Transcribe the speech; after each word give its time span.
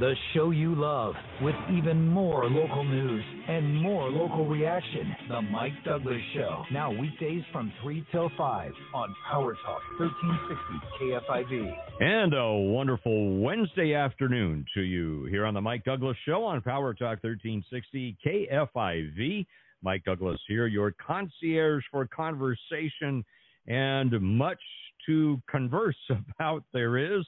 The 0.00 0.14
show 0.32 0.50
you 0.50 0.74
love 0.74 1.12
with 1.42 1.54
even 1.70 2.08
more 2.08 2.48
local 2.48 2.84
news 2.84 3.22
and 3.48 3.82
more 3.82 4.08
local 4.08 4.46
reaction. 4.46 5.14
The 5.28 5.42
Mike 5.42 5.74
Douglass 5.84 6.22
Show. 6.34 6.64
Now 6.72 6.90
weekdays 6.90 7.42
from 7.52 7.70
3 7.82 8.06
till 8.10 8.30
5 8.34 8.72
on 8.94 9.14
Power 9.30 9.54
Talk 9.62 9.82
1360 9.98 11.50
KFIV. 11.52 11.74
And 12.00 12.32
a 12.32 12.50
wonderful 12.50 13.42
Wednesday 13.42 13.92
afternoon 13.92 14.64
to 14.72 14.80
you 14.80 15.26
here 15.26 15.44
on 15.44 15.52
the 15.52 15.60
Mike 15.60 15.84
Douglass 15.84 16.16
Show 16.24 16.44
on 16.44 16.62
Power 16.62 16.94
Talk 16.94 17.22
1360 17.22 18.16
KFIV. 18.24 19.46
Mike 19.82 20.04
Douglass 20.04 20.40
here, 20.48 20.66
your 20.66 20.94
concierge 21.06 21.84
for 21.90 22.06
conversation 22.06 23.22
and 23.66 24.18
much 24.22 24.62
to 25.04 25.42
converse 25.46 25.98
about 26.38 26.64
there 26.72 26.96
is 26.96 27.26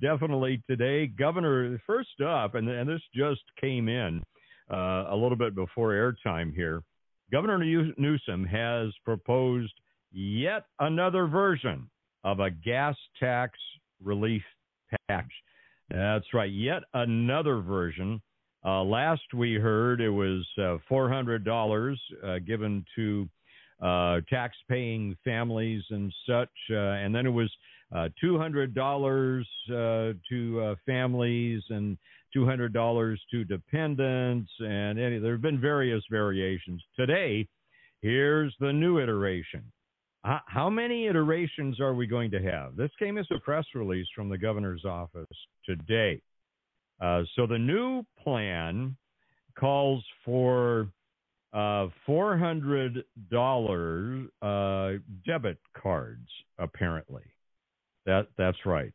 definitely 0.00 0.62
today. 0.68 1.06
Governor, 1.06 1.80
first 1.86 2.20
up, 2.24 2.54
and, 2.54 2.68
and 2.68 2.88
this 2.88 3.02
just 3.14 3.42
came 3.60 3.88
in 3.88 4.22
uh, 4.70 5.06
a 5.10 5.16
little 5.16 5.36
bit 5.36 5.54
before 5.54 5.90
airtime 5.90 6.54
here. 6.54 6.82
Governor 7.30 7.58
Newsom 7.96 8.44
has 8.44 8.92
proposed 9.04 9.72
yet 10.12 10.64
another 10.78 11.26
version 11.26 11.88
of 12.24 12.40
a 12.40 12.50
gas 12.50 12.96
tax 13.18 13.58
relief 14.02 14.42
package. 15.08 15.30
That's 15.90 16.26
right, 16.34 16.50
yet 16.50 16.82
another 16.94 17.60
version. 17.60 18.20
Uh, 18.64 18.82
last 18.82 19.22
we 19.34 19.54
heard 19.54 20.00
it 20.00 20.10
was 20.10 20.46
uh, 20.58 20.76
$400 20.90 21.96
uh, 22.24 22.38
given 22.46 22.84
to 22.94 23.28
uh, 23.82 24.20
tax 24.30 24.56
paying 24.68 25.16
families 25.24 25.82
and 25.90 26.12
such, 26.26 26.50
uh, 26.70 26.76
and 26.76 27.14
then 27.14 27.26
it 27.26 27.30
was 27.30 27.50
uh, 27.94 28.08
$200 28.22 29.40
uh, 29.40 30.12
to 30.28 30.60
uh, 30.60 30.74
families 30.86 31.62
and 31.70 31.96
$200 32.34 33.16
to 33.30 33.44
dependents, 33.44 34.50
and 34.60 34.98
any, 34.98 35.18
there 35.18 35.32
have 35.32 35.42
been 35.42 35.60
various 35.60 36.02
variations. 36.10 36.82
Today, 36.98 37.46
here's 38.00 38.54
the 38.60 38.72
new 38.72 38.98
iteration. 38.98 39.62
How 40.24 40.70
many 40.70 41.08
iterations 41.08 41.80
are 41.80 41.94
we 41.94 42.06
going 42.06 42.30
to 42.30 42.40
have? 42.40 42.76
This 42.76 42.92
came 42.96 43.18
as 43.18 43.26
a 43.32 43.40
press 43.40 43.64
release 43.74 44.06
from 44.14 44.28
the 44.28 44.38
governor's 44.38 44.84
office 44.84 45.26
today. 45.66 46.22
Uh, 47.00 47.22
so 47.34 47.44
the 47.44 47.58
new 47.58 48.04
plan 48.22 48.96
calls 49.58 50.04
for 50.24 50.86
uh, 51.52 51.88
$400 52.08 53.02
uh, 54.42 54.92
debit 55.26 55.58
cards, 55.76 56.28
apparently. 56.58 57.24
That 58.06 58.28
that's 58.36 58.58
right. 58.66 58.92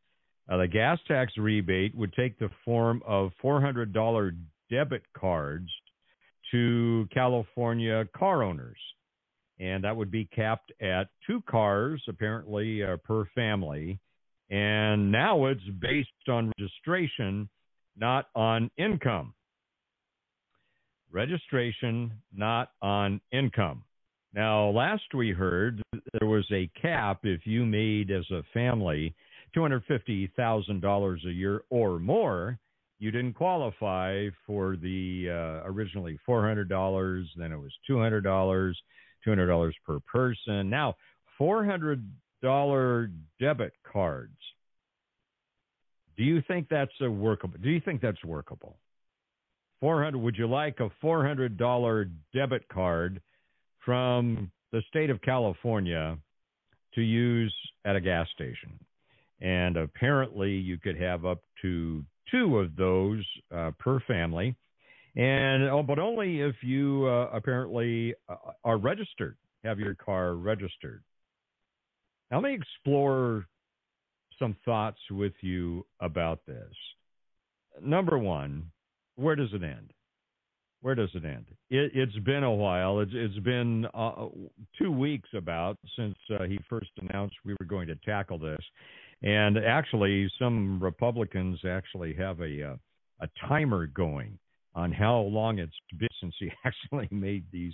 Uh, 0.50 0.58
the 0.58 0.68
gas 0.68 1.00
tax 1.08 1.34
rebate 1.38 1.96
would 1.96 2.14
take 2.14 2.40
the 2.40 2.50
form 2.64 3.02
of 3.06 3.32
$400 3.44 4.36
debit 4.70 5.04
cards 5.18 5.70
to 6.52 7.08
California 7.14 8.06
car 8.16 8.44
owners, 8.44 8.78
and 9.60 9.84
that 9.84 9.96
would 9.96 10.12
be 10.12 10.26
capped 10.26 10.72
at 10.82 11.10
two 11.26 11.42
cars 11.50 12.02
apparently 12.08 12.84
uh, 12.84 12.98
per 13.04 13.26
family. 13.36 14.00
And 14.50 15.12
now 15.12 15.48
it's 15.48 15.62
based 15.82 16.10
on 16.30 16.54
registration, 16.58 17.50
not 17.98 18.28
on 18.34 18.72
income. 18.78 19.34
Registration, 21.12 22.14
not 22.34 22.72
on 22.82 23.20
income. 23.34 23.84
Now, 24.34 24.70
last 24.70 25.14
we 25.14 25.32
heard, 25.32 25.82
there 26.20 26.28
was 26.28 26.46
a 26.52 26.70
cap 26.80 27.20
if 27.24 27.46
you 27.46 27.66
made 27.66 28.12
as 28.12 28.30
a 28.32 28.44
family 28.54 29.16
$250,000 29.56 31.26
a 31.26 31.32
year 31.32 31.64
or 31.70 32.00
more, 32.00 32.60
you 33.00 33.12
didn't 33.12 33.34
qualify 33.34 34.28
for 34.46 34.76
the 34.76 35.28
uh, 35.30 35.68
originally 35.70 36.20
$400, 36.28 37.26
then 37.36 37.52
it 37.52 37.58
was 37.58 37.72
$200, 37.90 38.74
$200 39.26 39.72
per 39.86 40.00
person. 40.02 40.70
Now, 40.70 40.96
$400 41.40 43.12
debit 43.40 43.74
cards. 43.92 44.38
Do 46.18 46.24
you 46.24 46.42
think 46.48 46.68
that's 46.70 46.92
a 47.02 47.10
workable? 47.10 47.60
Do 47.62 47.70
you 47.70 47.80
think 47.80 48.02
that's 48.02 48.24
workable? 48.26 48.78
400 49.82 50.18
would 50.18 50.36
you 50.36 50.48
like 50.48 50.80
a 50.80 50.90
$400 51.04 52.10
debit 52.34 52.68
card 52.68 53.22
from 53.88 54.52
the 54.74 54.82
state 54.90 55.10
of 55.10 55.22
California 55.22 56.18
to 56.94 57.02
use 57.02 57.56
at 57.86 57.96
a 57.96 58.02
gas 58.02 58.28
station. 58.36 58.78
And 59.40 59.78
apparently, 59.78 60.52
you 60.52 60.78
could 60.78 61.00
have 61.00 61.26
up 61.26 61.40
to 61.62 62.04
two 62.30 62.58
of 62.58 62.76
those 62.76 63.24
uh, 63.56 63.72
per 63.80 64.02
family, 64.02 64.56
and 65.16 65.64
oh, 65.70 65.84
but 65.84 66.00
only 66.00 66.42
if 66.42 66.56
you 66.62 67.06
uh, 67.08 67.30
apparently 67.32 68.14
uh, 68.28 68.36
are 68.66 68.78
registered, 68.78 69.38
have 69.64 69.80
your 69.80 69.96
car 69.96 70.34
registered. 70.34 71.02
Now, 72.30 72.42
let 72.42 72.50
me 72.50 72.56
explore 72.56 73.46
some 74.38 74.58
thoughts 74.66 75.00
with 75.10 75.34
you 75.40 75.86
about 76.02 76.46
this. 76.46 76.74
Number 77.82 78.20
one, 78.20 78.70
where 79.16 79.38
does 79.38 79.54
it 79.54 79.64
end? 79.64 79.94
Where 80.82 80.96
does 80.96 81.10
it 81.14 81.26
end? 81.26 81.46
It, 81.70 81.96
has 81.96 82.24
been 82.24 82.44
a 82.44 82.54
while. 82.54 83.00
It's, 83.00 83.12
it's 83.14 83.40
been 83.40 83.86
uh, 83.94 84.28
two 84.78 84.92
weeks 84.92 85.30
about 85.36 85.78
since 85.98 86.16
uh, 86.40 86.44
he 86.44 86.60
first 86.70 86.90
announced 87.02 87.36
we 87.46 87.56
were 87.60 87.66
going 87.66 87.88
to 87.88 87.96
tackle 88.06 88.38
this, 88.38 88.64
and 89.24 89.58
actually, 89.58 90.32
some 90.38 90.82
Republicans 90.82 91.60
actually 91.68 92.14
have 92.14 92.40
a 92.42 92.72
uh, 92.72 92.76
a 93.20 93.28
timer 93.48 93.88
going 93.88 94.38
on 94.76 94.92
how 94.92 95.18
long 95.22 95.58
it's 95.58 95.74
been 95.98 96.08
since 96.22 96.36
he 96.40 96.52
actually 96.66 97.08
made 97.12 97.44
these 97.52 97.74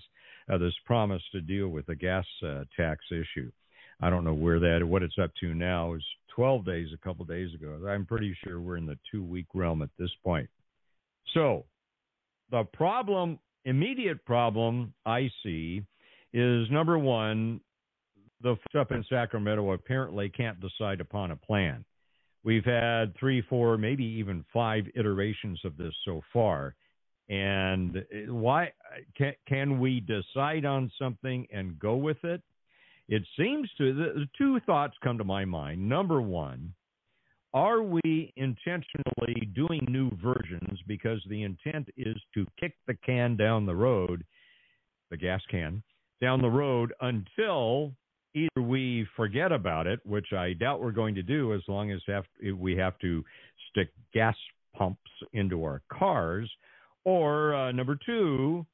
uh, 0.51 0.57
this 0.57 0.73
promise 0.85 1.21
to 1.31 1.41
deal 1.41 1.67
with 1.67 1.85
the 1.85 1.95
gas 1.95 2.25
uh, 2.45 2.63
tax 2.77 3.03
issue. 3.11 3.51
I 4.01 4.09
don't 4.09 4.23
know 4.23 4.33
where 4.33 4.59
that 4.59 4.83
what 4.83 5.03
it's 5.03 5.19
up 5.21 5.31
to 5.41 5.53
now. 5.53 5.93
Is 5.93 6.03
12 6.35 6.65
days 6.65 6.87
a 6.93 7.05
couple 7.05 7.25
days 7.25 7.53
ago. 7.53 7.79
I'm 7.87 8.05
pretty 8.05 8.35
sure 8.43 8.59
we're 8.59 8.77
in 8.77 8.85
the 8.85 8.97
two 9.11 9.23
week 9.23 9.45
realm 9.53 9.81
at 9.81 9.89
this 9.99 10.09
point. 10.23 10.49
So 11.33 11.65
the 12.53 12.63
problem, 12.65 13.39
immediate 13.65 14.23
problem 14.25 14.93
I 15.07 15.31
see 15.41 15.81
is 16.33 16.69
number 16.69 16.99
one, 16.99 17.59
the 18.43 18.55
up 18.77 18.91
in 18.91 19.03
Sacramento 19.09 19.71
apparently 19.71 20.29
can't 20.29 20.59
decide 20.61 21.01
upon 21.01 21.31
a 21.31 21.35
plan. 21.35 21.83
We've 22.43 22.63
had 22.63 23.17
three, 23.17 23.41
four, 23.41 23.75
maybe 23.79 24.03
even 24.03 24.45
five 24.53 24.85
iterations 24.95 25.61
of 25.65 25.77
this 25.77 25.93
so 26.05 26.21
far. 26.31 26.75
And 27.27 28.05
why 28.27 28.71
can, 29.17 29.33
can 29.47 29.79
we 29.79 30.01
decide 30.01 30.63
on 30.63 30.91
something 30.99 31.47
and 31.51 31.79
go 31.79 31.95
with 31.95 32.23
it? 32.23 32.41
It 33.07 33.23
seems 33.35 33.67
to 33.79 33.93
the 33.95 34.27
two 34.37 34.59
thoughts 34.59 34.93
come 35.03 35.17
to 35.17 35.23
my 35.23 35.43
mind. 35.43 35.89
Number 35.89 36.21
one, 36.21 36.71
are 37.53 37.81
we 37.83 38.33
intentionally 38.35 39.47
doing 39.55 39.85
new 39.87 40.09
versions 40.21 40.79
because 40.87 41.21
the 41.29 41.43
intent 41.43 41.87
is 41.97 42.15
to 42.33 42.45
kick 42.59 42.73
the 42.87 42.95
can 43.05 43.35
down 43.37 43.65
the 43.65 43.75
road, 43.75 44.23
the 45.11 45.17
gas 45.17 45.41
can, 45.49 45.83
down 46.21 46.41
the 46.41 46.49
road 46.49 46.93
until 47.01 47.93
either 48.33 48.61
we 48.61 49.07
forget 49.15 49.51
about 49.51 49.85
it, 49.85 49.99
which 50.05 50.33
I 50.33 50.53
doubt 50.53 50.81
we're 50.81 50.91
going 50.91 51.15
to 51.15 51.23
do 51.23 51.53
as 51.53 51.61
long 51.67 51.91
as 51.91 52.01
we 52.57 52.75
have 52.77 52.97
to 52.99 53.23
stick 53.69 53.89
gas 54.13 54.35
pumps 54.75 55.11
into 55.33 55.63
our 55.63 55.81
cars, 55.91 56.49
or 57.05 57.53
uh, 57.53 57.71
number 57.71 57.97
two, 58.03 58.65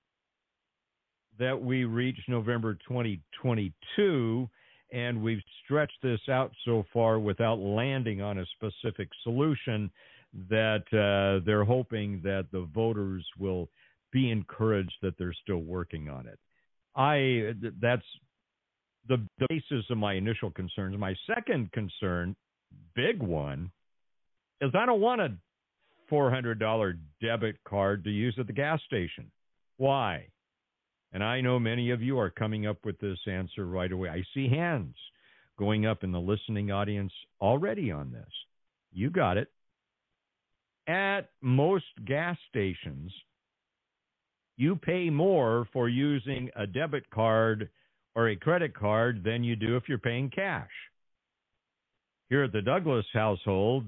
that 1.38 1.62
we 1.62 1.86
reach 1.86 2.20
November 2.28 2.76
2022 2.88 4.50
and 4.92 5.22
we've 5.22 5.42
stretched 5.64 6.02
this 6.02 6.20
out 6.30 6.52
so 6.66 6.86
far 6.92 7.20
without 7.20 7.60
landing 7.60 8.22
on 8.22 8.40
a 8.40 8.46
specific 8.56 9.10
solution 9.24 9.92
that 10.50 10.84
uh, 10.94 11.44
they're 11.46 11.63
hoping 11.66 12.22
that 12.24 12.48
the 12.52 12.68
voters 12.74 13.25
will 13.38 13.69
be 14.12 14.31
encouraged 14.31 14.94
that 15.02 15.18
they're 15.18 15.36
still 15.44 15.62
working 15.62 16.10
on 16.10 16.28
it. 16.28 16.40
I 16.96 17.54
that's 17.81 18.06
the, 19.08 19.25
the 19.40 19.48
basis 19.50 19.86
of 19.90 19.98
my 19.98 20.13
initial 20.13 20.52
concerns. 20.52 20.98
My 20.98 21.16
second 21.34 21.72
concern, 21.72 22.36
big 22.96 23.22
one, 23.22 23.72
is 24.62 24.72
I 24.75 24.86
don't 24.86 25.02
want 25.02 25.22
a 25.22 25.34
four 26.10 26.30
hundred 26.31 26.60
dollar 26.60 26.98
debit 27.22 27.58
card 27.68 28.04
to 28.04 28.10
use 28.10 28.36
at 28.40 28.48
the 28.48 28.54
gas 28.54 28.81
station. 28.86 29.31
Why? 29.78 30.28
And 31.12 31.24
I 31.24 31.42
know 31.42 31.60
many 31.60 31.90
of 31.90 32.02
you 32.02 32.20
are 32.20 32.30
coming 32.30 32.68
up 32.68 32.86
with 32.86 33.00
this 33.00 33.20
answer 33.28 33.66
right 33.66 33.92
away. 33.92 34.10
I 34.10 34.24
see 34.34 34.48
hands 34.48 34.96
going 35.58 35.86
up 35.86 36.04
in 36.04 36.12
the 36.12 36.20
listening 36.20 36.72
audience 36.72 37.12
already 37.42 37.92
on 37.92 38.12
this. 38.12 38.30
You 38.92 39.10
got 39.10 39.38
it. 39.38 39.50
At 40.88 41.30
most 41.42 41.86
gas 42.06 42.38
stations, 42.50 43.12
you 44.58 44.76
pay 44.76 45.10
more 45.10 45.68
for 45.74 45.90
using 45.90 46.50
a 46.56 46.68
debit 46.68 47.10
card 47.10 47.70
or 48.16 48.30
a 48.30 48.36
credit 48.36 48.76
card 48.76 49.24
than 49.24 49.44
you 49.44 49.56
do 49.56 49.76
if 49.76 49.84
you're 49.88 49.98
paying 49.98 50.30
cash. 50.30 50.70
Here 52.30 52.44
at 52.44 52.52
the 52.52 52.62
Douglass 52.62 53.06
household, 53.14 53.86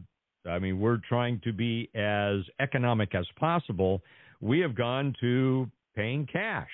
I 0.49 0.57
mean, 0.57 0.79
we're 0.79 1.01
trying 1.07 1.39
to 1.43 1.53
be 1.53 1.89
as 1.95 2.39
economic 2.59 3.13
as 3.13 3.27
possible. 3.39 4.01
We 4.39 4.59
have 4.59 4.75
gone 4.75 5.15
to 5.21 5.69
paying 5.95 6.27
cash 6.31 6.69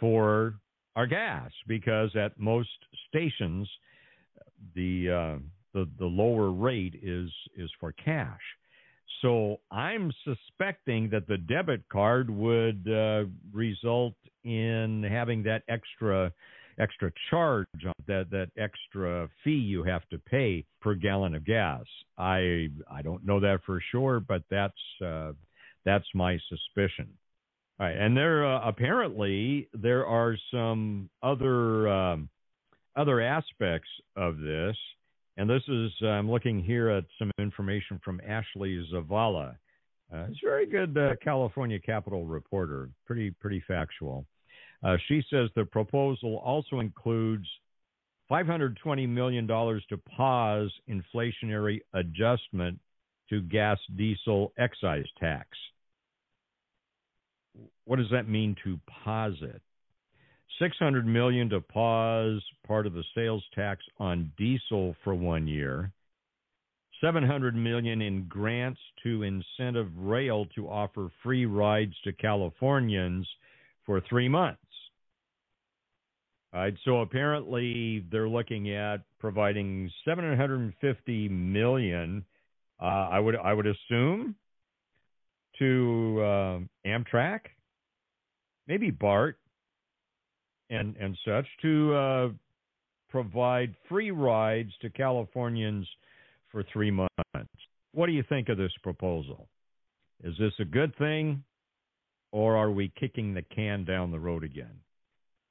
for 0.00 0.54
our 0.96 1.06
gas 1.06 1.52
because 1.68 2.14
at 2.16 2.38
most 2.38 2.68
stations, 3.08 3.68
the 4.74 5.10
uh, 5.10 5.38
the 5.72 5.88
the 5.98 6.06
lower 6.06 6.50
rate 6.50 6.94
is 7.02 7.30
is 7.56 7.70
for 7.78 7.92
cash. 7.92 8.40
So 9.22 9.60
I'm 9.70 10.10
suspecting 10.24 11.10
that 11.10 11.28
the 11.28 11.36
debit 11.36 11.82
card 11.90 12.30
would 12.30 12.88
uh, 12.88 13.24
result 13.52 14.14
in 14.44 15.06
having 15.08 15.42
that 15.44 15.62
extra 15.68 16.32
extra 16.78 17.12
charge 17.28 17.66
that 18.06 18.30
that 18.30 18.48
extra 18.56 19.28
fee 19.44 19.50
you 19.50 19.82
have 19.84 20.08
to 20.08 20.18
pay 20.18 20.64
per 20.80 20.94
gallon 20.94 21.34
of 21.34 21.44
gas. 21.44 21.84
I 22.16 22.68
I 22.90 23.02
don't 23.02 23.24
know 23.24 23.40
that 23.40 23.60
for 23.66 23.82
sure, 23.92 24.20
but 24.20 24.42
that's 24.50 25.02
uh, 25.04 25.32
that's 25.84 26.06
my 26.14 26.38
suspicion. 26.48 27.08
All 27.80 27.86
right, 27.86 27.96
and 27.96 28.14
there 28.14 28.44
uh, 28.44 28.60
apparently 28.68 29.66
there 29.72 30.04
are 30.04 30.36
some 30.50 31.08
other 31.22 31.88
um, 31.88 32.28
other 32.94 33.22
aspects 33.22 33.88
of 34.16 34.38
this, 34.38 34.76
and 35.38 35.48
this 35.48 35.62
is 35.66 35.90
I'm 36.02 36.30
looking 36.30 36.62
here 36.62 36.90
at 36.90 37.04
some 37.18 37.30
information 37.38 37.98
from 38.04 38.20
Ashley 38.28 38.86
Zavala. 38.92 39.56
Uh, 40.12 40.26
it's 40.28 40.40
a 40.44 40.46
very 40.46 40.66
good 40.66 40.98
uh, 40.98 41.16
California 41.24 41.78
Capitol 41.78 42.26
reporter, 42.26 42.90
pretty 43.06 43.30
pretty 43.30 43.64
factual. 43.66 44.26
Uh, 44.84 44.98
she 45.08 45.22
says 45.30 45.48
the 45.56 45.64
proposal 45.64 46.36
also 46.44 46.80
includes 46.80 47.46
$520 48.30 49.08
million 49.08 49.46
to 49.46 49.96
pause 50.16 50.70
inflationary 50.86 51.80
adjustment 51.94 52.78
to 53.30 53.40
gas 53.40 53.78
diesel 53.96 54.52
excise 54.58 55.06
tax. 55.18 55.48
What 57.84 57.96
does 57.96 58.10
that 58.10 58.28
mean 58.28 58.56
to 58.64 58.78
pause 59.04 59.36
it? 59.42 59.60
600 60.60 61.06
million 61.06 61.48
to 61.50 61.60
pause 61.60 62.42
part 62.66 62.86
of 62.86 62.92
the 62.92 63.04
sales 63.14 63.44
tax 63.54 63.84
on 63.98 64.32
diesel 64.36 64.94
for 65.02 65.14
1 65.14 65.46
year. 65.46 65.92
700 67.00 67.54
million 67.54 68.02
in 68.02 68.26
grants 68.28 68.80
to 69.02 69.22
incentive 69.22 69.90
rail 69.96 70.46
to 70.54 70.68
offer 70.68 71.08
free 71.22 71.46
rides 71.46 71.94
to 72.04 72.12
Californians 72.12 73.26
for 73.86 74.02
3 74.02 74.28
months. 74.28 74.60
Right, 76.52 76.74
so 76.84 77.00
apparently 77.00 78.04
they're 78.10 78.28
looking 78.28 78.74
at 78.74 79.02
providing 79.20 79.88
750 80.04 81.28
million. 81.28 82.24
Uh, 82.82 82.84
I 82.84 83.20
would 83.20 83.36
I 83.36 83.52
would 83.52 83.68
assume 83.68 84.34
to 85.60 86.16
uh, 86.20 86.58
Amtrak, 86.86 87.40
maybe 88.66 88.90
BART, 88.90 89.38
and 90.70 90.96
and 90.96 91.16
such 91.24 91.46
to 91.62 91.94
uh, 91.94 92.28
provide 93.08 93.74
free 93.88 94.10
rides 94.10 94.72
to 94.82 94.90
Californians 94.90 95.86
for 96.50 96.64
three 96.72 96.90
months. 96.90 97.14
What 97.92 98.06
do 98.06 98.12
you 98.12 98.24
think 98.28 98.48
of 98.48 98.56
this 98.56 98.72
proposal? 98.82 99.48
Is 100.24 100.34
this 100.38 100.52
a 100.60 100.64
good 100.64 100.96
thing, 100.96 101.42
or 102.32 102.56
are 102.56 102.70
we 102.70 102.92
kicking 102.98 103.34
the 103.34 103.42
can 103.54 103.84
down 103.84 104.10
the 104.10 104.18
road 104.18 104.44
again? 104.44 104.80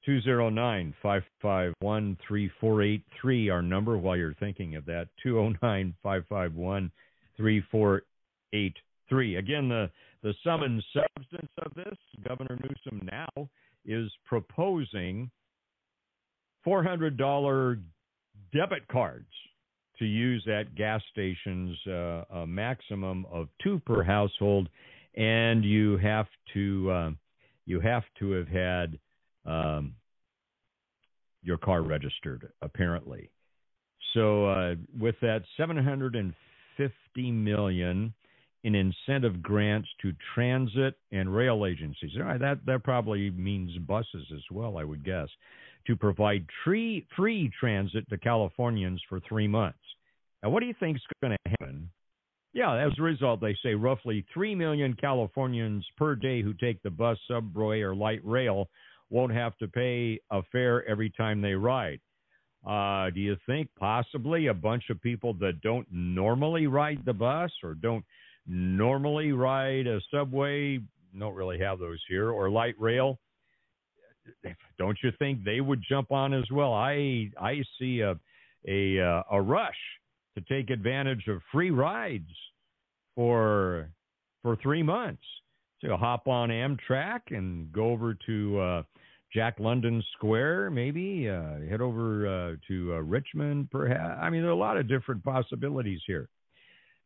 209 0.06 0.94
551 1.02 2.18
3483, 2.28 3.50
our 3.50 3.62
number 3.62 3.98
while 3.98 4.16
you're 4.16 4.34
thinking 4.36 4.76
of 4.76 4.86
that. 4.86 5.08
209 5.24 5.94
551 6.02 6.92
3483. 7.38 8.74
Again, 9.12 9.70
the, 9.70 9.90
the 10.24 10.34
sum 10.44 10.64
and 10.64 10.84
substance 10.94 11.52
of 11.66 11.74
this, 11.76 11.98
Governor 12.28 12.58
Newsom 12.62 13.08
now 13.12 13.50
is 13.86 14.12
proposing 14.26 15.30
$400 16.66 17.82
debit 18.54 18.88
cards 18.88 19.28
to 19.98 20.06
use 20.06 20.48
at 20.48 20.76
gas 20.76 21.02
stations, 21.12 21.78
uh, 21.88 22.24
a 22.32 22.48
maximum 22.48 23.26
of 23.32 23.48
two 23.62 23.80
per 23.86 24.04
household, 24.04 24.70
and 25.16 25.64
you 25.66 25.98
have 25.98 26.28
to 26.54 26.92
uh, 26.92 27.10
you 27.66 27.80
have 27.80 28.04
to 28.20 28.32
have 28.32 28.48
had 28.48 28.98
um, 29.46 29.94
your 31.44 31.58
car 31.58 31.82
registered, 31.82 32.50
apparently. 32.62 33.30
So 34.14 34.46
uh, 34.46 34.76
with 35.00 35.16
that 35.22 35.44
750 35.58 37.32
million 37.32 38.14
in 38.64 38.76
incentive 38.76 39.42
grants 39.42 39.88
to 40.02 40.14
transit 40.34 40.96
and 41.12 41.34
rail 41.34 41.66
agencies, 41.66 42.12
all 42.18 42.24
right, 42.24 42.40
that 42.40 42.66
that 42.66 42.84
probably 42.84 43.30
means 43.32 43.78
buses 43.80 44.26
as 44.34 44.44
well, 44.52 44.78
I 44.78 44.84
would 44.84 45.04
guess, 45.04 45.30
to 45.88 45.96
provide 45.96 46.46
free 46.64 47.06
free 47.16 47.52
transit 47.60 48.10
to 48.10 48.18
Californians 48.18 49.02
for 49.08 49.20
three 49.22 49.48
months. 49.48 49.80
Now, 50.44 50.50
what 50.50 50.62
do 50.62 50.68
you 50.68 50.76
think 50.80 50.98
is 50.98 51.04
going 51.22 51.38
to 51.46 51.50
happen? 51.60 51.90
Yeah, 52.54 52.86
as 52.86 52.94
a 52.98 53.02
result, 53.02 53.42
they 53.42 53.56
say 53.62 53.76
roughly 53.76 54.26
3 54.34 54.56
million 54.56 54.96
Californians 54.96 55.86
per 55.98 56.16
day 56.16 56.42
who 56.42 56.54
take 56.54 56.82
the 56.82 56.90
bus, 56.90 57.18
subway, 57.28 57.82
or 57.82 57.96
light 57.96 58.22
rail 58.24 58.70
won't 59.12 59.34
have 59.34 59.56
to 59.58 59.68
pay 59.68 60.20
a 60.32 60.42
fare 60.52 60.88
every 60.88 61.12
time 61.12 61.42
they 61.42 61.54
ride. 61.54 62.00
Uh, 62.68 63.10
do 63.12 63.20
you 63.20 63.38
think 63.46 63.70
possibly 63.78 64.48
a 64.48 64.54
bunch 64.54 64.84
of 64.90 65.02
people 65.02 65.34
that 65.36 65.62
don't 65.62 65.88
normally 65.92 66.68
ride 66.68 67.00
the 67.06 67.14
bus 67.14 67.52
or 67.64 67.74
don't 67.76 68.04
normally 68.48 69.32
ride 69.32 69.88
a 69.88 70.00
subway, 70.12 70.80
don't 71.18 71.36
really 71.36 71.60
have 71.60 71.80
those 71.80 72.00
here, 72.08 72.32
or 72.32 72.50
light 72.50 72.76
rail? 72.80 73.20
Don't 74.78 74.98
you 75.04 75.12
think 75.18 75.44
they 75.44 75.62
would 75.62 75.84
jump 75.88 76.12
on 76.12 76.34
as 76.34 76.46
well? 76.52 76.74
I 76.74 77.32
I 77.40 77.64
see 77.80 78.02
a 78.02 78.20
a 78.68 79.00
uh, 79.00 79.24
a 79.32 79.42
rush 79.42 79.78
to 80.38 80.42
take 80.42 80.70
advantage 80.70 81.28
of 81.28 81.42
free 81.52 81.72
rides 81.72 82.30
for 83.16 83.90
for 84.42 84.56
three 84.58 84.84
months. 84.84 85.24
So 85.82 85.96
hop 85.96 86.28
on 86.28 86.50
Amtrak 86.50 87.22
and 87.30 87.72
go 87.72 87.92
over 87.92 88.14
to 88.26 88.60
uh, 88.60 88.84
Jack 89.34 89.60
London 89.60 90.04
Square, 90.14 90.72
maybe 90.72 91.30
uh, 91.30 91.60
head 91.70 91.82
over 91.82 92.28
uh, 92.28 92.56
to 92.68 92.94
uh, 92.94 92.98
Richmond, 92.98 93.72
perhaps. 93.72 94.20
I 94.22 94.30
mean, 94.30 94.42
there 94.42 94.50
are 94.50 94.54
a 94.54 94.58
lot 94.58 94.78
of 94.78 94.88
different 94.88 95.24
possibilities 95.24 96.02
here. 96.06 96.28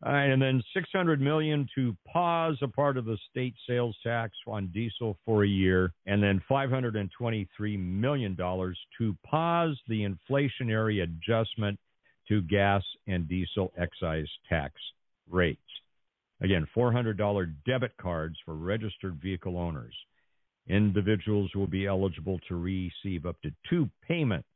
And 0.05 0.41
then 0.41 0.61
600 0.73 1.21
million 1.21 1.67
to 1.75 1.95
pause 2.11 2.57
a 2.61 2.67
part 2.67 2.97
of 2.97 3.06
the 3.06 3.18
state 3.30 3.56
sales 3.68 3.95
tax 4.04 4.33
on 4.47 4.68
diesel 4.68 5.18
for 5.25 5.44
a 5.44 5.47
year, 5.47 5.94
and 6.06 6.21
then 6.21 6.42
523 6.47 7.78
million 7.78 8.35
dollars 8.35 8.78
to 8.97 9.16
pause 9.25 9.80
the 9.87 10.07
inflationary 10.07 11.04
adjustment 11.04 11.80
to 12.28 12.42
gas 12.44 12.83
and 13.07 13.28
diesel 13.28 13.71
excise 13.78 14.30
tax 14.49 14.73
rates. 15.30 15.59
Again, 16.42 16.68
$400 16.75 17.54
debit 17.66 17.95
cards 17.97 18.35
for 18.45 18.56
registered 18.56 19.19
vehicle 19.21 19.57
owners. 19.57 19.95
Individuals 20.68 21.51
will 21.56 21.68
be 21.68 21.87
eligible 21.87 22.39
to 22.47 22.56
receive 22.56 23.25
up 23.25 23.35
to 23.44 23.51
two 23.69 23.89
payments. 24.07 24.47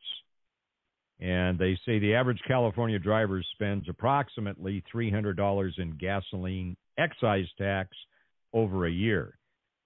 And 1.19 1.57
they 1.57 1.77
say 1.85 1.97
the 1.97 2.13
average 2.13 2.41
California 2.47 2.99
driver 2.99 3.41
spends 3.53 3.89
approximately 3.89 4.83
$300 4.93 5.79
in 5.79 5.97
gasoline 5.97 6.77
excise 6.97 7.47
tax 7.57 7.89
over 8.53 8.85
a 8.85 8.91
year. 8.91 9.37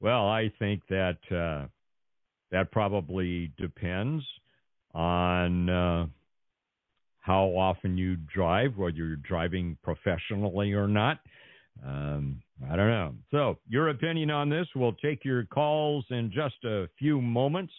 Well, 0.02 0.28
I 0.28 0.52
think 0.60 0.82
that 0.90 1.20
uh, 1.32 1.68
that 2.52 2.72
probably 2.72 3.52
depends 3.58 4.24
on 4.94 5.70
uh, 5.70 6.08
how 7.20 7.46
often 7.46 7.98
you 7.98 8.18
drive, 8.18 8.76
whether 8.76 8.96
you're 8.96 9.16
driving 9.16 9.78
professionally 9.84 10.74
or 10.74 10.88
not. 10.88 11.20
Um, 11.86 12.42
I 12.70 12.76
don't 12.76 12.90
know. 12.90 13.14
So, 13.32 13.58
your 13.70 13.90
opinion 13.90 14.30
on 14.32 14.50
this, 14.50 14.68
we'll 14.76 14.94
take 14.94 15.24
your 15.24 15.46
calls 15.46 16.06
in 16.10 16.32
just 16.34 16.64
a 16.66 16.88
few 17.00 17.22
moments. 17.22 17.74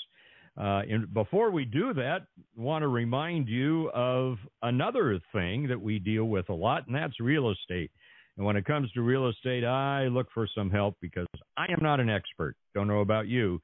Uh, 0.56 0.82
and 0.88 1.12
before 1.14 1.50
we 1.50 1.64
do 1.64 1.94
that, 1.94 2.26
want 2.56 2.82
to 2.82 2.88
remind 2.88 3.48
you 3.48 3.90
of 3.94 4.36
another 4.62 5.18
thing 5.32 5.66
that 5.68 5.80
we 5.80 5.98
deal 5.98 6.24
with 6.24 6.48
a 6.50 6.54
lot, 6.54 6.86
and 6.86 6.94
that's 6.94 7.18
real 7.20 7.50
estate. 7.50 7.90
And 8.36 8.46
when 8.46 8.56
it 8.56 8.64
comes 8.64 8.90
to 8.92 9.02
real 9.02 9.28
estate, 9.28 9.64
I 9.64 10.08
look 10.08 10.28
for 10.32 10.46
some 10.54 10.70
help 10.70 10.96
because 11.00 11.26
I 11.56 11.64
am 11.64 11.80
not 11.82 12.00
an 12.00 12.10
expert. 12.10 12.56
Don't 12.74 12.88
know 12.88 13.00
about 13.00 13.28
you. 13.28 13.60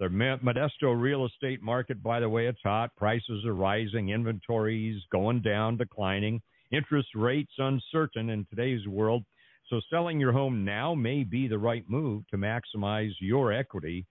The 0.00 0.06
Modesto 0.06 1.00
real 1.00 1.24
estate 1.24 1.62
market, 1.62 2.02
by 2.02 2.18
the 2.18 2.28
way, 2.28 2.46
it's 2.46 2.58
hot. 2.64 2.90
Prices 2.96 3.44
are 3.44 3.54
rising, 3.54 4.08
inventories 4.08 5.00
going 5.12 5.40
down, 5.40 5.76
declining, 5.76 6.42
interest 6.72 7.08
rates 7.14 7.52
uncertain 7.58 8.30
in 8.30 8.44
today's 8.50 8.86
world. 8.88 9.24
So 9.70 9.80
selling 9.90 10.18
your 10.18 10.32
home 10.32 10.64
now 10.64 10.94
may 10.94 11.22
be 11.22 11.46
the 11.46 11.58
right 11.58 11.84
move 11.88 12.24
to 12.30 12.36
maximize 12.36 13.12
your 13.20 13.52
equity. 13.52 14.04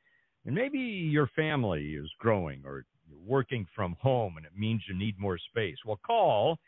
And 0.46 0.56
maybe 0.56 0.80
your 0.80 1.30
family 1.36 1.94
is 1.94 2.10
growing 2.20 2.64
or 2.66 2.86
you're 3.08 3.20
working 3.26 3.66
from 3.76 3.96
home 4.02 4.38
and 4.38 4.46
it 4.46 4.58
means 4.58 4.82
you 4.88 4.98
need 4.98 5.20
more 5.20 5.38
space. 5.38 5.78
Well, 5.86 6.00
call 6.06 6.60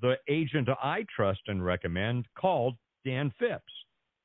the 0.00 0.16
agent 0.28 0.68
I 0.82 1.04
trust 1.14 1.40
and 1.46 1.64
recommend 1.64 2.26
called 2.38 2.76
Dan 3.04 3.32
Phipps. 3.38 3.72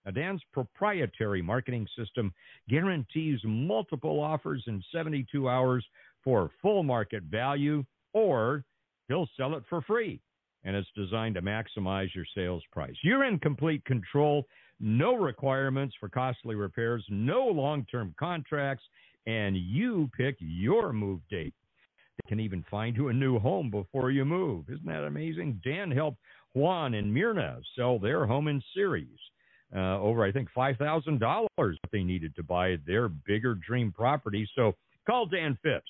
Now, 0.06 0.12
Dan's 0.12 0.42
proprietary 0.52 1.42
marketing 1.42 1.88
system 1.98 2.34
guarantees 2.70 3.40
multiple 3.44 4.20
offers 4.20 4.64
in 4.68 4.84
72 4.92 5.48
hours 5.48 5.86
for 6.24 6.50
full 6.62 6.84
market 6.84 7.24
value, 7.24 7.84
or 8.14 8.64
he'll 9.08 9.30
sell 9.38 9.56
it 9.56 9.64
for 9.70 9.82
free. 9.82 10.20
And 10.64 10.76
it's 10.76 10.90
designed 10.96 11.36
to 11.36 11.42
maximize 11.42 12.14
your 12.14 12.26
sales 12.36 12.64
price. 12.72 12.96
You're 13.04 13.26
in 13.26 13.40
complete 13.40 13.84
control, 13.86 14.46
no 14.82 15.16
requirements 15.16 15.96
for 16.00 16.10
costly 16.10 16.56
repairs, 16.56 17.06
no 17.10 17.46
long 17.46 17.86
term 17.92 18.14
contracts, 18.20 18.84
and 19.28 19.56
you 19.56 20.10
pick 20.18 20.36
your 20.40 20.92
move 20.92 21.22
date. 21.30 21.54
They 22.18 22.30
can 22.30 22.40
even 22.40 22.66
find 22.70 22.96
you 22.96 23.10
a 23.10 23.14
new 23.14 23.40
home 23.40 23.70
before 23.70 24.12
you 24.12 24.26
move. 24.26 24.66
Isn't 24.70 24.86
that 24.88 25.04
amazing? 25.04 25.62
Dan 25.64 25.92
helped 25.92 26.18
Juan 26.54 26.96
and 26.96 27.14
Myrna 27.14 27.60
sell 27.76 28.00
their 28.00 28.26
home 28.26 28.48
in 28.48 28.62
Ceres. 28.74 29.08
Uh, 29.74 29.98
over, 30.00 30.26
I 30.26 30.34
think, 30.34 30.50
$5,000 30.56 31.48
they 31.94 32.04
needed 32.04 32.36
to 32.36 32.44
buy 32.44 32.76
their 32.86 33.08
bigger 33.08 33.56
dream 33.56 33.94
property. 33.94 34.50
So 34.54 34.74
call 35.08 35.28
Dan 35.28 35.58
Phipps. 35.64 35.90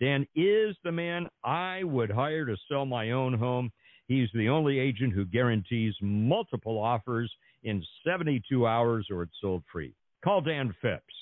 Dan 0.00 0.26
is 0.34 0.76
the 0.84 0.92
man 0.92 1.28
I 1.42 1.82
would 1.84 2.10
hire 2.10 2.44
to 2.44 2.56
sell 2.68 2.84
my 2.84 3.12
own 3.12 3.32
home. 3.32 3.72
He's 4.08 4.28
the 4.34 4.48
only 4.48 4.78
agent 4.78 5.12
who 5.12 5.24
guarantees 5.24 5.94
multiple 6.00 6.78
offers 6.78 7.32
in 7.62 7.84
72 8.04 8.66
hours 8.66 9.06
or 9.10 9.22
it's 9.22 9.32
sold 9.40 9.62
free. 9.72 9.94
Call 10.24 10.40
Dan 10.40 10.74
Phipps. 10.82 11.14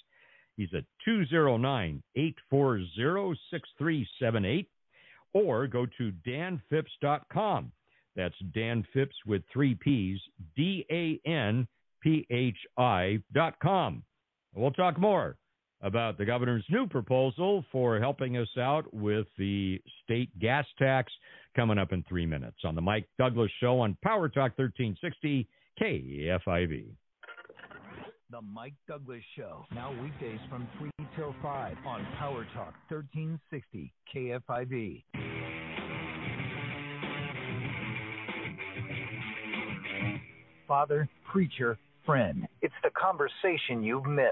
He's 0.56 0.74
at 0.74 0.84
209 1.04 2.02
840 2.16 3.38
6378 3.50 4.68
or 5.32 5.66
go 5.66 5.86
to 5.98 6.12
danphipps.com. 6.26 7.72
That's 8.16 8.34
Dan 8.52 8.84
Phipps 8.92 9.14
with 9.26 9.42
three 9.52 9.74
P's, 9.74 10.20
D 10.56 10.84
A 10.90 11.20
N 11.28 11.66
P 12.02 12.26
H 12.30 12.58
I 12.76 13.22
dot 13.32 13.54
com. 13.62 14.02
We'll 14.54 14.72
talk 14.72 14.98
more 14.98 15.36
about 15.82 16.18
the 16.18 16.24
governor's 16.24 16.64
new 16.68 16.86
proposal 16.86 17.64
for 17.72 17.98
helping 17.98 18.36
us 18.36 18.48
out 18.58 18.92
with 18.92 19.26
the 19.38 19.80
state 20.04 20.36
gas 20.38 20.66
tax 20.78 21.12
coming 21.54 21.78
up 21.78 21.92
in 21.92 22.02
three 22.08 22.26
minutes 22.26 22.58
on 22.64 22.74
the 22.74 22.80
Mike 22.80 23.08
Douglass 23.18 23.50
Show 23.60 23.80
on 23.80 23.96
Power 24.02 24.28
Talk 24.28 24.58
1360 24.58 25.48
KFIV. 25.80 26.86
The 28.30 28.40
Mike 28.40 28.74
Douglass 28.86 29.22
Show, 29.36 29.64
now 29.74 29.92
weekdays 30.00 30.38
from 30.48 30.68
3 30.78 30.90
till 31.16 31.34
5 31.42 31.76
on 31.84 32.06
Power 32.18 32.46
Talk 32.54 32.74
1360 32.88 33.92
KFIV. 34.14 35.02
Father, 40.68 41.08
preacher, 41.32 41.76
friend. 42.06 42.46
It's 42.62 42.74
the 42.84 42.90
conversation 42.90 43.82
you've 43.82 44.06
missed. 44.06 44.30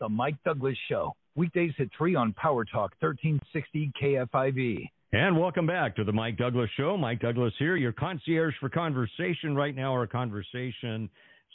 The 0.00 0.08
Mike 0.08 0.36
Douglass 0.44 0.78
Show, 0.88 1.12
weekdays 1.36 1.72
at 1.78 1.88
3 1.98 2.14
on 2.14 2.32
Power 2.32 2.64
Talk 2.64 2.92
1360 3.00 3.92
KFIV. 4.00 4.88
And 5.14 5.38
welcome 5.38 5.64
back 5.64 5.94
to 5.94 6.02
the 6.02 6.12
Mike 6.12 6.36
Douglass 6.36 6.70
Show. 6.76 6.96
Mike 6.96 7.20
Douglass 7.20 7.54
here, 7.56 7.76
your 7.76 7.92
concierge 7.92 8.52
for 8.58 8.68
conversation. 8.68 9.54
Right 9.54 9.76
now, 9.76 9.92
our 9.92 10.08
conversation 10.08 11.08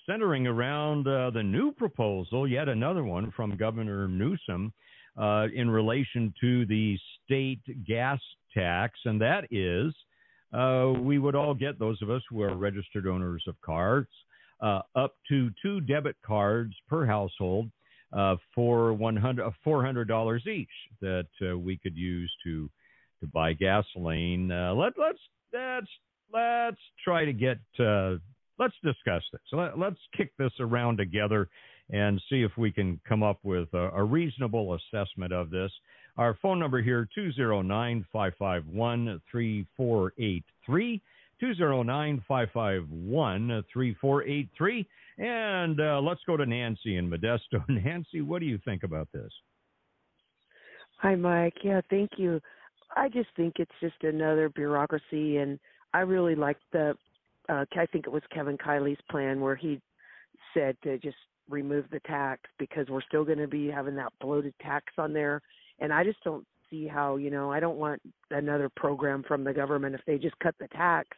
centering 0.06 0.48
around 0.48 1.06
uh, 1.06 1.30
the 1.32 1.44
new 1.44 1.74
proposal, 1.74 2.48
yet 2.48 2.70
another 2.70 3.04
one 3.04 3.34
from 3.36 3.58
Governor 3.58 4.08
Newsom, 4.08 4.72
uh, 5.18 5.48
in 5.54 5.70
relation 5.70 6.34
to 6.40 6.66
the 6.68 6.98
state 7.26 7.60
gas 7.86 8.22
tax, 8.54 8.98
and 9.04 9.20
that 9.20 9.44
is 9.52 9.94
uh, 10.54 10.94
we 10.98 11.20
would 11.20 11.36
all 11.36 11.54
get 11.54 11.78
those 11.78 12.02
of 12.02 12.10
us 12.10 12.22
who 12.30 12.42
are 12.42 12.56
registered 12.56 13.08
owners 13.08 13.44
of 13.46 13.60
cars 13.60 14.08
uh, 14.62 14.80
up 14.96 15.16
to 15.28 15.50
two 15.62 15.82
debit 15.82 16.16
cards 16.26 16.74
per 16.88 17.06
household 17.06 17.70
uh, 18.14 18.38
for 18.56 18.94
one 18.94 19.18
hundred 19.18 19.44
uh, 19.44 20.50
each 20.50 20.70
that 21.02 21.28
we 21.62 21.76
could 21.76 21.98
use 21.98 22.34
to 22.46 22.70
to 23.22 23.28
buy 23.28 23.54
gasoline. 23.54 24.50
let 24.50 24.94
let's 24.98 25.20
let's 25.54 25.88
let's 26.34 26.82
try 27.04 27.26
to 27.26 27.34
get 27.34 27.58
let's 28.60 28.76
discuss 28.84 29.24
this. 29.32 29.42
Let, 29.52 29.82
us 29.82 29.98
kick 30.16 30.32
this 30.38 30.52
around 30.60 30.98
together 30.98 31.50
and 31.90 32.22
see 32.30 32.44
if 32.44 32.52
we 32.58 32.72
can 32.72 33.00
come 33.08 33.24
up 33.24 33.40
with 33.44 33.74
a, 33.74 33.90
a 33.96 34.04
reasonable 34.04 34.76
assessment 34.76 35.34
of 35.34 35.50
this. 35.50 35.72
Our 36.18 36.38
phone 36.42 36.60
number 36.60 36.82
here, 36.82 37.08
209 37.16 38.06
551 38.12 39.22
3483. 39.32 41.02
209 41.40 42.24
551 42.28 43.64
3483. 43.74 44.88
And 45.18 45.80
uh, 45.80 46.02
let's 46.02 46.22
go 46.28 46.38
to 46.38 46.46
Nancy 46.46 46.98
in 46.98 47.10
Modesto. 47.10 47.64
Nancy, 47.70 48.22
what 48.22 48.40
do 48.40 48.46
you 48.46 48.60
think 48.66 48.84
about 48.84 49.08
this? 49.14 49.32
Hi, 50.98 51.16
Mike. 51.16 51.56
Yeah, 51.64 51.80
thank 51.90 52.12
you. 52.18 52.42
I 52.96 53.10
just 53.10 53.30
think 53.36 53.56
it's 53.60 53.72
just 53.80 54.04
another 54.04 54.50
bureaucracy, 54.50 55.38
and 55.38 55.60
I 55.94 56.00
really 56.00 56.36
like 56.36 56.58
the 56.72 56.96
uh, 57.50 57.66
I 57.76 57.86
think 57.88 58.06
it 58.06 58.12
was 58.12 58.22
Kevin 58.32 58.58
Kiley's 58.58 59.02
plan 59.10 59.42
where 59.42 59.56
he 59.56 59.82
said 60.54 60.78
to 60.84 60.98
just 61.00 61.18
remove 61.50 61.86
the 61.92 62.00
tax 62.02 62.42
because 62.60 62.88
we're 62.90 63.02
still 63.02 63.26
going 63.26 63.40
to 63.40 63.48
be 63.48 63.68
having 63.68 63.96
that 63.96 64.14
bloated 64.22 64.54
tax 64.62 64.86
on 64.98 65.14
there. 65.14 65.42
And 65.80 65.92
I 65.92 66.04
just 66.04 66.24
don't 66.24 66.46
see 66.70 66.88
how, 66.88 67.16
you 67.16 67.32
know, 67.32 67.52
I 67.52 67.60
don't 67.60 67.78
want 67.78 68.02
another 68.30 68.70
program 68.76 69.24
from 69.28 69.44
the 69.44 69.54
government. 69.54 69.96
If 69.96 70.02
they 70.06 70.18
just 70.20 70.38
cut 70.40 70.56
the 70.60 70.68
tax, 70.68 71.10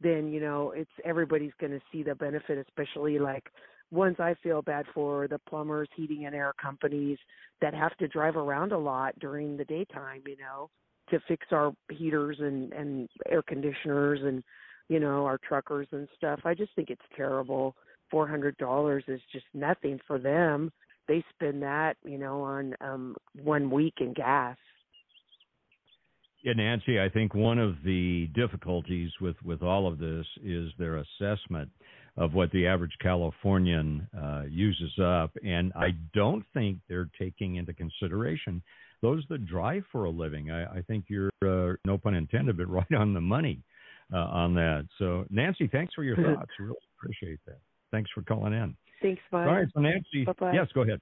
then, 0.00 0.30
you 0.30 0.40
know, 0.40 0.72
it's 0.72 0.90
everybody's 1.04 1.52
going 1.58 1.72
to 1.72 1.80
see 1.90 2.02
the 2.02 2.14
benefit, 2.14 2.58
especially 2.68 3.18
like 3.18 3.44
ones 3.90 4.16
I 4.18 4.34
feel 4.42 4.60
bad 4.60 4.84
for 4.92 5.28
the 5.28 5.38
plumbers, 5.48 5.88
heating 5.96 6.26
and 6.26 6.34
air 6.34 6.52
companies 6.60 7.18
that 7.62 7.72
have 7.74 7.96
to 7.98 8.08
drive 8.08 8.36
around 8.36 8.72
a 8.72 8.78
lot 8.78 9.18
during 9.18 9.56
the 9.56 9.64
daytime, 9.64 10.22
you 10.26 10.36
know, 10.36 10.68
to 11.10 11.20
fix 11.28 11.46
our 11.52 11.72
heaters 11.90 12.38
and, 12.40 12.72
and 12.72 13.08
air 13.28 13.42
conditioners 13.42 14.20
and 14.22 14.42
you 14.88 15.00
know, 15.00 15.24
our 15.24 15.38
truckers 15.38 15.88
and 15.92 16.08
stuff. 16.16 16.40
I 16.44 16.54
just 16.54 16.74
think 16.76 16.90
it's 16.90 17.00
terrible. 17.16 17.74
Four 18.10 18.28
hundred 18.28 18.56
dollars 18.58 19.04
is 19.08 19.20
just 19.32 19.46
nothing 19.54 19.98
for 20.06 20.18
them. 20.18 20.70
They 21.08 21.24
spend 21.34 21.62
that, 21.62 21.96
you 22.04 22.18
know, 22.18 22.42
on 22.42 22.74
um 22.80 23.16
one 23.42 23.70
week 23.70 23.94
in 24.00 24.12
gas. 24.12 24.56
Yeah, 26.42 26.52
Nancy, 26.52 27.00
I 27.00 27.08
think 27.08 27.34
one 27.34 27.58
of 27.58 27.76
the 27.82 28.28
difficulties 28.34 29.10
with, 29.18 29.36
with 29.42 29.62
all 29.62 29.88
of 29.88 29.98
this 29.98 30.26
is 30.44 30.70
their 30.78 30.98
assessment 30.98 31.70
of 32.18 32.34
what 32.34 32.50
the 32.52 32.66
average 32.66 32.92
Californian 33.00 34.06
uh, 34.14 34.42
uses 34.50 34.92
up. 35.02 35.30
And 35.42 35.72
I 35.74 35.92
don't 36.12 36.44
think 36.52 36.80
they're 36.86 37.08
taking 37.18 37.56
into 37.56 37.72
consideration 37.72 38.62
those 39.04 39.22
that 39.28 39.44
drive 39.44 39.84
for 39.92 40.04
a 40.06 40.10
living. 40.10 40.50
I, 40.50 40.78
I 40.78 40.82
think 40.82 41.04
you're, 41.08 41.30
uh, 41.44 41.76
no 41.84 41.98
pun 41.98 42.14
intended, 42.14 42.56
but 42.56 42.68
right 42.70 42.94
on 42.98 43.12
the 43.12 43.20
money 43.20 43.62
uh, 44.12 44.16
on 44.16 44.54
that. 44.54 44.86
So, 44.98 45.26
Nancy, 45.30 45.68
thanks 45.70 45.92
for 45.92 46.04
your 46.04 46.16
thoughts. 46.34 46.50
really 46.58 46.74
appreciate 46.98 47.38
that. 47.46 47.58
Thanks 47.92 48.10
for 48.14 48.22
calling 48.22 48.54
in. 48.54 48.74
Thanks, 49.02 49.20
Mike. 49.30 49.46
All 49.46 49.54
right, 49.54 49.68
so 49.74 49.80
Nancy. 49.80 50.24
Bye-bye. 50.24 50.52
Yes, 50.54 50.68
go 50.74 50.82
ahead. 50.82 51.00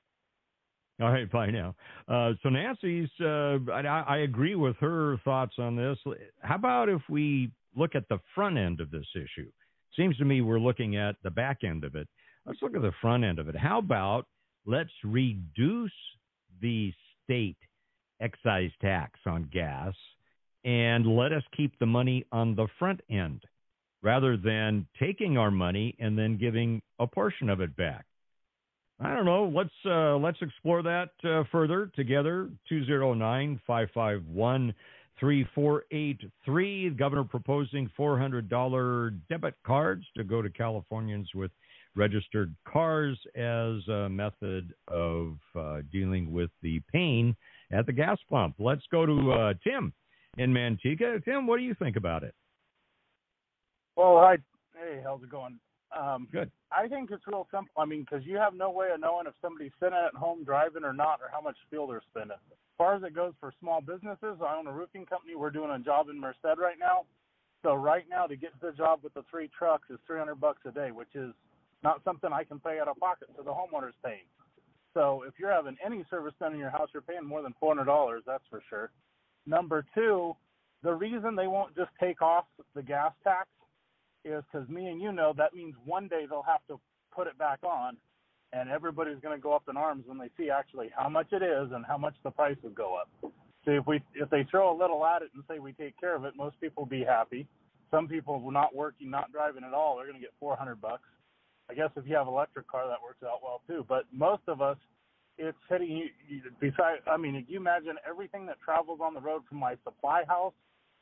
All 1.00 1.10
right, 1.12 1.30
bye 1.30 1.50
now. 1.50 1.74
Uh, 2.08 2.32
so 2.42 2.48
Nancy's, 2.48 3.08
uh, 3.20 3.58
I, 3.72 4.04
I 4.06 4.16
agree 4.18 4.56
with 4.56 4.76
her 4.80 5.16
thoughts 5.24 5.54
on 5.58 5.76
this. 5.76 5.96
How 6.40 6.56
about 6.56 6.88
if 6.88 7.00
we 7.08 7.52
look 7.76 7.94
at 7.94 8.08
the 8.08 8.18
front 8.34 8.58
end 8.58 8.80
of 8.80 8.90
this 8.90 9.06
issue? 9.14 9.50
Seems 9.96 10.16
to 10.18 10.24
me 10.24 10.40
we're 10.40 10.58
looking 10.58 10.96
at 10.96 11.16
the 11.22 11.30
back 11.30 11.58
end 11.64 11.84
of 11.84 11.94
it. 11.94 12.08
Let's 12.46 12.60
look 12.62 12.74
at 12.74 12.82
the 12.82 12.92
front 13.00 13.24
end 13.24 13.38
of 13.38 13.48
it. 13.48 13.56
How 13.56 13.78
about 13.78 14.26
let's 14.66 14.90
reduce 15.04 15.92
the 16.60 16.92
state 17.24 17.56
excise 18.22 18.70
tax 18.80 19.18
on 19.26 19.50
gas 19.52 19.92
and 20.64 21.06
let 21.06 21.32
us 21.32 21.42
keep 21.56 21.76
the 21.78 21.86
money 21.86 22.24
on 22.30 22.54
the 22.54 22.68
front 22.78 23.00
end 23.10 23.42
rather 24.02 24.36
than 24.36 24.86
taking 24.98 25.36
our 25.36 25.50
money 25.50 25.96
and 25.98 26.16
then 26.18 26.38
giving 26.38 26.80
a 26.98 27.06
portion 27.06 27.50
of 27.50 27.60
it 27.60 27.76
back. 27.76 28.06
I 29.00 29.14
don't 29.14 29.24
know. 29.24 29.50
Let's 29.52 29.70
uh, 29.84 30.16
let's 30.16 30.38
explore 30.40 30.82
that 30.82 31.10
uh, 31.24 31.42
further 31.50 31.90
together. 31.96 32.50
209-551-3483. 32.70 34.72
The 36.46 36.94
governor 36.96 37.24
proposing 37.24 37.90
$400 37.98 39.18
debit 39.28 39.54
cards 39.66 40.04
to 40.16 40.22
go 40.22 40.40
to 40.40 40.48
Californians 40.50 41.28
with 41.34 41.50
registered 41.96 42.54
cars 42.66 43.18
as 43.34 43.88
a 43.88 44.08
method 44.08 44.72
of 44.88 45.36
uh, 45.56 45.78
dealing 45.90 46.32
with 46.32 46.50
the 46.62 46.80
pain 46.92 47.34
at 47.72 47.86
the 47.86 47.92
gas 47.92 48.18
pump. 48.30 48.54
Let's 48.58 48.82
go 48.90 49.06
to 49.06 49.32
uh, 49.32 49.54
Tim 49.64 49.92
in 50.38 50.52
Manteca. 50.52 51.24
Tim, 51.24 51.46
what 51.46 51.58
do 51.58 51.64
you 51.64 51.74
think 51.74 51.96
about 51.96 52.22
it? 52.22 52.34
Well, 53.96 54.18
hi. 54.20 54.36
Hey, 54.74 55.00
how's 55.02 55.22
it 55.22 55.30
going? 55.30 55.58
Um, 55.98 56.28
Good. 56.32 56.50
I 56.70 56.88
think 56.88 57.10
it's 57.10 57.26
real 57.26 57.46
simple. 57.50 57.72
I 57.76 57.84
mean, 57.84 58.06
because 58.08 58.24
you 58.24 58.36
have 58.36 58.54
no 58.54 58.70
way 58.70 58.88
of 58.94 59.00
knowing 59.00 59.26
if 59.26 59.34
somebody's 59.42 59.72
sitting 59.78 59.98
at 59.98 60.14
home 60.14 60.44
driving 60.44 60.84
or 60.84 60.94
not, 60.94 61.20
or 61.20 61.28
how 61.30 61.40
much 61.40 61.56
fuel 61.68 61.86
they're 61.86 62.02
spending. 62.10 62.36
As 62.50 62.76
far 62.78 62.94
as 62.94 63.02
it 63.02 63.14
goes 63.14 63.34
for 63.38 63.52
small 63.60 63.80
businesses, 63.80 64.40
I 64.40 64.56
own 64.56 64.66
a 64.66 64.72
roofing 64.72 65.04
company. 65.04 65.34
We're 65.36 65.50
doing 65.50 65.70
a 65.70 65.78
job 65.78 66.08
in 66.08 66.18
Merced 66.18 66.38
right 66.44 66.78
now. 66.80 67.04
So 67.62 67.74
right 67.74 68.04
now, 68.10 68.26
to 68.26 68.36
get 68.36 68.58
to 68.60 68.66
the 68.66 68.72
job 68.72 69.00
with 69.04 69.14
the 69.14 69.22
three 69.30 69.50
trucks 69.56 69.88
is 69.90 69.98
300 70.06 70.34
bucks 70.36 70.60
a 70.66 70.72
day, 70.72 70.90
which 70.90 71.14
is 71.14 71.32
not 71.84 72.00
something 72.04 72.32
I 72.32 72.44
can 72.44 72.58
pay 72.58 72.80
out 72.80 72.88
of 72.88 72.96
pocket. 72.96 73.28
So 73.36 73.42
the 73.42 73.50
homeowner's 73.52 73.94
paying. 74.04 74.26
So 74.94 75.24
if 75.26 75.34
you're 75.38 75.52
having 75.52 75.76
any 75.84 76.04
service 76.10 76.34
done 76.38 76.52
in 76.52 76.58
your 76.58 76.70
house, 76.70 76.88
you're 76.92 77.02
paying 77.02 77.26
more 77.26 77.42
than 77.42 77.54
$400. 77.62 78.20
That's 78.26 78.44
for 78.50 78.62
sure. 78.68 78.90
Number 79.46 79.84
two, 79.94 80.36
the 80.82 80.92
reason 80.92 81.36
they 81.36 81.46
won't 81.46 81.74
just 81.76 81.90
take 82.00 82.22
off 82.22 82.44
the 82.74 82.82
gas 82.82 83.12
tax 83.24 83.48
is 84.24 84.42
because 84.52 84.68
me 84.68 84.86
and 84.88 85.00
you 85.00 85.12
know 85.12 85.32
that 85.36 85.54
means 85.54 85.74
one 85.84 86.08
day 86.08 86.26
they'll 86.28 86.42
have 86.42 86.64
to 86.68 86.78
put 87.14 87.26
it 87.26 87.36
back 87.38 87.58
on, 87.62 87.96
and 88.52 88.70
everybody's 88.70 89.18
going 89.20 89.36
to 89.36 89.42
go 89.42 89.54
up 89.54 89.64
in 89.68 89.76
arms 89.76 90.04
when 90.06 90.18
they 90.18 90.30
see 90.36 90.50
actually 90.50 90.90
how 90.96 91.08
much 91.08 91.28
it 91.32 91.42
is 91.42 91.70
and 91.72 91.84
how 91.86 91.96
much 91.96 92.14
the 92.22 92.30
prices 92.30 92.72
go 92.74 92.96
up. 92.96 93.08
So 93.64 93.70
if 93.70 93.86
we 93.86 94.00
if 94.14 94.28
they 94.30 94.44
throw 94.50 94.76
a 94.76 94.76
little 94.76 95.04
at 95.06 95.22
it 95.22 95.30
and 95.34 95.42
say 95.48 95.58
we 95.58 95.72
take 95.72 95.98
care 95.98 96.16
of 96.16 96.24
it, 96.24 96.34
most 96.36 96.60
people 96.60 96.84
will 96.84 96.90
be 96.90 97.04
happy. 97.04 97.46
Some 97.90 98.08
people 98.08 98.50
not 98.50 98.74
working, 98.74 99.10
not 99.10 99.30
driving 99.32 99.64
at 99.64 99.74
all, 99.74 99.96
they're 99.96 100.06
going 100.06 100.18
to 100.18 100.20
get 100.20 100.32
400 100.40 100.80
bucks. 100.80 101.02
I 101.72 101.74
guess 101.74 101.90
if 101.96 102.06
you 102.06 102.14
have 102.16 102.28
an 102.28 102.34
electric 102.34 102.68
car, 102.68 102.86
that 102.86 103.02
works 103.02 103.22
out 103.24 103.40
well 103.42 103.62
too. 103.66 103.86
But 103.88 104.04
most 104.12 104.42
of 104.46 104.60
us, 104.60 104.76
it's 105.38 105.56
hitting 105.70 105.96
you. 105.96 106.42
Besides, 106.60 107.00
I 107.10 107.16
mean, 107.16 107.34
if 107.34 107.44
you 107.48 107.56
imagine 107.58 107.94
everything 108.08 108.44
that 108.46 108.56
travels 108.62 109.00
on 109.02 109.14
the 109.14 109.20
road 109.20 109.42
from 109.48 109.58
my 109.58 109.76
supply 109.82 110.24
house, 110.28 110.52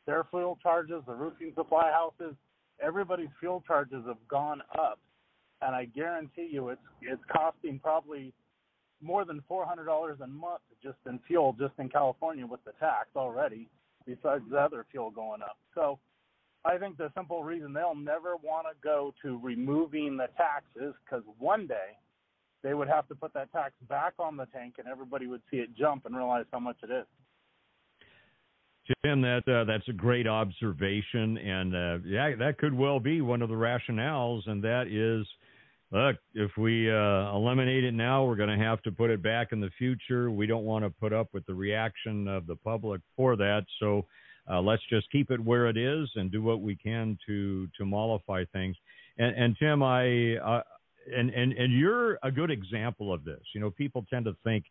their 0.06 0.24
fuel 0.30 0.56
charges, 0.62 1.02
the 1.08 1.14
roofing 1.14 1.52
supply 1.56 1.90
houses, 1.90 2.36
everybody's 2.80 3.28
fuel 3.40 3.64
charges 3.66 4.04
have 4.06 4.28
gone 4.28 4.62
up, 4.78 5.00
and 5.60 5.74
I 5.74 5.86
guarantee 5.86 6.48
you, 6.52 6.68
it's 6.68 6.80
it's 7.02 7.22
costing 7.32 7.80
probably 7.80 8.32
more 9.02 9.24
than 9.24 9.42
four 9.48 9.66
hundred 9.66 9.86
dollars 9.86 10.18
a 10.22 10.26
month 10.28 10.62
just 10.80 10.98
in 11.06 11.18
fuel, 11.26 11.56
just 11.58 11.74
in 11.78 11.88
California 11.88 12.46
with 12.46 12.64
the 12.64 12.72
tax 12.78 13.08
already. 13.16 13.68
Besides 14.06 14.44
the 14.50 14.56
other 14.56 14.86
fuel 14.90 15.10
going 15.10 15.42
up, 15.42 15.58
so 15.74 15.98
I 16.64 16.76
think 16.76 16.98
the 16.98 17.10
simple 17.16 17.42
reason 17.42 17.72
they'll 17.72 17.94
never 17.94 18.36
want 18.36 18.66
to 18.66 18.74
go 18.82 19.14
to 19.22 19.38
removing 19.42 20.16
the 20.16 20.28
taxes 20.36 20.94
because 21.04 21.24
one 21.38 21.66
day 21.66 21.96
they 22.62 22.74
would 22.74 22.88
have 22.88 23.08
to 23.08 23.14
put 23.14 23.32
that 23.34 23.50
tax 23.52 23.72
back 23.88 24.14
on 24.18 24.36
the 24.36 24.46
tank 24.46 24.74
and 24.78 24.86
everybody 24.86 25.26
would 25.26 25.42
see 25.50 25.56
it 25.58 25.74
jump 25.74 26.04
and 26.04 26.14
realize 26.14 26.44
how 26.52 26.60
much 26.60 26.76
it 26.82 26.90
is. 26.90 27.06
Jim, 29.04 29.20
that 29.22 29.42
uh, 29.48 29.64
that's 29.64 29.86
a 29.88 29.92
great 29.92 30.26
observation, 30.26 31.38
and 31.38 31.74
uh, 31.76 31.98
yeah, 32.04 32.34
that 32.36 32.58
could 32.58 32.74
well 32.74 32.98
be 32.98 33.20
one 33.20 33.40
of 33.40 33.48
the 33.48 33.54
rationales, 33.54 34.48
and 34.48 34.64
that 34.64 34.88
is, 34.88 35.26
look, 35.92 36.16
if 36.34 36.50
we 36.56 36.90
uh, 36.90 37.32
eliminate 37.32 37.84
it 37.84 37.94
now, 37.94 38.24
we're 38.24 38.36
going 38.36 38.58
to 38.58 38.64
have 38.64 38.82
to 38.82 38.90
put 38.90 39.10
it 39.10 39.22
back 39.22 39.52
in 39.52 39.60
the 39.60 39.70
future. 39.78 40.30
We 40.30 40.46
don't 40.46 40.64
want 40.64 40.84
to 40.84 40.90
put 40.90 41.12
up 41.12 41.28
with 41.32 41.46
the 41.46 41.54
reaction 41.54 42.26
of 42.26 42.48
the 42.48 42.56
public 42.56 43.00
for 43.16 43.36
that, 43.36 43.64
so 43.78 44.06
uh, 44.50 44.60
let's 44.60 44.82
just 44.90 45.10
keep 45.10 45.30
it 45.30 45.40
where 45.40 45.68
it 45.68 45.76
is 45.76 46.08
and 46.16 46.32
do 46.32 46.42
what 46.42 46.60
we 46.60 46.74
can 46.74 47.18
to 47.26 47.68
to 47.78 47.84
mollify 47.84 48.44
things. 48.52 48.76
And, 49.18 49.36
and 49.36 49.56
Tim, 49.58 49.82
I 49.82 50.36
uh, 50.36 50.62
and 51.14 51.30
and 51.30 51.52
and 51.52 51.78
you're 51.78 52.18
a 52.22 52.30
good 52.30 52.50
example 52.50 53.12
of 53.12 53.24
this. 53.24 53.40
You 53.54 53.60
know, 53.60 53.70
people 53.70 54.04
tend 54.10 54.24
to 54.24 54.36
think 54.42 54.64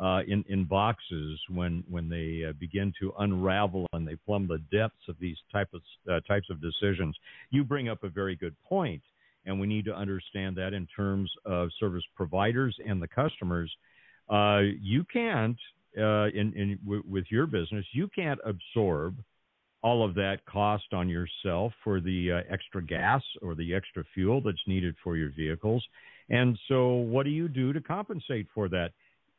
uh, 0.00 0.20
in 0.26 0.44
in 0.48 0.64
boxes 0.64 1.38
when 1.48 1.84
when 1.88 2.08
they 2.08 2.44
uh, 2.48 2.52
begin 2.58 2.92
to 3.00 3.12
unravel 3.18 3.86
and 3.92 4.06
they 4.06 4.16
plumb 4.16 4.46
the 4.46 4.62
depths 4.76 5.08
of 5.08 5.16
these 5.20 5.36
type 5.52 5.68
of 5.74 5.82
uh, 6.10 6.20
types 6.20 6.48
of 6.50 6.60
decisions. 6.60 7.16
You 7.50 7.64
bring 7.64 7.88
up 7.88 8.04
a 8.04 8.08
very 8.08 8.36
good 8.36 8.54
point, 8.66 9.02
and 9.44 9.60
we 9.60 9.66
need 9.66 9.84
to 9.86 9.94
understand 9.94 10.56
that 10.56 10.72
in 10.72 10.86
terms 10.94 11.30
of 11.44 11.68
service 11.78 12.04
providers 12.14 12.76
and 12.86 13.02
the 13.02 13.08
customers. 13.08 13.74
Uh, 14.28 14.62
you 14.80 15.04
can't 15.04 15.56
uh, 15.98 16.26
in, 16.28 16.52
in 16.54 16.78
w- 16.84 17.02
with 17.08 17.24
your 17.30 17.46
business, 17.46 17.84
you 17.92 18.08
can't 18.14 18.40
absorb 18.44 19.16
all 19.82 20.04
of 20.04 20.14
that 20.14 20.38
cost 20.46 20.92
on 20.92 21.08
yourself 21.08 21.72
for 21.84 22.00
the 22.00 22.32
uh, 22.32 22.52
extra 22.52 22.82
gas 22.84 23.22
or 23.42 23.54
the 23.54 23.74
extra 23.74 24.02
fuel 24.14 24.40
that's 24.40 24.58
needed 24.66 24.94
for 25.02 25.16
your 25.16 25.30
vehicles. 25.36 25.84
And 26.28 26.58
so, 26.68 26.94
what 26.94 27.24
do 27.24 27.30
you 27.30 27.48
do 27.48 27.72
to 27.72 27.80
compensate 27.80 28.46
for 28.54 28.68
that? 28.70 28.90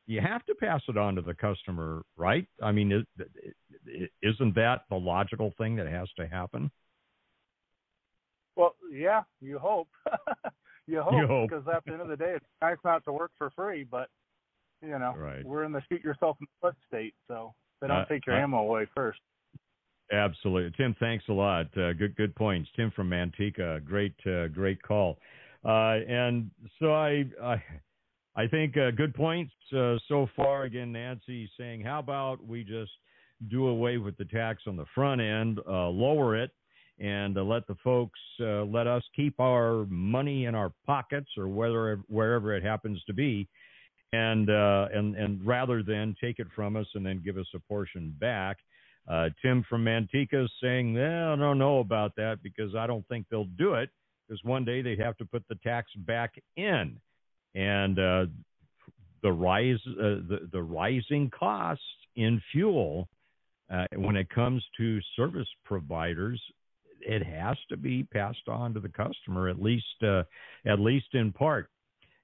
You 0.05 0.21
have 0.21 0.45
to 0.45 0.55
pass 0.55 0.81
it 0.87 0.97
on 0.97 1.15
to 1.15 1.21
the 1.21 1.33
customer, 1.33 2.01
right? 2.15 2.47
I 2.63 2.71
mean, 2.71 3.05
isn't 4.23 4.55
that 4.55 4.83
the 4.89 4.95
logical 4.95 5.53
thing 5.57 5.75
that 5.75 5.87
has 5.87 6.07
to 6.17 6.25
happen? 6.25 6.71
Well, 8.55 8.75
yeah, 8.89 9.23
you 9.41 9.59
hope. 9.59 9.89
you 10.87 11.01
hope, 11.01 11.13
you 11.13 11.27
hope. 11.27 11.49
because 11.49 11.65
at 11.67 11.83
the 11.85 11.91
end 11.91 12.01
of 12.01 12.07
the 12.07 12.15
day, 12.15 12.35
it's 12.37 12.45
nice 12.61 12.77
not 12.85 13.03
to 13.03 13.11
work 13.11 13.31
for 13.37 13.49
free, 13.49 13.83
but 13.83 14.07
you 14.81 14.99
know, 14.99 15.13
right. 15.17 15.45
we're 15.45 15.63
in 15.63 15.71
the 15.71 15.81
shoot 15.89 16.03
yourself 16.03 16.37
in 16.39 16.45
the 16.45 16.67
foot 16.67 16.75
state, 16.87 17.13
so 17.27 17.53
they 17.81 17.87
don't 17.87 18.01
uh, 18.01 18.05
take 18.05 18.25
your 18.25 18.35
uh, 18.35 18.43
ammo 18.43 18.59
away 18.59 18.85
first. 18.95 19.19
Absolutely, 20.11 20.71
Tim. 20.77 20.95
Thanks 20.99 21.25
a 21.29 21.33
lot. 21.33 21.65
Uh, 21.77 21.93
good, 21.93 22.15
good 22.15 22.33
points, 22.35 22.69
Tim 22.75 22.91
from 22.91 23.09
Manteca. 23.09 23.83
Great, 23.83 24.13
uh, 24.25 24.47
great 24.47 24.81
call. 24.81 25.17
Uh, 25.65 25.99
and 26.07 26.49
so 26.79 26.93
I, 26.93 27.25
I, 27.43 27.61
I 28.35 28.47
think 28.47 28.77
uh, 28.77 28.91
good 28.91 29.13
points 29.13 29.51
so 29.71 30.29
far. 30.35 30.63
Again, 30.63 30.93
Nancy 30.93 31.49
saying, 31.59 31.81
how 31.81 31.99
about 31.99 32.45
we 32.45 32.63
just 32.63 32.91
do 33.49 33.67
away 33.67 33.97
with 33.97 34.15
the 34.17 34.25
tax 34.25 34.63
on 34.65 34.77
the 34.77 34.85
front 34.95 35.19
end, 35.19 35.59
lower 35.67 36.37
it, 36.37 36.51
and 36.99 37.35
let 37.35 37.67
the 37.67 37.75
folks 37.83 38.19
let 38.39 38.87
us 38.87 39.03
keep 39.13 39.37
our 39.39 39.85
money 39.89 40.45
in 40.45 40.55
our 40.55 40.71
pockets 40.85 41.29
or 41.37 41.49
whether 41.49 41.99
wherever 42.07 42.55
it 42.55 42.63
happens 42.63 43.03
to 43.07 43.13
be 43.13 43.47
and 44.13 44.49
uh, 44.49 44.87
and 44.93 45.15
and 45.15 45.45
rather 45.45 45.83
than 45.83 46.15
take 46.21 46.39
it 46.39 46.47
from 46.55 46.75
us 46.75 46.87
and 46.95 47.05
then 47.05 47.21
give 47.23 47.37
us 47.37 47.47
a 47.55 47.59
portion 47.59 48.15
back. 48.19 48.57
Uh, 49.09 49.29
Tim 49.41 49.63
from 49.69 49.85
Manteca 49.85 50.43
is 50.43 50.51
saying, 50.61 50.97
eh, 50.97 51.31
I 51.31 51.35
don't 51.37 51.57
know 51.57 51.79
about 51.79 52.13
that 52.17 52.39
because 52.43 52.75
I 52.75 52.87
don't 52.87 53.07
think 53.07 53.25
they'll 53.31 53.45
do 53.45 53.75
it 53.75 53.89
because 54.27 54.43
one 54.43 54.65
day 54.65 54.81
they'd 54.81 54.99
have 54.99 55.15
to 55.17 55.25
put 55.25 55.45
the 55.47 55.55
tax 55.63 55.89
back 55.95 56.33
in, 56.57 56.99
and 57.55 57.97
uh, 57.97 58.25
the 59.23 59.31
rise 59.31 59.79
uh, 59.87 60.21
the 60.27 60.49
the 60.51 60.61
rising 60.61 61.29
costs 61.29 61.83
in 62.15 62.41
fuel 62.51 63.07
uh, 63.71 63.85
when 63.95 64.15
it 64.15 64.29
comes 64.29 64.63
to 64.77 64.99
service 65.15 65.47
providers 65.65 66.41
it 67.01 67.23
has 67.23 67.57
to 67.69 67.77
be 67.77 68.03
passed 68.03 68.47
on 68.47 68.73
to 68.73 68.79
the 68.79 68.89
customer 68.89 69.49
at 69.49 69.61
least 69.61 69.85
uh, 70.03 70.23
at 70.65 70.79
least 70.79 71.07
in 71.13 71.31
part 71.31 71.69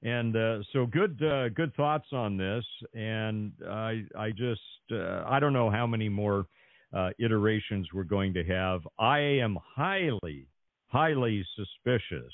and 0.04 0.36
uh, 0.36 0.58
so 0.74 0.86
good, 0.86 1.22
uh, 1.24 1.50
good 1.50 1.74
thoughts 1.76 2.08
on 2.12 2.38
this. 2.38 2.66
And 2.94 3.54
I, 3.68 4.04
I 4.18 4.32
just, 4.32 4.62
uh, 4.92 5.24
I 5.26 5.40
don't 5.40 5.54
know 5.54 5.70
how 5.70 5.88
many 5.88 6.10
more 6.10 6.46
uh, 6.94 7.10
iterations 7.20 7.88
we're 7.94 8.04
going 8.04 8.34
to 8.34 8.44
have. 8.44 8.82
I 9.00 9.20
am 9.20 9.58
highly, 9.76 10.48
highly 10.88 11.46
suspicious 11.56 12.34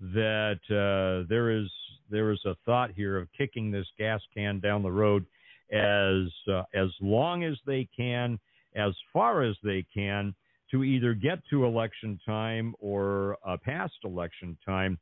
that 0.00 0.60
uh, 0.70 1.26
there 1.28 1.50
is 1.50 1.68
there 2.10 2.32
is 2.32 2.40
a 2.44 2.56
thought 2.66 2.90
here 2.90 3.16
of 3.18 3.28
kicking 3.36 3.70
this 3.70 3.86
gas 3.96 4.20
can 4.34 4.58
down 4.58 4.82
the 4.82 4.90
road 4.90 5.24
as 5.70 6.28
uh, 6.50 6.62
as 6.74 6.88
long 7.00 7.44
as 7.44 7.56
they 7.66 7.88
can, 7.96 8.38
as 8.74 8.94
far 9.12 9.42
as 9.42 9.54
they 9.62 9.84
can, 9.94 10.34
to 10.70 10.82
either 10.82 11.12
get 11.12 11.40
to 11.50 11.66
election 11.66 12.18
time 12.24 12.74
or 12.80 13.36
past 13.64 13.92
election 14.04 14.56
time. 14.64 14.98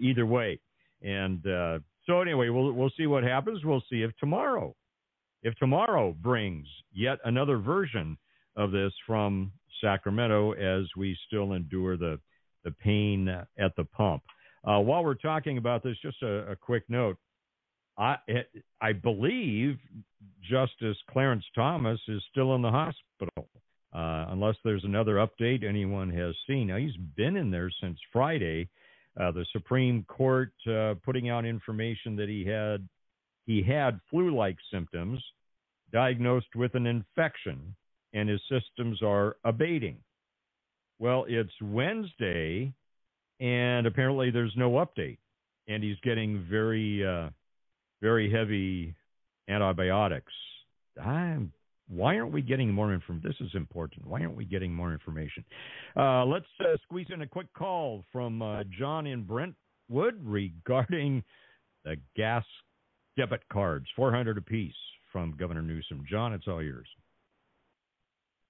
either 0.00 0.24
way, 0.24 0.60
and 1.02 1.46
uh, 1.46 1.78
so 2.06 2.20
anyway, 2.20 2.48
we'll 2.48 2.72
we'll 2.72 2.90
see 2.96 3.06
what 3.06 3.22
happens. 3.22 3.64
We'll 3.64 3.82
see 3.90 4.02
if 4.02 4.16
tomorrow, 4.18 4.74
if 5.42 5.54
tomorrow 5.56 6.16
brings 6.20 6.66
yet 6.92 7.18
another 7.24 7.58
version 7.58 8.16
of 8.56 8.72
this 8.72 8.92
from 9.06 9.52
Sacramento 9.80 10.52
as 10.52 10.84
we 10.96 11.16
still 11.26 11.52
endure 11.52 11.96
the 11.96 12.18
the 12.64 12.70
pain 12.72 13.28
at 13.28 13.76
the 13.76 13.84
pump. 13.84 14.22
Uh, 14.64 14.80
while 14.80 15.04
we're 15.04 15.14
talking 15.14 15.58
about 15.58 15.82
this, 15.82 15.96
just 16.02 16.22
a, 16.22 16.52
a 16.52 16.56
quick 16.56 16.84
note. 16.88 17.16
I 17.98 18.16
I 18.80 18.92
believe 18.92 19.78
Justice 20.48 20.96
Clarence 21.10 21.44
Thomas 21.54 22.00
is 22.08 22.22
still 22.30 22.54
in 22.54 22.62
the 22.62 22.70
hospital, 22.70 23.48
uh, 23.92 24.26
unless 24.30 24.54
there's 24.64 24.84
another 24.84 25.16
update 25.16 25.64
anyone 25.64 26.10
has 26.10 26.34
seen. 26.46 26.68
Now 26.68 26.76
he's 26.76 26.96
been 27.16 27.36
in 27.36 27.50
there 27.50 27.70
since 27.80 27.98
Friday 28.12 28.68
uh, 29.20 29.32
the 29.32 29.46
Supreme 29.52 30.04
Court 30.04 30.52
uh, 30.70 30.94
putting 31.04 31.28
out 31.28 31.44
information 31.44 32.16
that 32.16 32.28
he 32.28 32.44
had 32.44 32.88
he 33.46 33.62
had 33.62 33.98
flu-like 34.10 34.58
symptoms, 34.70 35.22
diagnosed 35.92 36.54
with 36.54 36.74
an 36.74 36.86
infection, 36.86 37.74
and 38.12 38.28
his 38.28 38.40
symptoms 38.48 39.00
are 39.02 39.36
abating. 39.42 39.96
Well, 40.98 41.24
it's 41.26 41.52
Wednesday, 41.62 42.74
and 43.40 43.86
apparently 43.86 44.30
there's 44.30 44.52
no 44.56 44.72
update, 44.72 45.18
and 45.66 45.82
he's 45.82 45.98
getting 46.02 46.46
very 46.48 47.06
uh, 47.06 47.30
very 48.02 48.30
heavy 48.30 48.94
antibiotics. 49.48 50.32
I'm 51.02 51.52
why 51.88 52.18
aren't 52.18 52.32
we 52.32 52.42
getting 52.42 52.72
more 52.72 52.92
information? 52.92 53.28
This 53.28 53.46
is 53.46 53.54
important. 53.54 54.06
Why 54.06 54.20
aren't 54.20 54.36
we 54.36 54.44
getting 54.44 54.74
more 54.74 54.92
information? 54.92 55.44
Uh, 55.96 56.24
let's 56.24 56.46
uh, 56.60 56.76
squeeze 56.84 57.06
in 57.12 57.22
a 57.22 57.26
quick 57.26 57.52
call 57.54 58.04
from 58.12 58.42
uh, 58.42 58.64
John 58.78 59.06
in 59.06 59.24
Brentwood 59.24 60.20
regarding 60.22 61.22
the 61.84 61.96
gas 62.16 62.44
debit 63.16 63.42
cards, 63.50 63.86
400 63.96 64.38
apiece 64.38 64.72
from 65.12 65.34
Governor 65.36 65.62
Newsom. 65.62 66.04
John, 66.08 66.32
it's 66.32 66.46
all 66.46 66.62
yours. 66.62 66.86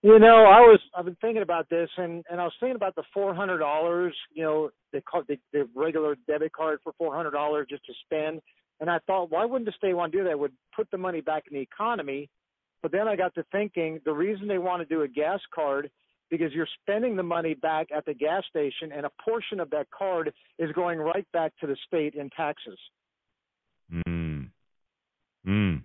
You 0.03 0.18
know, 0.20 0.44
I 0.44 0.61
was 0.61 0.79
I've 0.94 1.07
been 1.07 1.16
thinking 1.20 1.42
about 1.42 1.68
this, 1.68 1.88
and 1.96 2.24
and 2.31 2.40
I 2.40 2.44
was 2.44 2.53
thinking 2.61 2.77
about 2.77 2.94
the 2.94 3.03
four 3.12 3.35
hundred 3.35 3.59
dollars. 3.59 4.14
You 4.33 4.44
know, 4.44 4.70
the, 4.92 5.03
the 5.27 5.38
the 5.53 5.68
regular 5.74 6.16
debit 6.29 6.53
card 6.53 6.79
for 6.85 6.92
four 6.98 7.16
hundred 7.16 7.33
dollars 7.33 7.66
just 7.68 7.85
to 7.87 7.92
spend. 8.05 8.40
And 8.81 8.88
I 8.88 9.01
thought, 9.09 9.33
why 9.33 9.44
wouldn't 9.44 9.66
the 9.66 9.72
state 9.77 9.94
want 9.94 10.12
to 10.12 10.18
do 10.18 10.24
that? 10.24 10.38
Would 10.38 10.53
put 10.74 10.88
the 10.92 10.98
money 10.98 11.20
back 11.20 11.44
in 11.51 11.57
the 11.57 11.62
economy. 11.62 12.31
But 12.82 12.92
then 12.92 13.08
I 13.08 13.16
got 13.16 13.34
to 13.34 13.44
thinking, 13.50 14.00
the 14.04 14.12
reason 14.12 14.46
they 14.46 14.58
want 14.58 14.86
to 14.86 14.94
do 14.94 15.02
a 15.02 15.08
gas 15.08 15.40
card 15.54 15.90
because 16.30 16.52
you're 16.52 16.68
spending 16.82 17.16
the 17.16 17.22
money 17.22 17.54
back 17.54 17.88
at 17.94 18.04
the 18.04 18.14
gas 18.14 18.42
station, 18.48 18.92
and 18.94 19.06
a 19.06 19.10
portion 19.24 19.60
of 19.60 19.70
that 19.70 19.86
card 19.90 20.32
is 20.58 20.70
going 20.72 20.98
right 20.98 21.26
back 21.32 21.52
to 21.60 21.66
the 21.66 21.76
state 21.86 22.14
in 22.14 22.28
taxes. 22.30 22.78
Hmm. 23.90 24.42
Hmm. 25.44 25.76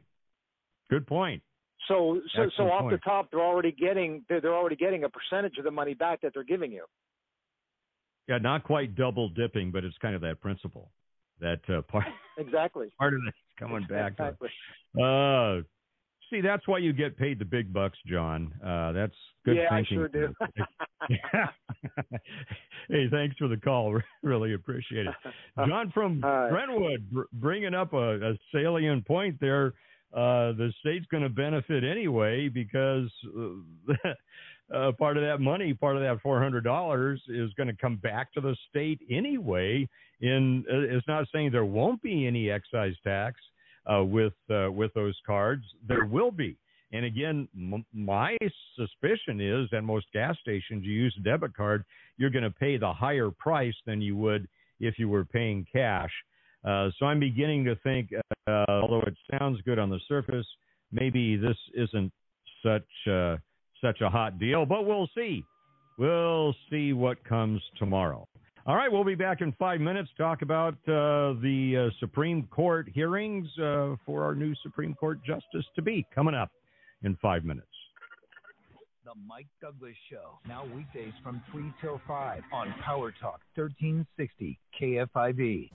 Good 0.90 1.08
point. 1.08 1.42
So, 1.88 2.22
so, 2.36 2.50
so 2.58 2.64
off 2.64 2.82
point. 2.82 2.94
the 2.94 2.98
top, 3.00 3.30
they're 3.32 3.42
already 3.42 3.72
getting 3.72 4.24
they're, 4.30 4.40
they're 4.40 4.56
already 4.56 4.76
getting 4.76 5.04
a 5.04 5.10
percentage 5.10 5.58
of 5.58 5.64
the 5.66 5.72
money 5.72 5.94
back 5.94 6.22
that 6.22 6.34
they're 6.34 6.44
giving 6.44 6.72
you. 6.72 6.86
Yeah, 8.28 8.38
not 8.38 8.64
quite 8.64 8.96
double 8.96 9.30
dipping, 9.30 9.72
but 9.72 9.84
it's 9.84 9.98
kind 9.98 10.16
of 10.16 10.22
that 10.22 10.40
principle 10.40 10.92
that 11.40 11.60
uh, 11.70 11.82
part 11.90 12.06
exactly 12.38 12.94
part 12.98 13.14
of 13.14 13.20
it's 13.28 13.38
coming 13.60 13.86
back. 13.90 14.12
Exactly. 14.12 14.50
To, 14.98 15.04
uh, 15.04 15.62
see, 16.30 16.42
that's 16.42 16.68
why 16.68 16.78
you 16.80 16.94
get 16.94 17.18
paid 17.18 17.40
the 17.40 17.46
big 17.46 17.74
bucks, 17.74 17.98
John. 18.06 18.54
Uh, 18.64 18.92
that's 18.92 19.16
good 19.46 19.58
yeah, 19.58 19.70
thinking. 19.70 19.98
I 19.98 20.02
sure 20.02 20.08
do. 20.08 20.34
hey, 22.90 23.08
thanks 23.12 23.38
for 23.38 23.48
the 23.48 23.58
call. 23.58 24.00
Really 24.24 24.54
appreciate 24.54 25.06
it. 25.06 25.14
John 25.68 25.92
from 25.94 26.22
Hi. 26.24 26.50
Brentwood 26.50 27.12
br- 27.12 27.22
bringing 27.34 27.74
up 27.74 27.94
a, 27.94 28.32
a 28.32 28.40
salient 28.54 29.06
point 29.06 29.38
there. 29.42 29.74
Uh, 30.14 30.54
the 30.54 30.72
state's 30.80 31.06
going 31.08 31.24
to 31.24 31.30
benefit 31.30 31.84
anyway 31.84 32.48
because 32.48 33.12
uh, 33.38 33.94
uh, 34.74 34.92
part 34.94 35.18
of 35.18 35.24
that 35.24 35.40
money, 35.40 35.74
part 35.74 35.98
of 35.98 36.02
that 36.04 36.22
four 36.22 36.42
hundred 36.42 36.64
dollars, 36.64 37.22
is 37.28 37.54
going 37.56 37.68
to 37.68 37.76
come 37.76 37.98
back 37.98 38.32
to 38.34 38.42
the 38.42 38.56
state 38.70 39.02
anyway. 39.10 39.88
In 40.22 40.64
uh, 40.72 40.96
it's 40.96 41.08
not 41.08 41.28
saying 41.34 41.52
there 41.52 41.66
won't 41.66 42.02
be 42.02 42.26
any 42.26 42.50
excise 42.50 42.96
tax 43.04 43.42
uh, 43.92 44.04
with 44.04 44.34
uh, 44.50 44.72
with 44.72 44.94
those 44.94 45.18
cards. 45.26 45.64
There 45.88 46.06
will 46.06 46.32
be. 46.32 46.58
And 46.92 47.06
again, 47.06 47.48
m- 47.56 47.86
my 47.94 48.38
suspicion 48.76 49.42
is 49.42 49.68
that 49.72 49.82
most 49.82 50.06
gas 50.14 50.36
stations, 50.42 50.86
you 50.86 50.94
use 50.94 51.16
a 51.20 51.24
debit 51.24 51.56
card, 51.56 51.84
you're 52.18 52.30
going 52.30 52.44
to 52.44 52.52
pay 52.52 52.78
the 52.78 52.94
higher 52.94 53.32
price 53.32 53.74
than 53.86 54.00
you 54.02 54.16
would 54.18 54.48
if 54.80 55.00
you 55.00 55.10
were 55.10 55.26
paying 55.26 55.66
cash. 55.72 56.12
Uh, 56.64 56.90
so 56.98 57.08
I'm 57.08 57.20
beginning 57.20 57.66
to 57.66 57.76
think, 57.78 58.12
uh, 58.48 58.66
although 58.68 59.02
it 59.02 59.16
sounds 59.38 59.60
good 59.62 59.80
on 59.80 59.90
the 59.90 60.00
surface, 60.08 60.46
maybe 60.92 61.36
this 61.36 61.58
isn't 61.76 62.12
such 62.64 62.88
uh, 63.12 63.38
such 63.82 64.02
a 64.02 64.10
hot 64.10 64.40
deal. 64.40 64.66
But 64.66 64.86
we'll 64.86 65.10
see. 65.16 65.44
We'll 65.98 66.56
see 66.70 66.94
what 66.94 67.24
comes 67.26 67.62
tomorrow. 67.78 68.28
All 68.66 68.78
right, 68.78 68.90
we'll 68.90 69.04
be 69.04 69.16
back 69.16 69.42
in 69.42 69.52
five 69.60 69.82
minutes. 69.82 70.10
Talk 70.18 70.42
about 70.42 70.76
uh, 70.88 71.36
the 71.42 71.90
uh, 71.92 71.94
Supreme 72.00 72.48
Court 72.48 72.88
hearings 72.94 73.46
uh, 73.60 73.96
for 74.06 74.24
our 74.24 74.36
new 74.36 74.56
Supreme 74.64 74.94
Court 74.94 75.20
justice 75.26 75.66
to 75.76 75.82
be 75.82 76.08
coming 76.16 76.34
up 76.34 76.50
in 77.04 77.18
five 77.22 77.44
minutes. 77.44 77.68
The 79.04 79.12
Mike 79.28 79.48
Douglass 79.60 79.98
Show, 80.10 80.40
now 80.48 80.64
weekdays 80.74 81.12
from 81.22 81.44
3 81.52 81.74
till 81.82 82.00
5 82.08 82.42
on 82.54 82.74
Power 82.82 83.14
Talk 83.20 83.42
1360 83.56 84.58
KFIV. 84.80 85.70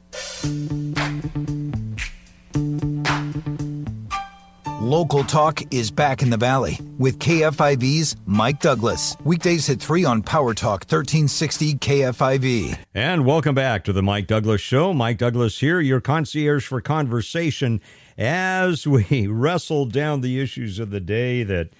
Local 4.80 5.24
Talk 5.24 5.74
is 5.74 5.90
back 5.90 6.22
in 6.22 6.30
the 6.30 6.36
Valley 6.36 6.78
with 6.98 7.18
KFIV's 7.18 8.14
Mike 8.26 8.60
Douglass. 8.60 9.16
Weekdays 9.24 9.68
at 9.70 9.80
3 9.80 10.04
on 10.04 10.22
Power 10.22 10.54
Talk 10.54 10.82
1360 10.82 11.74
KFIV. 11.74 12.78
And 12.94 13.26
welcome 13.26 13.56
back 13.56 13.82
to 13.84 13.92
the 13.92 14.04
Mike 14.04 14.28
Douglass 14.28 14.60
Show. 14.60 14.92
Mike 14.92 15.18
Douglass 15.18 15.58
here, 15.58 15.80
your 15.80 16.00
concierge 16.00 16.64
for 16.64 16.80
conversation 16.80 17.80
as 18.16 18.86
we 18.86 19.26
wrestle 19.28 19.84
down 19.84 20.20
the 20.20 20.40
issues 20.40 20.78
of 20.78 20.90
the 20.90 21.00
day 21.00 21.42
that 21.42 21.70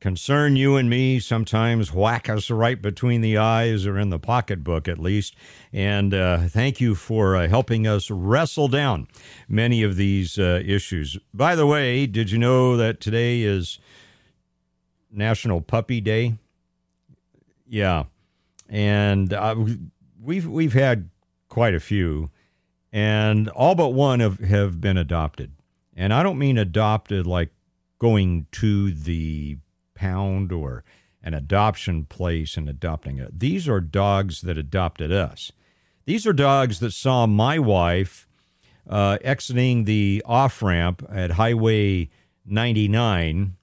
concern 0.00 0.56
you 0.56 0.76
and 0.76 0.88
me, 0.88 1.18
sometimes 1.18 1.92
whack 1.92 2.28
us 2.28 2.50
right 2.50 2.80
between 2.80 3.20
the 3.20 3.36
eyes 3.36 3.86
or 3.86 3.98
in 3.98 4.10
the 4.10 4.18
pocketbook 4.18 4.88
at 4.88 4.98
least. 4.98 5.34
And 5.72 6.14
uh, 6.14 6.48
thank 6.48 6.80
you 6.80 6.94
for 6.94 7.36
uh, 7.36 7.48
helping 7.48 7.86
us 7.86 8.10
wrestle 8.10 8.68
down 8.68 9.08
many 9.48 9.82
of 9.82 9.96
these 9.96 10.38
uh, 10.38 10.62
issues. 10.64 11.18
By 11.34 11.54
the 11.54 11.66
way, 11.66 12.06
did 12.06 12.30
you 12.30 12.38
know 12.38 12.76
that 12.76 13.00
today 13.00 13.42
is 13.42 13.78
National 15.10 15.60
Puppy 15.60 16.00
Day? 16.00 16.34
Yeah. 17.66 18.04
And 18.68 19.32
uh, 19.32 19.56
we've 20.22 20.46
we've 20.46 20.74
had 20.74 21.10
quite 21.48 21.74
a 21.74 21.80
few, 21.80 22.30
and 22.92 23.48
all 23.48 23.74
but 23.74 23.88
one 23.88 24.20
have, 24.20 24.38
have 24.40 24.80
been 24.80 24.96
adopted. 24.98 25.52
And 25.96 26.12
I 26.12 26.22
don't 26.22 26.38
mean 26.38 26.58
adopted 26.58 27.26
like 27.26 27.50
going 27.98 28.46
to 28.52 28.92
the 28.92 29.58
pound 29.98 30.52
or 30.52 30.84
an 31.22 31.34
adoption 31.34 32.04
place 32.04 32.56
and 32.56 32.68
adopting 32.68 33.18
it. 33.18 33.40
These 33.40 33.68
are 33.68 33.80
dogs 33.80 34.42
that 34.42 34.56
adopted 34.56 35.10
us. 35.10 35.50
These 36.06 36.26
are 36.26 36.32
dogs 36.32 36.78
that 36.80 36.92
saw 36.92 37.26
my 37.26 37.58
wife 37.58 38.26
uh, 38.88 39.18
exiting 39.22 39.84
the 39.84 40.22
off 40.24 40.62
ramp 40.62 41.06
at 41.12 41.32
Highway 41.32 42.08
99 42.46 43.56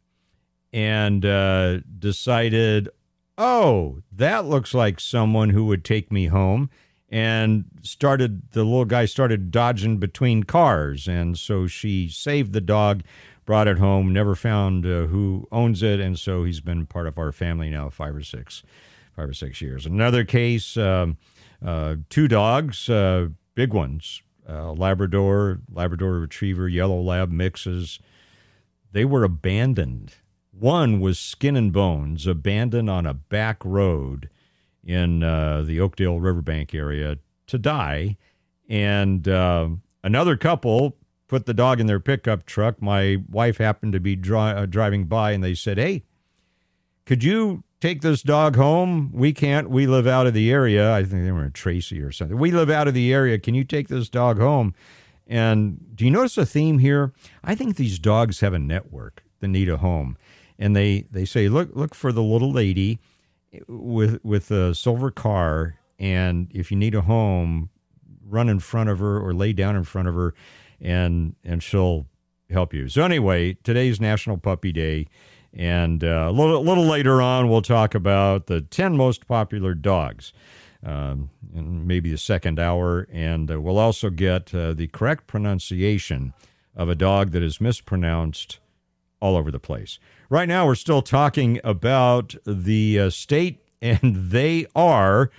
and 0.72 1.26
uh, 1.26 1.80
decided, 1.98 2.90
oh, 3.38 4.02
that 4.12 4.46
looks 4.46 4.74
like 4.74 5.00
someone 5.00 5.52
who 5.52 5.66
would 5.66 5.84
take 5.84 6.12
me 6.12 6.28
home. 6.28 6.70
And 7.10 7.66
started, 7.82 8.52
the 8.52 8.64
little 8.64 8.84
guy 8.84 9.06
started 9.06 9.50
dodging 9.50 9.98
between 9.98 10.44
cars. 10.44 11.08
And 11.08 11.38
so 11.38 11.66
she 11.66 12.10
saved 12.10 12.52
the 12.52 12.62
dog, 12.62 13.04
brought 13.46 13.68
it 13.68 13.78
home, 13.78 14.12
never 14.12 14.36
found 14.36 14.86
uh, 14.86 15.06
who 15.06 15.48
owns 15.52 15.84
it. 15.84 16.00
And 16.00 16.18
so 16.18 16.44
he's 16.44 16.62
been 16.62 16.86
part 16.86 17.08
of 17.08 17.18
our 17.18 17.32
family 17.32 17.70
now 17.70 17.90
five 17.90 18.16
or 18.16 18.24
six, 18.24 18.64
five 19.16 19.30
or 19.30 19.34
six 19.34 19.62
years. 19.62 19.86
Another 19.86 20.24
case, 20.24 20.78
um, 20.78 21.18
uh, 21.64 21.98
two 22.10 22.28
dogs, 22.28 22.90
uh, 22.90 23.30
big 23.54 23.74
ones, 23.74 24.22
uh, 24.48 24.72
Labrador, 24.74 25.60
Labrador 25.72 26.20
Retriever, 26.20 26.68
Yellow 26.68 27.02
Lab 27.02 27.32
mixes. 27.32 28.00
They 28.92 29.06
were 29.06 29.24
abandoned. 29.24 30.16
One 30.52 31.00
was 31.00 31.20
skin 31.20 31.56
and 31.56 31.74
bones, 31.74 32.26
abandoned 32.26 32.90
on 32.90 33.06
a 33.06 33.14
back 33.14 33.64
road 33.66 34.30
in 34.84 35.24
uh, 35.24 35.64
the 35.64 35.80
Oakdale 35.82 36.20
Riverbank 36.20 36.74
area 36.74 37.18
to 37.48 37.58
die. 37.58 38.18
And 38.70 39.28
uh, 39.28 39.70
another 40.04 40.38
couple 40.38 40.96
put 41.28 41.46
the 41.46 41.54
dog 41.54 41.80
in 41.80 41.88
their 41.88 42.00
pickup 42.00 42.46
truck. 42.46 42.82
My 42.82 43.18
wife 43.30 43.58
happened 43.58 43.94
to 43.94 44.00
be 44.00 44.16
dri- 44.16 44.38
uh, 44.38 44.66
driving 44.66 45.06
by, 45.06 45.32
and 45.32 45.44
they 45.44 45.56
said, 45.56 45.78
Hey, 45.78 46.04
could 47.06 47.24
you 47.24 47.64
take 47.80 48.02
this 48.02 48.22
dog 48.22 48.56
home? 48.56 49.12
We 49.14 49.34
can't. 49.34 49.70
We 49.70 49.88
live 49.88 50.08
out 50.08 50.28
of 50.28 50.34
the 50.34 50.52
area. 50.52 50.94
I 50.94 51.04
think 51.04 51.24
they 51.24 51.32
were 51.32 51.46
in 51.46 51.52
Tracy 51.52 52.02
or 52.02 52.12
something. 52.12 52.38
We 52.38 52.52
live 52.52 52.70
out 52.70 52.88
of 52.88 52.94
the 52.94 53.14
area. 53.14 53.40
Can 53.40 53.56
you 53.56 53.64
take 53.64 53.88
this 53.88 54.10
dog 54.10 54.40
home? 54.40 54.74
And 55.28 55.96
do 55.96 56.06
you 56.06 56.12
notice 56.12 56.38
a 56.38 56.46
theme 56.46 56.80
here? 56.80 57.12
I 57.44 57.56
think 57.56 57.76
these 57.76 57.98
dogs 57.98 58.42
have 58.42 58.54
a 58.54 58.60
network 58.60 59.24
that 59.40 59.48
need 59.48 59.70
a 59.70 59.78
home. 59.78 60.18
And 60.58 60.76
they, 60.76 61.06
they 61.12 61.26
say, 61.26 61.50
look, 61.50 61.70
look 61.74 61.96
for 61.96 62.12
the 62.12 62.24
little 62.24 62.52
lady 62.52 63.00
with 63.68 64.24
with 64.24 64.52
a 64.52 64.74
silver 64.76 65.12
car 65.12 65.76
and 66.00 66.52
if 66.54 66.72
you 66.72 66.78
need 66.78 66.96
a 66.96 67.02
home 67.02 67.70
run 68.28 68.50
in 68.50 68.60
front 68.60 68.90
of 68.90 69.00
her 69.00 69.20
or 69.20 69.34
lay 69.34 69.54
down 69.54 69.76
in 69.76 69.84
front 69.84 70.08
of 70.08 70.16
her 70.16 70.34
and 70.82 71.36
and 71.44 71.62
she'll 71.62 72.08
help 72.50 72.74
you. 72.74 72.88
So 72.90 73.04
anyway 73.04 73.54
today's 73.64 74.00
national 74.00 74.38
puppy 74.38 74.72
day 74.72 75.08
and 75.54 76.04
uh, 76.04 76.28
a 76.30 76.32
little, 76.32 76.62
little 76.64 76.86
later 76.86 77.22
on 77.22 77.50
we'll 77.50 77.62
talk 77.62 77.96
about 77.96 78.48
the 78.48 78.62
10 78.62 78.98
most 78.98 79.28
popular 79.28 79.74
dogs 79.74 80.34
um, 80.84 81.30
in 81.54 81.88
maybe 81.88 82.12
the 82.12 82.18
second 82.18 82.60
hour 82.60 83.08
and 83.12 83.52
uh, 83.52 83.60
we'll 83.60 83.80
also 83.80 84.10
get 84.10 84.54
uh, 84.54 84.74
the 84.74 84.88
correct 84.88 85.28
pronunciation 85.28 86.34
of 86.76 86.90
a 86.90 86.96
dog 86.96 87.32
that 87.32 87.42
is 87.42 87.62
mispronounced 87.62 88.60
all 89.22 89.38
over 89.38 89.50
the 89.50 89.60
place. 89.60 89.98
Right 90.30 90.48
now 90.48 90.66
we're 90.66 90.76
still 90.76 91.02
talking 91.02 91.60
about 91.64 92.36
the 92.46 93.00
uh, 93.00 93.10
state 93.10 93.60
and 93.82 94.32
they 94.32 94.68
are 94.76 95.32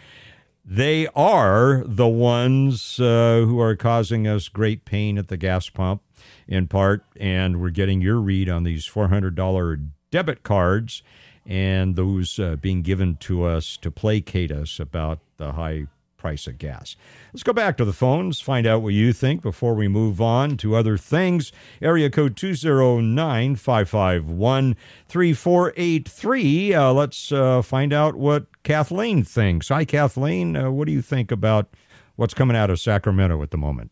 they 0.66 1.06
are 1.14 1.84
the 1.86 2.08
ones 2.08 2.98
uh, 2.98 3.44
who 3.46 3.60
are 3.60 3.76
causing 3.76 4.26
us 4.26 4.48
great 4.48 4.84
pain 4.84 5.16
at 5.16 5.28
the 5.28 5.36
gas 5.36 5.68
pump 5.68 6.02
in 6.48 6.66
part 6.66 7.04
and 7.18 7.60
we're 7.60 7.70
getting 7.70 8.00
your 8.00 8.16
read 8.16 8.48
on 8.48 8.64
these 8.64 8.86
$400 8.88 9.88
debit 10.10 10.42
cards 10.42 11.02
and 11.44 11.94
those 11.94 12.40
uh, 12.40 12.56
being 12.56 12.82
given 12.82 13.16
to 13.16 13.44
us 13.44 13.76
to 13.76 13.90
placate 13.90 14.50
us 14.50 14.80
about 14.80 15.20
the 15.36 15.52
high 15.52 15.86
price 16.16 16.46
of 16.46 16.58
gas. 16.58 16.96
Let's 17.32 17.42
go 17.42 17.52
back 17.52 17.76
to 17.76 17.84
the 17.84 17.92
phones, 17.92 18.40
find 18.40 18.66
out 18.66 18.82
what 18.82 18.94
you 18.94 19.12
think 19.12 19.42
before 19.42 19.74
we 19.74 19.88
move 19.88 20.20
on 20.20 20.56
to 20.58 20.74
other 20.74 20.96
things. 20.96 21.52
Area 21.80 22.10
code 22.10 22.36
209 22.36 23.56
551 23.56 24.76
3483. 25.08 26.74
Uh, 26.74 26.92
let's 26.92 27.32
uh, 27.32 27.62
find 27.62 27.92
out 27.92 28.16
what 28.16 28.46
Kathleen 28.62 29.24
thinks. 29.24 29.68
Hi, 29.68 29.84
Kathleen. 29.84 30.56
Uh, 30.56 30.70
what 30.70 30.86
do 30.86 30.92
you 30.92 31.02
think 31.02 31.30
about 31.30 31.68
what's 32.16 32.34
coming 32.34 32.56
out 32.56 32.70
of 32.70 32.80
Sacramento 32.80 33.42
at 33.42 33.50
the 33.50 33.58
moment? 33.58 33.90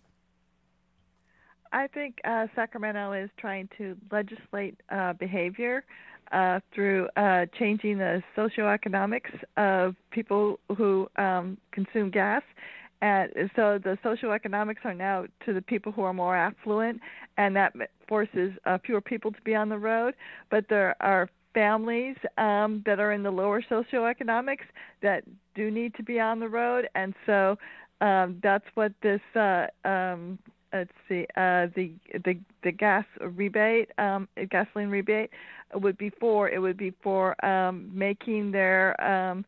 I 1.72 1.88
think 1.88 2.20
uh, 2.24 2.46
Sacramento 2.54 3.12
is 3.12 3.30
trying 3.36 3.68
to 3.78 3.96
legislate 4.12 4.80
uh, 4.90 5.12
behavior 5.14 5.84
uh, 6.32 6.60
through 6.74 7.08
uh, 7.16 7.46
changing 7.58 7.98
the 7.98 8.22
socioeconomics 8.36 9.32
of 9.56 9.94
people 10.10 10.58
who 10.76 11.08
um, 11.16 11.58
consume 11.72 12.10
gas. 12.10 12.42
And 13.02 13.30
so 13.54 13.78
the 13.82 13.98
socioeconomics 14.04 14.84
are 14.84 14.94
now 14.94 15.26
to 15.44 15.52
the 15.52 15.60
people 15.60 15.92
who 15.92 16.02
are 16.02 16.14
more 16.14 16.36
affluent, 16.36 17.00
and 17.36 17.54
that 17.56 17.74
forces 18.08 18.52
uh, 18.64 18.78
fewer 18.84 19.00
people 19.00 19.30
to 19.32 19.40
be 19.42 19.54
on 19.54 19.68
the 19.68 19.78
road. 19.78 20.14
But 20.50 20.66
there 20.70 20.96
are 21.00 21.28
families 21.52 22.16
um, 22.38 22.82
that 22.86 22.98
are 23.00 23.12
in 23.12 23.22
the 23.22 23.30
lower 23.30 23.62
socioeconomics 23.62 24.66
that 25.02 25.24
do 25.54 25.70
need 25.70 25.94
to 25.96 26.02
be 26.02 26.18
on 26.18 26.40
the 26.40 26.48
road, 26.48 26.88
and 26.94 27.14
so 27.26 27.56
um, 28.00 28.38
that's 28.42 28.64
what 28.74 28.92
this 29.02 29.20
uh, 29.36 29.66
um, 29.84 30.38
let's 30.72 30.90
see 31.08 31.26
uh, 31.36 31.68
the 31.76 31.92
the 32.24 32.38
the 32.62 32.72
gas 32.72 33.04
rebate 33.20 33.90
um, 33.98 34.28
gasoline 34.50 34.88
rebate 34.88 35.30
would 35.80 35.98
be 35.98 36.10
for 36.10 36.48
it 36.48 36.60
would 36.60 36.76
be 36.76 36.92
for 37.02 37.42
um, 37.44 37.90
making 37.92 38.52
their 38.52 39.00
um, 39.02 39.44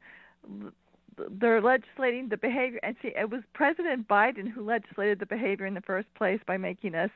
they're 1.40 1.62
legislating 1.62 2.28
the 2.28 2.36
behavior. 2.36 2.78
And 2.82 2.96
see 3.02 3.12
it 3.16 3.30
was 3.30 3.42
President 3.54 4.06
Biden 4.06 4.48
who 4.48 4.62
legislated 4.62 5.18
the 5.18 5.26
behavior 5.26 5.66
in 5.66 5.74
the 5.74 5.80
first 5.80 6.12
place 6.14 6.40
by 6.46 6.56
making 6.56 6.94
us 6.94 7.10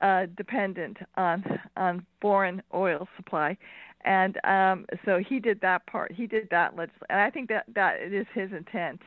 uh, 0.00 0.26
dependent 0.36 0.98
on 1.16 1.44
on 1.76 2.06
foreign 2.20 2.62
oil 2.74 3.08
supply. 3.16 3.56
And 4.04 4.38
um, 4.44 4.86
so 5.04 5.18
he 5.18 5.38
did 5.38 5.60
that 5.60 5.86
part. 5.86 6.12
He 6.12 6.26
did 6.26 6.48
that 6.50 6.76
legislation 6.76 7.06
and 7.10 7.20
I 7.20 7.30
think 7.30 7.48
that 7.50 7.66
that 7.74 8.00
is 8.00 8.26
his 8.34 8.52
intent 8.52 9.00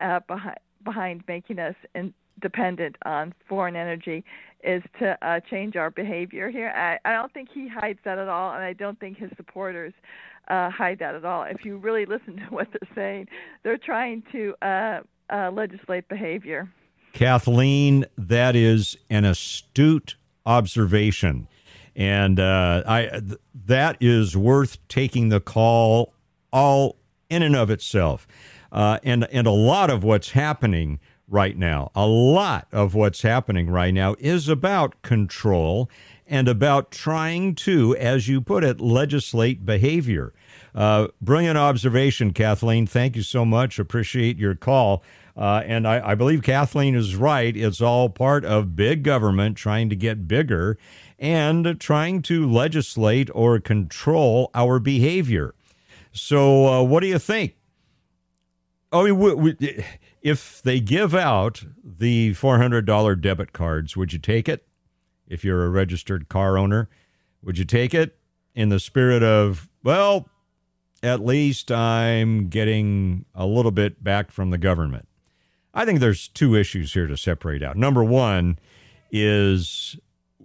uh, 0.00 0.20
behind 0.26 0.58
behind 0.84 1.24
making 1.26 1.58
us 1.58 1.74
in, 1.94 2.14
dependent 2.40 2.96
on 3.04 3.34
foreign 3.48 3.76
energy 3.76 4.24
is 4.64 4.82
to 4.98 5.16
uh, 5.22 5.40
change 5.40 5.76
our 5.76 5.90
behavior 5.90 6.50
here. 6.50 6.70
I, 6.70 6.98
I 7.08 7.12
don't 7.12 7.32
think 7.32 7.48
he 7.52 7.68
hides 7.68 8.00
that 8.04 8.18
at 8.18 8.28
all, 8.28 8.54
and 8.54 8.62
I 8.62 8.72
don't 8.72 8.98
think 8.98 9.18
his 9.18 9.30
supporters 9.36 9.92
uh, 10.48 10.70
hide 10.70 10.98
that 10.98 11.14
at 11.14 11.24
all. 11.24 11.44
If 11.44 11.64
you 11.64 11.76
really 11.76 12.06
listen 12.06 12.36
to 12.36 12.42
what 12.50 12.68
they're 12.72 12.94
saying, 12.94 13.28
they're 13.62 13.78
trying 13.78 14.22
to 14.32 14.54
uh, 14.62 15.00
uh, 15.30 15.50
legislate 15.52 16.08
behavior. 16.08 16.68
Kathleen, 17.12 18.04
that 18.16 18.54
is 18.54 18.96
an 19.08 19.24
astute 19.24 20.16
observation, 20.44 21.48
and 21.96 22.38
uh, 22.38 22.82
I 22.86 23.06
th- 23.06 23.40
that 23.66 23.96
is 24.00 24.36
worth 24.36 24.78
taking 24.88 25.30
the 25.30 25.40
call 25.40 26.12
all 26.52 26.96
in 27.28 27.42
and 27.42 27.56
of 27.56 27.70
itself. 27.70 28.26
Uh, 28.70 28.98
and 29.02 29.26
and 29.32 29.46
a 29.46 29.52
lot 29.52 29.90
of 29.90 30.04
what's 30.04 30.30
happening 30.30 31.00
right 31.28 31.56
now. 31.56 31.90
A 31.94 32.06
lot 32.06 32.66
of 32.72 32.94
what's 32.94 33.22
happening 33.22 33.70
right 33.70 33.92
now 33.92 34.16
is 34.18 34.48
about 34.48 35.00
control 35.02 35.90
and 36.26 36.48
about 36.48 36.90
trying 36.90 37.54
to, 37.54 37.96
as 37.96 38.28
you 38.28 38.40
put 38.40 38.64
it, 38.64 38.80
legislate 38.80 39.64
behavior. 39.64 40.32
Uh, 40.74 41.08
brilliant 41.20 41.56
observation, 41.58 42.32
Kathleen. 42.32 42.86
Thank 42.86 43.16
you 43.16 43.22
so 43.22 43.44
much. 43.44 43.78
Appreciate 43.78 44.38
your 44.38 44.54
call. 44.54 45.02
Uh, 45.36 45.62
and 45.64 45.86
I, 45.86 46.10
I 46.10 46.14
believe 46.14 46.42
Kathleen 46.42 46.94
is 46.94 47.14
right. 47.14 47.56
It's 47.56 47.80
all 47.80 48.08
part 48.10 48.44
of 48.44 48.74
big 48.74 49.04
government 49.04 49.56
trying 49.56 49.88
to 49.88 49.96
get 49.96 50.26
bigger 50.26 50.76
and 51.18 51.80
trying 51.80 52.22
to 52.22 52.50
legislate 52.50 53.30
or 53.34 53.60
control 53.60 54.50
our 54.54 54.78
behavior. 54.78 55.54
So, 56.12 56.66
uh, 56.66 56.82
what 56.82 57.00
do 57.00 57.06
you 57.06 57.18
think? 57.18 57.54
Mean, 58.92 59.18
we, 59.18 59.34
we, 59.34 59.84
if 60.22 60.62
they 60.62 60.80
give 60.80 61.14
out 61.14 61.64
the 61.82 62.32
$400 62.32 63.20
debit 63.20 63.52
cards, 63.52 63.96
would 63.96 64.12
you 64.12 64.18
take 64.18 64.48
it? 64.48 64.66
If 65.26 65.44
you're 65.44 65.64
a 65.64 65.70
registered 65.70 66.28
car 66.28 66.56
owner, 66.56 66.88
would 67.42 67.58
you 67.58 67.64
take 67.64 67.94
it 67.94 68.18
in 68.54 68.70
the 68.70 68.80
spirit 68.80 69.22
of, 69.22 69.68
well, 69.84 70.28
at 71.02 71.24
least 71.24 71.70
I'm 71.70 72.48
getting 72.48 73.24
a 73.34 73.46
little 73.46 73.70
bit 73.70 74.02
back 74.02 74.30
from 74.30 74.50
the 74.50 74.58
government? 74.58 75.06
I 75.74 75.84
think 75.84 76.00
there's 76.00 76.28
two 76.28 76.54
issues 76.54 76.94
here 76.94 77.06
to 77.06 77.16
separate 77.16 77.62
out. 77.62 77.76
Number 77.76 78.02
one 78.02 78.58
is 79.12 79.96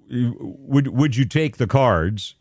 would 0.09 0.89
would 0.89 1.15
you 1.15 1.25
take 1.25 1.57
the 1.57 1.67
cards 1.67 2.35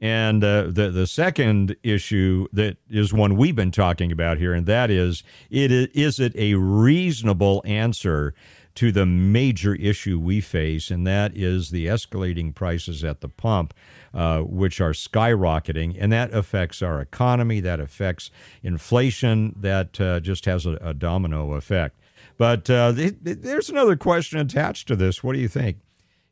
and 0.00 0.44
uh, 0.44 0.64
the 0.68 0.90
the 0.90 1.06
second 1.06 1.76
issue 1.82 2.46
that 2.52 2.76
is 2.90 3.12
one 3.12 3.36
we've 3.36 3.56
been 3.56 3.70
talking 3.70 4.12
about 4.12 4.38
here, 4.38 4.52
and 4.52 4.66
that 4.66 4.90
is 4.90 5.22
it 5.50 5.70
is 5.70 6.20
it 6.20 6.34
a 6.36 6.54
reasonable 6.54 7.62
answer 7.64 8.34
to 8.76 8.92
the 8.92 9.06
major 9.06 9.74
issue 9.74 10.18
we 10.18 10.40
face, 10.40 10.90
and 10.90 11.06
that 11.06 11.34
is 11.34 11.70
the 11.70 11.86
escalating 11.86 12.54
prices 12.54 13.02
at 13.02 13.22
the 13.22 13.28
pump, 13.28 13.72
uh, 14.12 14.40
which 14.40 14.82
are 14.82 14.92
skyrocketing, 14.92 15.96
and 15.98 16.12
that 16.12 16.32
affects 16.34 16.82
our 16.82 17.00
economy, 17.00 17.58
that 17.60 17.80
affects 17.80 18.30
inflation, 18.62 19.54
that 19.58 19.98
uh, 19.98 20.20
just 20.20 20.44
has 20.44 20.66
a, 20.66 20.72
a, 20.82 20.92
domino 20.92 21.54
effect. 21.54 21.98
But 22.36 22.68
uh, 22.68 22.92
there's 22.94 23.70
another 23.70 23.96
question 23.96 24.38
attached 24.38 24.88
to 24.88 24.96
this. 24.96 25.24
What 25.24 25.32
do 25.32 25.38
you 25.38 25.48
think? 25.48 25.78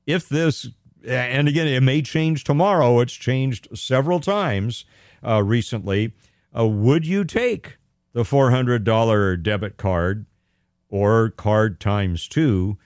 If 0.06 0.28
this 0.28 0.68
and 1.06 1.48
again, 1.48 1.66
it 1.66 1.82
may 1.82 2.02
change 2.02 2.44
tomorrow. 2.44 3.00
It's 3.00 3.12
changed 3.12 3.68
several 3.76 4.20
times 4.20 4.84
uh, 5.26 5.42
recently. 5.42 6.12
Uh, 6.56 6.66
would 6.66 7.06
you 7.06 7.24
take 7.24 7.78
the 8.12 8.22
$400 8.22 9.42
debit 9.42 9.76
card 9.76 10.26
or 10.88 11.30
card 11.30 11.80
times 11.80 12.28
two 12.28 12.78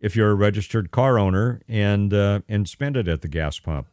if 0.00 0.16
you're 0.16 0.30
a 0.30 0.34
registered 0.34 0.90
car 0.90 1.18
owner 1.18 1.60
and 1.68 2.14
uh, 2.14 2.40
and 2.48 2.68
spend 2.68 2.96
it 2.96 3.06
at 3.06 3.22
the 3.22 3.28
gas 3.28 3.58
pump? 3.58 3.88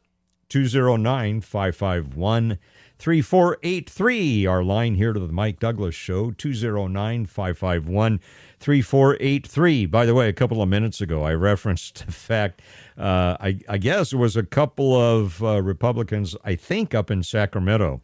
209 0.50 1.42
551 1.42 2.58
3483. 2.98 4.46
Our 4.46 4.64
line 4.64 4.96
here 4.96 5.14
to 5.14 5.20
the 5.20 5.32
Mike 5.32 5.60
Douglass 5.60 5.96
Show 5.96 6.32
209 6.32 7.26
551 7.26 8.20
3483. 8.60 9.86
By 9.86 10.06
the 10.06 10.16
way, 10.16 10.28
a 10.28 10.34
couple 10.34 10.62
of 10.62 10.70
minutes 10.70 11.00
ago, 11.02 11.24
I 11.24 11.34
referenced 11.34 12.06
the 12.06 12.12
fact, 12.12 12.62
uh, 12.98 13.38
I, 13.40 13.60
I, 13.70 13.78
guess 13.78 14.14
it 14.14 14.18
was 14.18 14.36
a 14.36 14.44
couple 14.44 14.96
of 14.96 15.44
uh, 15.44 15.62
Republicans, 15.62 16.36
I 16.44 16.56
think 16.56 16.96
up 16.96 17.12
in 17.12 17.24
Sacramento, 17.24 18.02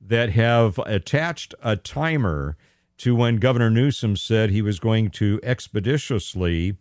that 0.00 0.30
have 0.30 0.78
attached 0.86 1.54
a 1.62 1.76
timer 1.76 2.56
to 2.98 3.16
when 3.16 3.36
Governor 3.36 3.70
Newsom 3.70 4.16
said 4.16 4.50
he 4.50 4.62
was 4.62 4.78
going 4.78 5.10
to 5.12 5.40
expeditiously 5.42 6.76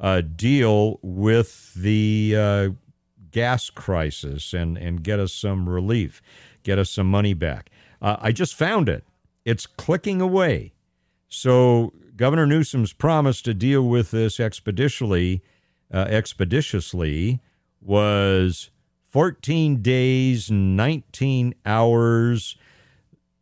uh, 0.00 0.22
deal 0.22 0.98
with 1.02 1.72
the 1.74 2.34
uh, 2.36 2.68
gas 3.30 3.70
crisis 3.70 4.52
and, 4.52 4.76
and 4.76 5.02
get 5.02 5.20
us 5.20 5.32
some 5.32 5.68
relief, 5.68 6.20
get 6.62 6.78
us 6.78 6.90
some 6.90 7.10
money 7.10 7.34
back. 7.34 7.70
Uh, 8.00 8.16
I 8.20 8.32
just 8.32 8.54
found 8.54 8.88
it. 8.88 9.04
It's 9.44 9.66
clicking 9.66 10.20
away. 10.20 10.72
So 11.28 11.92
Governor 12.16 12.46
Newsom's 12.46 12.92
promise 12.92 13.42
to 13.42 13.54
deal 13.54 13.82
with 13.82 14.12
this 14.12 14.38
expeditiously, 14.38 15.42
uh, 15.92 16.06
expeditiously 16.08 17.40
was 17.80 18.70
14 19.10 19.82
days, 19.82 20.50
19 20.50 21.54
hours, 21.66 22.56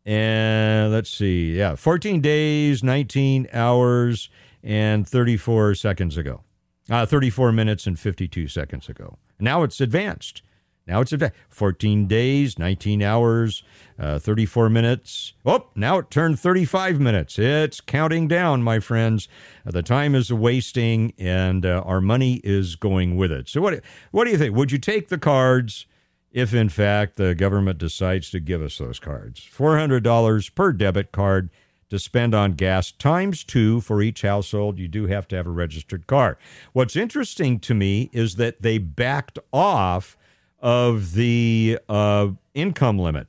and 0.06 0.90
let's 0.90 1.11
see, 1.11 1.56
yeah, 1.56 1.74
14 1.74 2.20
days, 2.20 2.82
19 2.82 3.48
hours, 3.52 4.30
and 4.62 5.06
34 5.06 5.74
seconds 5.74 6.16
ago. 6.16 6.42
Uh, 6.90 7.06
34 7.06 7.52
minutes 7.52 7.87
and 7.87 7.98
52 7.98 8.48
seconds 8.48 8.88
ago. 8.88 9.18
Now 9.38 9.62
it's 9.62 9.80
advanced. 9.80 10.42
Now 10.87 11.01
it's 11.01 11.12
at 11.12 11.33
14 11.49 12.07
days, 12.07 12.59
19 12.59 13.03
hours, 13.03 13.62
uh, 13.99 14.18
34 14.18 14.68
minutes. 14.68 15.33
Oh, 15.47 15.68
now 15.77 15.99
it 15.99 16.11
turned 16.11 16.40
35 16.40 16.99
minutes. 16.99 17.38
It's 17.38 17.81
counting 17.81 18.27
down, 18.27 18.62
my 18.62 18.81
friends. 18.81 19.29
Uh, 19.66 19.71
the 19.71 19.83
time 19.83 20.14
is 20.14 20.33
wasting, 20.33 21.12
and 21.18 21.64
uh, 21.64 21.83
our 21.87 22.01
money 22.01 22.40
is 22.42 22.75
going 22.75 23.16
with 23.16 23.31
it. 23.31 23.49
So, 23.49 23.61
what 23.61 23.81
what 24.11 24.25
do 24.25 24.31
you 24.31 24.38
think? 24.38 24.57
Would 24.57 24.73
you 24.73 24.79
take 24.79 25.09
the 25.09 25.18
cards 25.18 25.87
if, 26.33 26.53
in 26.53 26.68
fact, 26.68 27.16
the 27.16 27.35
government 27.35 27.79
decides 27.79 28.31
to 28.31 28.40
give 28.40 28.62
us 28.62 28.79
those 28.79 28.99
cards? 28.99 29.40
$400 29.40 30.55
per 30.55 30.73
debit 30.73 31.12
card 31.12 31.51
to 31.90 31.99
spend 31.99 32.35
on 32.35 32.53
gas 32.55 32.90
times 32.90 33.45
two 33.45 33.83
for 33.83 34.01
each 34.01 34.23
household. 34.23 34.79
You 34.79 34.88
do 34.88 35.09
have 35.09 35.29
to 35.29 35.37
have 35.37 35.47
a 35.47 35.51
registered 35.51 36.07
car. 36.07 36.38
What's 36.73 36.97
interesting 36.97 37.61
to 37.61 37.75
me 37.75 38.09
is 38.14 38.37
that 38.37 38.62
they 38.62 38.79
backed 38.79 39.38
off 39.53 40.16
of 40.62 41.12
the 41.12 41.79
uh, 41.88 42.29
income 42.55 42.98
limit. 42.98 43.27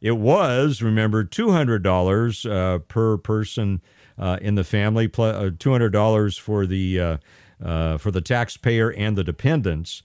It 0.00 0.12
was, 0.12 0.82
remember, 0.82 1.24
$200 1.24 2.50
uh, 2.50 2.78
per 2.80 3.16
person 3.16 3.80
uh, 4.18 4.38
in 4.40 4.56
the 4.56 4.64
family, 4.64 5.10
uh, 5.16 5.50
two 5.58 5.70
hundred 5.70 5.90
dollars 5.90 6.36
for 6.36 6.66
the 6.66 7.00
uh, 7.00 7.16
uh, 7.64 7.98
for 7.98 8.10
the 8.10 8.20
taxpayer 8.20 8.92
and 8.92 9.16
the 9.16 9.24
dependents, 9.24 10.02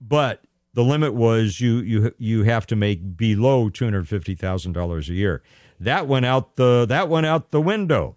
but 0.00 0.42
the 0.72 0.82
limit 0.82 1.14
was 1.14 1.60
you 1.60 1.78
you 1.78 2.14
you 2.18 2.44
have 2.44 2.66
to 2.68 2.76
make 2.76 3.16
below 3.16 3.68
two 3.68 3.84
hundred 3.84 4.08
fifty 4.08 4.34
thousand 4.34 4.72
dollars 4.72 5.08
a 5.10 5.14
year. 5.14 5.42
That 5.78 6.06
went 6.06 6.26
out 6.26 6.56
the 6.56 6.86
that 6.88 7.08
went 7.08 7.26
out 7.26 7.50
the 7.50 7.60
window 7.60 8.16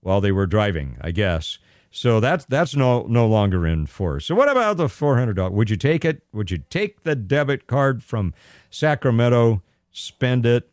while 0.00 0.20
they 0.20 0.32
were 0.32 0.46
driving, 0.46 0.98
I 1.00 1.10
guess. 1.10 1.58
So 1.90 2.20
that's 2.20 2.44
that's 2.44 2.76
no 2.76 3.02
no 3.08 3.26
longer 3.26 3.66
in 3.66 3.86
force. 3.86 4.26
So 4.26 4.34
what 4.34 4.48
about 4.48 4.76
the 4.76 4.88
four 4.88 5.18
hundred 5.18 5.34
dollars? 5.34 5.54
Would 5.54 5.70
you 5.70 5.76
take 5.76 6.04
it? 6.04 6.22
Would 6.32 6.50
you 6.50 6.58
take 6.70 7.02
the 7.02 7.16
debit 7.16 7.66
card 7.66 8.02
from 8.02 8.32
Sacramento, 8.70 9.62
spend 9.90 10.46
it 10.46 10.70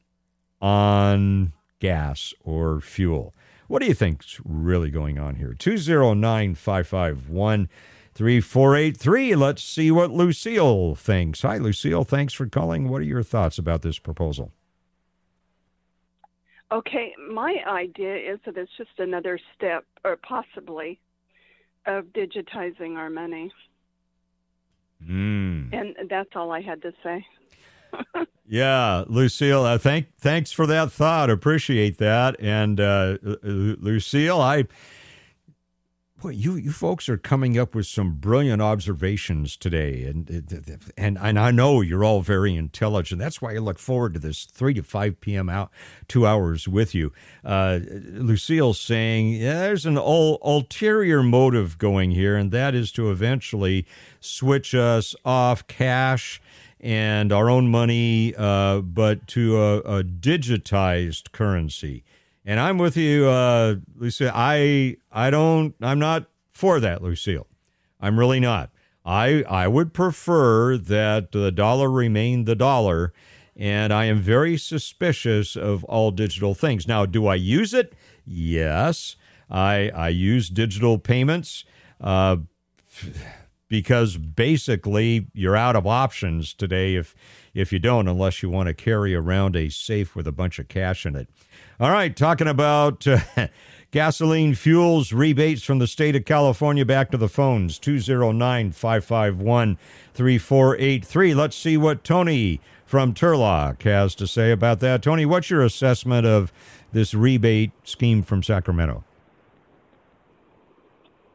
on 0.62 1.54
gas 1.80 2.34
or 2.44 2.80
fuel? 2.82 3.34
What 3.68 3.82
do 3.82 3.88
you 3.88 3.94
think's 3.94 4.40
really 4.46 4.90
going 4.90 5.20
on 5.20 5.36
here? 5.36 5.54
209 5.54 6.56
551 6.56 7.70
3483. 8.14 9.36
Let's 9.36 9.64
see 9.64 9.92
what 9.92 10.12
Lucille 10.12 10.96
thinks. 10.96 11.42
Hi, 11.42 11.58
Lucille. 11.58 12.04
Thanks 12.04 12.34
for 12.34 12.48
calling. 12.48 12.88
What 12.88 13.02
are 13.02 13.06
your 13.06 13.24
thoughts 13.24 13.58
about 13.58 13.82
this 13.82 14.00
proposal? 14.00 14.54
Okay, 16.72 17.14
my 17.32 17.58
idea 17.66 18.16
is 18.16 18.40
that 18.46 18.58
it's 18.58 18.72
just 18.78 19.00
another 19.00 19.40
step, 19.56 19.86
or 20.04 20.18
possibly, 20.18 21.00
of 21.88 22.06
digitizing 22.08 22.98
our 22.98 23.10
money. 23.10 23.52
Mm. 25.04 25.74
And 25.74 26.10
that's 26.10 26.30
all 26.36 26.52
I 26.52 26.62
had 26.62 26.82
to 26.82 26.94
say. 27.04 27.26
yeah, 28.48 29.04
Lucille, 29.08 29.64
uh, 29.64 29.78
thank 29.78 30.08
thanks 30.18 30.52
for 30.52 30.66
that 30.68 30.92
thought. 30.92 31.30
Appreciate 31.30 31.98
that. 31.98 32.36
And 32.40 32.80
uh, 32.80 33.18
Lucille, 33.44 34.42
I 34.42 34.66
boy, 36.22 36.30
you 36.30 36.56
you 36.56 36.72
folks 36.72 37.08
are 37.10 37.18
coming 37.18 37.58
up 37.58 37.76
with 37.76 37.86
some 37.86 38.16
brilliant 38.16 38.62
observations 38.62 39.56
today, 39.56 40.04
and 40.04 40.30
and 40.98 41.18
and 41.18 41.40
I 41.40 41.52
know 41.52 41.82
you're 41.82 42.04
all 42.04 42.22
very 42.22 42.56
intelligent. 42.56 43.20
That's 43.20 43.42
why 43.42 43.56
I 43.56 43.58
look 43.58 43.80
forward 43.80 44.14
to 44.16 44.20
this 44.20 44.46
three 44.46 44.74
to 44.76 44.84
five 44.84 45.22
p.m. 45.22 45.50
out 45.50 45.72
two 46.08 46.26
hours 46.26 46.68
with 46.68 46.96
you. 46.96 47.12
Uh, 47.46 47.80
Lucille's 47.84 48.80
saying 48.80 49.34
yeah, 49.34 49.62
there's 49.62 49.86
an 49.86 49.98
ul- 49.98 50.40
ulterior 50.42 51.22
motive 51.22 51.78
going 51.78 52.12
here, 52.12 52.36
and 52.36 52.52
that 52.52 52.74
is 52.74 52.92
to 52.94 53.12
eventually 53.12 53.86
switch 54.20 54.74
us 54.74 55.16
off 55.24 55.68
cash 55.68 56.42
and 56.80 57.32
our 57.34 57.50
own 57.50 57.70
money, 57.70 58.36
uh, 58.38 58.80
but 58.82 59.28
to 59.28 59.58
a, 59.58 59.78
a 59.80 60.04
digitized 60.04 61.32
currency. 61.32 62.04
And 62.48 62.62
I'm 62.62 62.78
with 62.78 62.96
you, 62.96 63.28
uh, 63.28 63.76
Lucille. 63.98 64.32
I 64.34 64.96
I 65.12 65.30
don't. 65.30 65.76
I'm 65.82 66.00
not 66.00 66.28
for 66.50 66.80
that, 66.80 67.04
Lucille. 67.04 67.46
I'm 68.00 68.18
really 68.18 68.40
not. 68.40 68.72
I 69.06 69.44
I 69.50 69.68
would 69.68 69.94
prefer 69.94 70.78
that 70.78 71.34
the 71.34 71.52
dollar 71.52 71.92
remain 71.92 72.46
the 72.46 72.56
dollar, 72.56 73.12
and 73.58 73.92
I 73.92 74.06
am 74.06 74.20
very 74.20 74.56
suspicious 74.56 75.58
of 75.58 75.84
all 75.84 76.12
digital 76.12 76.56
things. 76.56 76.88
Now, 76.88 77.06
do 77.06 77.28
I 77.28 77.36
use 77.36 77.74
it? 77.74 77.94
Yes, 78.26 79.18
I 79.50 79.92
I 79.94 80.08
use 80.08 80.48
digital 80.48 81.00
payments. 81.00 81.66
Uh, 82.00 82.38
because 83.70 84.18
basically 84.18 85.28
you're 85.34 85.56
out 85.56 85.76
of 85.76 85.86
options 85.86 86.54
today 86.54 86.96
if 86.96 87.16
if 87.54 87.74
you 87.74 87.80
don't 87.80 88.08
unless 88.08 88.44
you 88.44 88.50
want 88.50 88.68
to 88.68 88.74
carry 88.74 89.16
around 89.16 89.56
a 89.56 89.70
safe 89.70 90.16
with 90.16 90.28
a 90.28 90.32
bunch 90.32 90.60
of 90.60 90.68
cash 90.68 91.06
in 91.06 91.16
it. 91.16 91.28
All 91.80 91.92
right, 91.92 92.16
talking 92.16 92.48
about 92.48 93.08
uh, 93.08 93.20
gasoline 93.92 94.54
fuels 94.54 95.12
rebates 95.12 95.64
from 95.64 95.80
the 95.80 95.88
state 95.88 96.16
of 96.16 96.26
California. 96.26 96.86
Back 96.86 97.12
to 97.12 97.18
the 97.18 97.28
phones 97.28 97.80
209 97.80 98.72
551 98.72 99.78
3483. 100.14 101.34
Let's 101.34 101.56
see 101.56 101.78
what 101.78 102.04
Tony 102.04 102.62
from 102.86 103.14
Turlock 103.14 103.82
has 103.84 104.16
to 104.16 104.28
say 104.28 104.52
about 104.52 104.80
that. 104.80 105.02
Tony, 105.02 105.26
what's 105.26 105.50
your 105.50 105.64
assessment 105.64 106.26
of 106.26 106.54
this 106.94 107.14
rebate 107.14 107.72
scheme 107.84 108.24
from 108.24 108.44
Sacramento? 108.44 109.04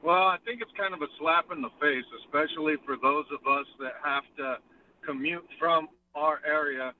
Well, 0.02 0.26
I 0.34 0.36
think 0.44 0.60
it's 0.60 0.72
kind 0.76 0.94
of 0.94 1.02
a 1.02 1.10
slap 1.18 1.46
in 1.54 1.62
the 1.62 1.70
face, 1.80 2.06
especially 2.26 2.74
for 2.84 2.96
those 3.00 3.26
of 3.30 3.40
us 3.46 3.66
that 3.78 4.02
have 4.02 4.26
to 4.38 4.58
commute 5.06 5.46
from 5.58 5.88
our 6.14 6.40
area 6.46 6.92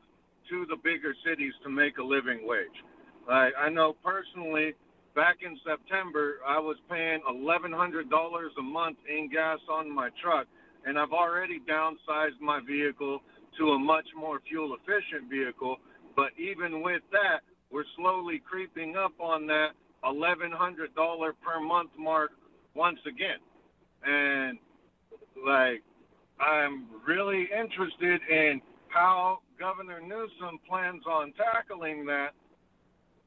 to 0.50 0.66
the 0.70 0.76
bigger 0.82 1.14
cities 1.26 1.52
to 1.64 1.70
make 1.70 1.98
a 1.98 2.02
living 2.02 2.46
wage. 2.46 2.78
Like 3.28 3.54
I 3.58 3.68
know 3.70 3.94
personally, 4.04 4.74
back 5.14 5.38
in 5.44 5.58
September, 5.66 6.38
I 6.46 6.58
was 6.58 6.76
paying 6.90 7.20
eleven 7.28 7.72
hundred 7.72 8.08
dollars 8.08 8.52
a 8.58 8.62
month 8.62 8.98
in 9.08 9.28
gas 9.30 9.58
on 9.70 9.94
my 9.94 10.10
truck, 10.22 10.46
and 10.86 10.98
I've 10.98 11.12
already 11.12 11.60
downsized 11.68 12.40
my 12.40 12.60
vehicle 12.66 13.20
to 13.58 13.64
a 13.70 13.78
much 13.78 14.06
more 14.16 14.40
fuel 14.48 14.76
efficient 14.78 15.28
vehicle. 15.30 15.76
But 16.16 16.30
even 16.38 16.82
with 16.82 17.02
that, 17.12 17.42
we're 17.70 17.88
slowly 17.96 18.42
creeping 18.48 18.96
up 18.96 19.12
on 19.20 19.46
that 19.48 19.70
eleven 20.04 20.52
hundred 20.52 20.94
dollar 20.94 21.32
per 21.44 21.60
month 21.60 21.90
mark 21.98 22.30
once 22.74 22.98
again. 23.06 23.38
And 24.04 24.58
like 25.44 25.82
I'm 26.40 26.86
really 27.06 27.48
interested 27.52 28.20
in 28.30 28.60
how 28.88 29.38
Governor 29.58 30.00
Newsom 30.00 30.58
plans 30.68 31.02
on 31.06 31.32
tackling 31.32 32.04
that 32.06 32.30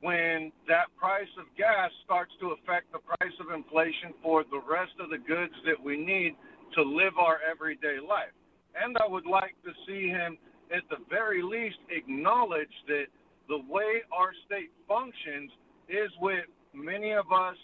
when 0.02 0.52
that 0.68 0.86
price 1.00 1.32
of 1.40 1.46
gas 1.58 1.90
starts 2.04 2.32
to 2.40 2.52
affect 2.52 2.92
the 2.92 3.00
price 3.00 3.34
of 3.40 3.54
inflation 3.56 4.14
for 4.22 4.44
the 4.44 4.62
rest 4.70 4.92
of 5.00 5.10
the 5.10 5.18
goods 5.18 5.54
that 5.66 5.82
we 5.82 5.98
need 5.98 6.36
to 6.76 6.84
live 6.84 7.18
our 7.18 7.40
everyday 7.50 7.98
life. 8.06 8.36
And 8.76 8.98
I 8.98 9.08
would 9.08 9.26
like 9.26 9.56
to 9.64 9.72
see 9.88 10.08
him, 10.08 10.38
at 10.76 10.84
the 10.90 10.98
very 11.10 11.42
least, 11.42 11.78
acknowledge 11.90 12.74
that 12.88 13.06
the 13.48 13.62
way 13.70 14.02
our 14.12 14.32
state 14.46 14.72
functions 14.88 15.52
is 15.88 16.12
with 16.20 16.46
many 16.74 17.14
of 17.14 17.32
us 17.32 17.56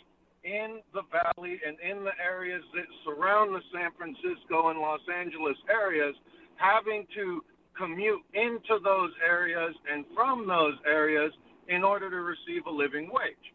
in 0.43 0.81
the 0.93 1.03
valley 1.11 1.59
and 1.65 1.77
in 1.79 2.03
the 2.03 2.15
areas 2.23 2.63
that 2.73 2.85
surround 3.05 3.53
the 3.53 3.61
San 3.73 3.91
Francisco 3.97 4.69
and 4.69 4.79
Los 4.79 5.01
Angeles 5.13 5.57
areas 5.69 6.15
having 6.55 7.05
to 7.15 7.41
commute 7.77 8.21
into 8.33 8.79
those 8.83 9.11
areas 9.27 9.73
and 9.91 10.05
from 10.13 10.47
those 10.47 10.75
areas 10.85 11.31
in 11.67 11.83
order 11.83 12.09
to 12.09 12.21
receive 12.21 12.65
a 12.67 12.69
living 12.69 13.09
wage, 13.13 13.47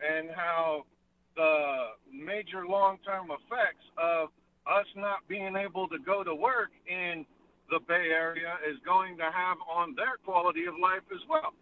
and 0.00 0.28
how 0.34 0.84
the 1.34 1.96
major 2.12 2.66
long 2.66 2.98
term 3.04 3.28
effects 3.30 3.84
of 3.98 4.28
us 4.66 4.86
not 4.96 5.26
being 5.28 5.56
able 5.56 5.88
to 5.88 5.98
go 5.98 6.22
to 6.22 6.34
work 6.34 6.70
in 6.86 7.24
the 7.70 7.80
Bay 7.88 8.10
Area 8.14 8.54
is 8.68 8.76
going 8.84 9.16
to 9.16 9.24
have 9.24 9.58
on 9.70 9.94
their 9.96 10.16
quality 10.24 10.66
of 10.66 10.74
life 10.80 11.04
as 11.12 11.20
well. 11.28 11.52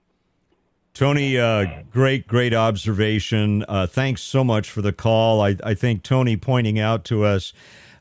Tony, 0.94 1.36
uh, 1.36 1.82
great, 1.90 2.28
great 2.28 2.54
observation. 2.54 3.64
Uh, 3.68 3.84
thanks 3.84 4.22
so 4.22 4.44
much 4.44 4.70
for 4.70 4.80
the 4.80 4.92
call. 4.92 5.40
I, 5.40 5.56
I 5.64 5.74
think 5.74 6.04
Tony 6.04 6.36
pointing 6.36 6.78
out 6.78 7.04
to 7.06 7.24
us 7.24 7.52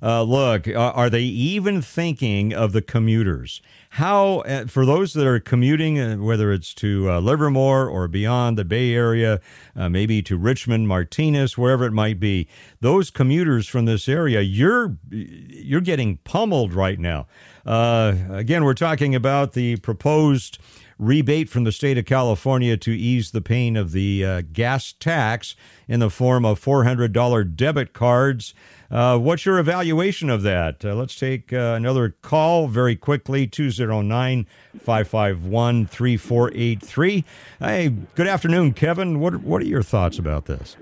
uh, 0.03 0.21
look, 0.21 0.67
uh, 0.67 0.73
are 0.73 1.10
they 1.10 1.21
even 1.21 1.82
thinking 1.82 2.53
of 2.53 2.73
the 2.73 2.82
commuters? 2.82 3.62
How, 3.91 4.39
uh, 4.39 4.65
for 4.65 4.86
those 4.86 5.13
that 5.13 5.25
are 5.25 5.39
commuting, 5.39 5.97
uh, 5.97 6.17
whether 6.17 6.51
it's 6.51 6.73
to 6.75 7.10
Livermore 7.19 7.88
or 7.88 8.10
beyond 8.10 8.58
the 8.58 8.65
Bay 8.65 8.93
Area, 8.93 9.39
maybe 9.75 10.21
to 10.23 10.36
Richmond, 10.36 10.89
Martinez, 10.89 11.58
wherever 11.58 11.86
it 11.86 11.93
might 11.93 12.19
be, 12.19 12.49
those 12.82 13.10
commuters 13.10 13.65
from 13.65 13.86
this 13.86 14.10
area, 14.10 14.41
you're 14.41 14.97
you're 15.10 15.79
getting 15.79 16.17
pummeled 16.25 16.73
right 16.73 16.99
now. 16.99 17.25
again, 17.65 18.65
we're 18.65 18.73
talking 18.73 19.15
about 19.15 19.53
the 19.53 19.77
proposed 19.77 20.60
rebate 21.04 21.50
from 21.50 21.63
the 21.63 21.72
state 21.72 21.98
of 21.98 22.06
California 22.06 22.78
to 22.78 22.92
ease 22.92 23.32
the 23.32 23.42
pain 23.42 23.76
of 23.76 23.92
the 23.92 24.26
uh, 24.26 24.42
gas 24.54 24.94
tax 24.94 25.56
in 25.88 26.00
the 26.00 26.10
form 26.10 26.46
of 26.46 26.60
$400 26.60 27.56
debit 27.56 27.94
cards. 27.94 28.54
Uh, 28.89 29.18
what's 29.18 29.46
your 29.46 29.60
evaluation 29.60 30.30
of 30.30 30.44
that? 30.44 30.86
Uh, 30.86 30.96
let's 30.96 31.16
take 31.16 31.52
uh, 31.52 31.74
another 31.76 32.16
call 32.22 32.68
very 32.68 32.96
quickly 32.96 33.48
209 33.48 34.48
551 34.80 35.88
3483. 35.88 37.25
Hey, 37.60 37.90
good 37.90 38.27
afternoon, 38.27 38.73
Kevin. 38.73 39.19
What, 39.19 39.42
what 39.42 39.62
are 39.62 39.65
your 39.65 39.84
thoughts 39.84 40.19
about 40.19 40.46
this? 40.46 40.77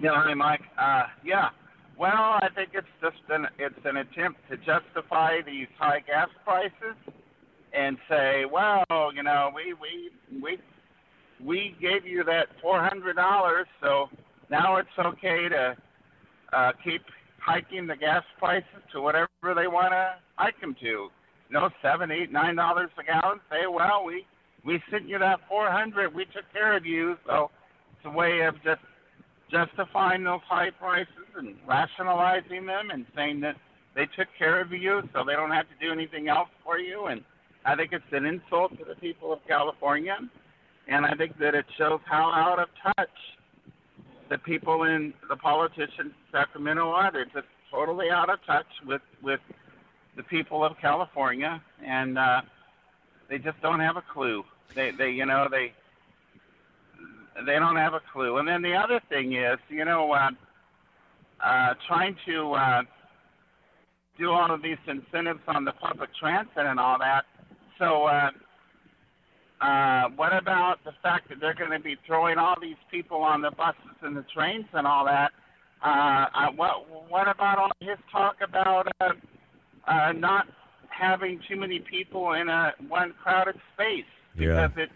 Yeah, 0.00 0.22
hi, 0.22 0.34
Mike. 0.34 0.62
Uh, 0.78 1.06
yeah, 1.24 1.50
well, 1.96 2.12
I 2.14 2.48
think 2.54 2.70
it's 2.74 2.86
just 3.00 3.16
an 3.28 3.48
it's 3.58 3.84
an 3.84 3.96
attempt 3.96 4.40
to 4.50 4.56
justify 4.58 5.40
these 5.44 5.66
high 5.76 6.00
gas 6.06 6.28
prices 6.44 6.94
and 7.78 7.96
say, 8.08 8.44
well, 8.50 8.84
you 9.14 9.22
know, 9.22 9.50
we 9.54 9.72
we 9.74 10.10
we 10.42 10.58
we 11.44 11.76
gave 11.80 12.04
you 12.04 12.24
that 12.24 12.48
four 12.60 12.80
hundred 12.82 13.16
dollars, 13.16 13.66
so 13.80 14.08
now 14.50 14.76
it's 14.76 14.88
okay 14.98 15.48
to 15.48 15.76
uh, 16.52 16.72
keep 16.82 17.02
hiking 17.38 17.86
the 17.86 17.96
gas 17.96 18.24
prices 18.38 18.82
to 18.92 19.00
whatever 19.00 19.28
they 19.54 19.68
want 19.68 19.92
to 19.92 20.14
hike 20.36 20.60
them 20.60 20.74
to. 20.80 20.86
You 20.86 21.10
know, 21.52 21.70
seven, 21.80 22.10
eight, 22.10 22.32
nine 22.32 22.56
dollars 22.56 22.90
a 22.98 23.04
gallon. 23.04 23.40
Say, 23.48 23.66
well, 23.70 24.04
we 24.04 24.26
we 24.64 24.82
sent 24.90 25.08
you 25.08 25.18
that 25.18 25.40
400. 25.48 26.12
We 26.14 26.24
took 26.26 26.44
care 26.52 26.76
of 26.76 26.84
you. 26.84 27.16
So 27.26 27.50
it's 27.96 28.06
a 28.06 28.10
way 28.10 28.40
of 28.40 28.54
just 28.64 28.82
justifying 29.50 30.24
those 30.24 30.40
high 30.48 30.70
prices 30.70 31.08
and 31.36 31.54
rationalizing 31.66 32.66
them 32.66 32.90
and 32.92 33.06
saying 33.14 33.40
that 33.40 33.56
they 33.94 34.06
took 34.16 34.28
care 34.36 34.60
of 34.60 34.72
you 34.72 35.02
so 35.14 35.24
they 35.24 35.32
don't 35.32 35.52
have 35.52 35.66
to 35.68 35.86
do 35.86 35.92
anything 35.92 36.28
else 36.28 36.48
for 36.64 36.78
you. 36.78 37.06
And 37.06 37.22
I 37.64 37.76
think 37.76 37.92
it's 37.92 38.04
an 38.12 38.24
insult 38.24 38.78
to 38.78 38.84
the 38.84 38.94
people 38.94 39.32
of 39.32 39.40
California. 39.46 40.16
And 40.86 41.04
I 41.04 41.14
think 41.14 41.38
that 41.38 41.54
it 41.54 41.66
shows 41.76 42.00
how 42.04 42.32
out 42.32 42.58
of 42.58 42.68
touch 42.82 43.10
the 44.30 44.38
people 44.38 44.84
in 44.84 45.12
the 45.28 45.36
politicians 45.36 45.92
in 45.98 46.12
Sacramento 46.32 46.88
are. 46.90 47.12
They're 47.12 47.24
just 47.26 47.46
totally 47.70 48.10
out 48.10 48.30
of 48.30 48.38
touch 48.46 48.66
with, 48.86 49.02
with 49.22 49.40
the 50.16 50.22
people 50.22 50.64
of 50.64 50.72
California. 50.80 51.62
And, 51.84 52.18
uh, 52.18 52.42
they 53.28 53.38
just 53.38 53.60
don't 53.60 53.80
have 53.80 53.96
a 53.96 54.02
clue. 54.12 54.44
They, 54.74 54.90
they, 54.90 55.10
you 55.10 55.26
know, 55.26 55.48
they, 55.50 55.72
they 57.44 57.58
don't 57.58 57.76
have 57.76 57.94
a 57.94 58.00
clue. 58.12 58.38
And 58.38 58.48
then 58.48 58.62
the 58.62 58.74
other 58.74 59.00
thing 59.08 59.34
is, 59.34 59.58
you 59.68 59.84
know, 59.84 60.12
uh, 60.12 60.30
uh, 61.44 61.74
trying 61.86 62.16
to 62.26 62.52
uh, 62.52 62.82
do 64.18 64.30
all 64.30 64.52
of 64.52 64.62
these 64.62 64.78
incentives 64.86 65.40
on 65.46 65.64
the 65.64 65.72
public 65.72 66.10
transit 66.18 66.56
and 66.56 66.80
all 66.80 66.98
that. 66.98 67.24
So, 67.78 68.04
uh, 68.04 68.30
uh, 69.60 70.08
what 70.16 70.36
about 70.36 70.76
the 70.84 70.92
fact 71.02 71.28
that 71.28 71.40
they're 71.40 71.54
going 71.54 71.70
to 71.70 71.80
be 71.80 71.96
throwing 72.06 72.38
all 72.38 72.56
these 72.60 72.76
people 72.90 73.18
on 73.18 73.42
the 73.42 73.50
buses 73.50 73.96
and 74.02 74.16
the 74.16 74.24
trains 74.34 74.66
and 74.72 74.86
all 74.86 75.04
that? 75.04 75.32
Uh, 75.84 76.26
uh, 76.34 76.50
what 76.56 76.86
what 77.08 77.28
about 77.28 77.58
all 77.58 77.70
his 77.80 77.98
talk 78.10 78.36
about 78.42 78.88
uh, 79.00 79.10
uh, 79.86 80.12
not 80.12 80.46
having 80.90 81.40
too 81.48 81.56
many 81.56 81.78
people 81.78 82.32
in 82.32 82.48
a 82.48 82.72
one 82.88 83.14
crowded 83.22 83.54
space 83.74 84.04
because 84.36 84.70
Yeah. 84.76 84.84
it 84.84 84.90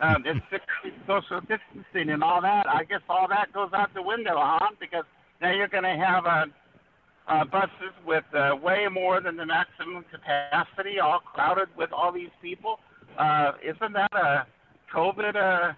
um, 0.00 0.24
it's 0.26 0.62
social 1.06 1.40
distancing 1.40 2.10
and 2.10 2.22
all 2.22 2.40
that. 2.42 2.66
I 2.68 2.84
guess 2.84 3.00
all 3.08 3.26
that 3.28 3.52
goes 3.52 3.70
out 3.72 3.92
the 3.94 4.02
window, 4.02 4.34
huh? 4.36 4.68
Because 4.78 5.04
now 5.40 5.50
you're 5.50 5.68
going 5.68 5.84
to 5.84 5.96
have 5.96 6.26
uh, 6.26 6.46
uh, 7.28 7.44
buses 7.44 7.92
with 8.06 8.24
uh, 8.34 8.56
way 8.62 8.86
more 8.90 9.20
than 9.20 9.36
the 9.36 9.46
maximum 9.46 10.04
capacity, 10.10 10.98
all 10.98 11.20
crowded 11.20 11.68
with 11.76 11.92
all 11.92 12.10
these 12.12 12.30
people. 12.42 12.80
Uh, 13.18 13.52
isn't 13.62 13.92
that 13.92 14.12
a 14.14 14.46
COVID 14.92 15.36
uh, 15.36 15.72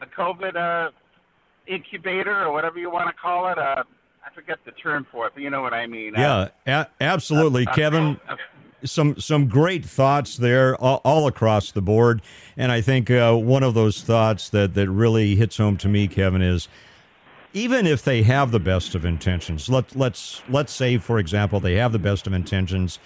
a 0.00 0.06
COVID 0.06 0.56
uh, 0.56 0.90
incubator 1.66 2.44
or 2.44 2.52
whatever 2.52 2.78
you 2.78 2.90
want 2.90 3.08
to 3.08 3.14
call 3.20 3.48
it? 3.50 3.58
Uh, 3.58 3.82
I 4.24 4.34
forget 4.34 4.58
the 4.64 4.72
term 4.72 5.06
for 5.10 5.26
it, 5.26 5.32
but 5.34 5.42
you 5.42 5.50
know 5.50 5.62
what 5.62 5.72
I 5.74 5.86
mean. 5.86 6.14
Uh, 6.16 6.48
Yeah, 6.66 6.82
a- 6.82 7.02
absolutely, 7.02 7.66
uh, 7.66 7.74
Kevin. 7.74 8.20
uh, 8.28 8.36
Some 8.84 9.18
some 9.18 9.48
great 9.48 9.84
thoughts 9.84 10.36
there, 10.36 10.76
all, 10.76 11.00
all 11.04 11.26
across 11.26 11.72
the 11.72 11.82
board, 11.82 12.22
and 12.56 12.70
I 12.70 12.80
think 12.80 13.10
uh, 13.10 13.34
one 13.34 13.64
of 13.64 13.74
those 13.74 14.02
thoughts 14.02 14.48
that 14.50 14.74
that 14.74 14.88
really 14.88 15.34
hits 15.34 15.56
home 15.56 15.76
to 15.78 15.88
me, 15.88 16.06
Kevin, 16.06 16.42
is 16.42 16.68
even 17.58 17.88
if 17.88 18.04
they 18.04 18.22
have 18.22 18.52
the 18.52 18.60
best 18.60 18.94
of 18.94 19.04
intentions. 19.04 19.68
Let 19.68 19.96
let's 19.96 20.42
let's 20.48 20.72
say, 20.72 20.98
for 20.98 21.18
example, 21.18 21.58
they 21.58 21.74
have 21.74 21.92
the 21.92 21.98
best 21.98 22.26
of 22.26 22.32
intentions. 22.32 22.98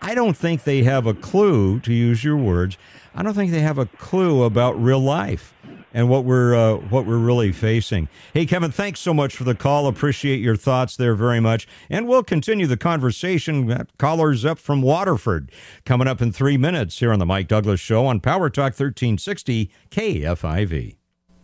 I 0.00 0.14
don't 0.14 0.36
think 0.36 0.64
they 0.64 0.82
have 0.84 1.06
a 1.06 1.14
clue, 1.14 1.80
to 1.80 1.92
use 1.92 2.22
your 2.22 2.36
words. 2.36 2.78
I 3.14 3.22
don't 3.22 3.34
think 3.34 3.50
they 3.50 3.60
have 3.60 3.78
a 3.78 3.86
clue 3.86 4.44
about 4.44 4.80
real 4.80 5.00
life 5.00 5.54
and 5.92 6.08
what 6.08 6.24
we're 6.24 6.54
uh, 6.54 6.76
what 6.76 7.06
we're 7.06 7.18
really 7.18 7.52
facing. 7.52 8.08
Hey, 8.34 8.46
Kevin, 8.46 8.72
thanks 8.72 8.98
so 8.98 9.14
much 9.14 9.36
for 9.36 9.44
the 9.44 9.54
call. 9.54 9.86
Appreciate 9.86 10.40
your 10.40 10.56
thoughts 10.56 10.96
there 10.96 11.14
very 11.14 11.40
much, 11.40 11.68
and 11.88 12.08
we'll 12.08 12.24
continue 12.24 12.66
the 12.66 12.76
conversation. 12.76 13.86
Callers 13.96 14.44
up 14.44 14.58
from 14.58 14.82
Waterford 14.82 15.52
coming 15.84 16.08
up 16.08 16.20
in 16.20 16.32
three 16.32 16.56
minutes 16.56 16.98
here 16.98 17.12
on 17.12 17.20
the 17.20 17.26
Mike 17.26 17.46
Douglass 17.46 17.80
Show 17.80 18.06
on 18.06 18.18
Power 18.18 18.50
Talk 18.50 18.72
1360 18.72 19.70
KFIV. 19.90 20.97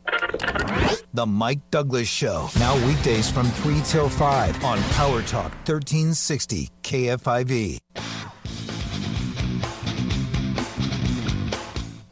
The 0.05 1.26
Mike 1.26 1.70
Douglass 1.70 2.09
Show. 2.09 2.48
Now 2.59 2.74
weekdays 2.86 3.30
from 3.30 3.46
3 3.46 3.80
till 3.84 4.09
5 4.09 4.64
on 4.64 4.82
Power 4.90 5.22
Talk 5.22 5.52
1360 5.66 6.68
KFIV. 6.82 7.78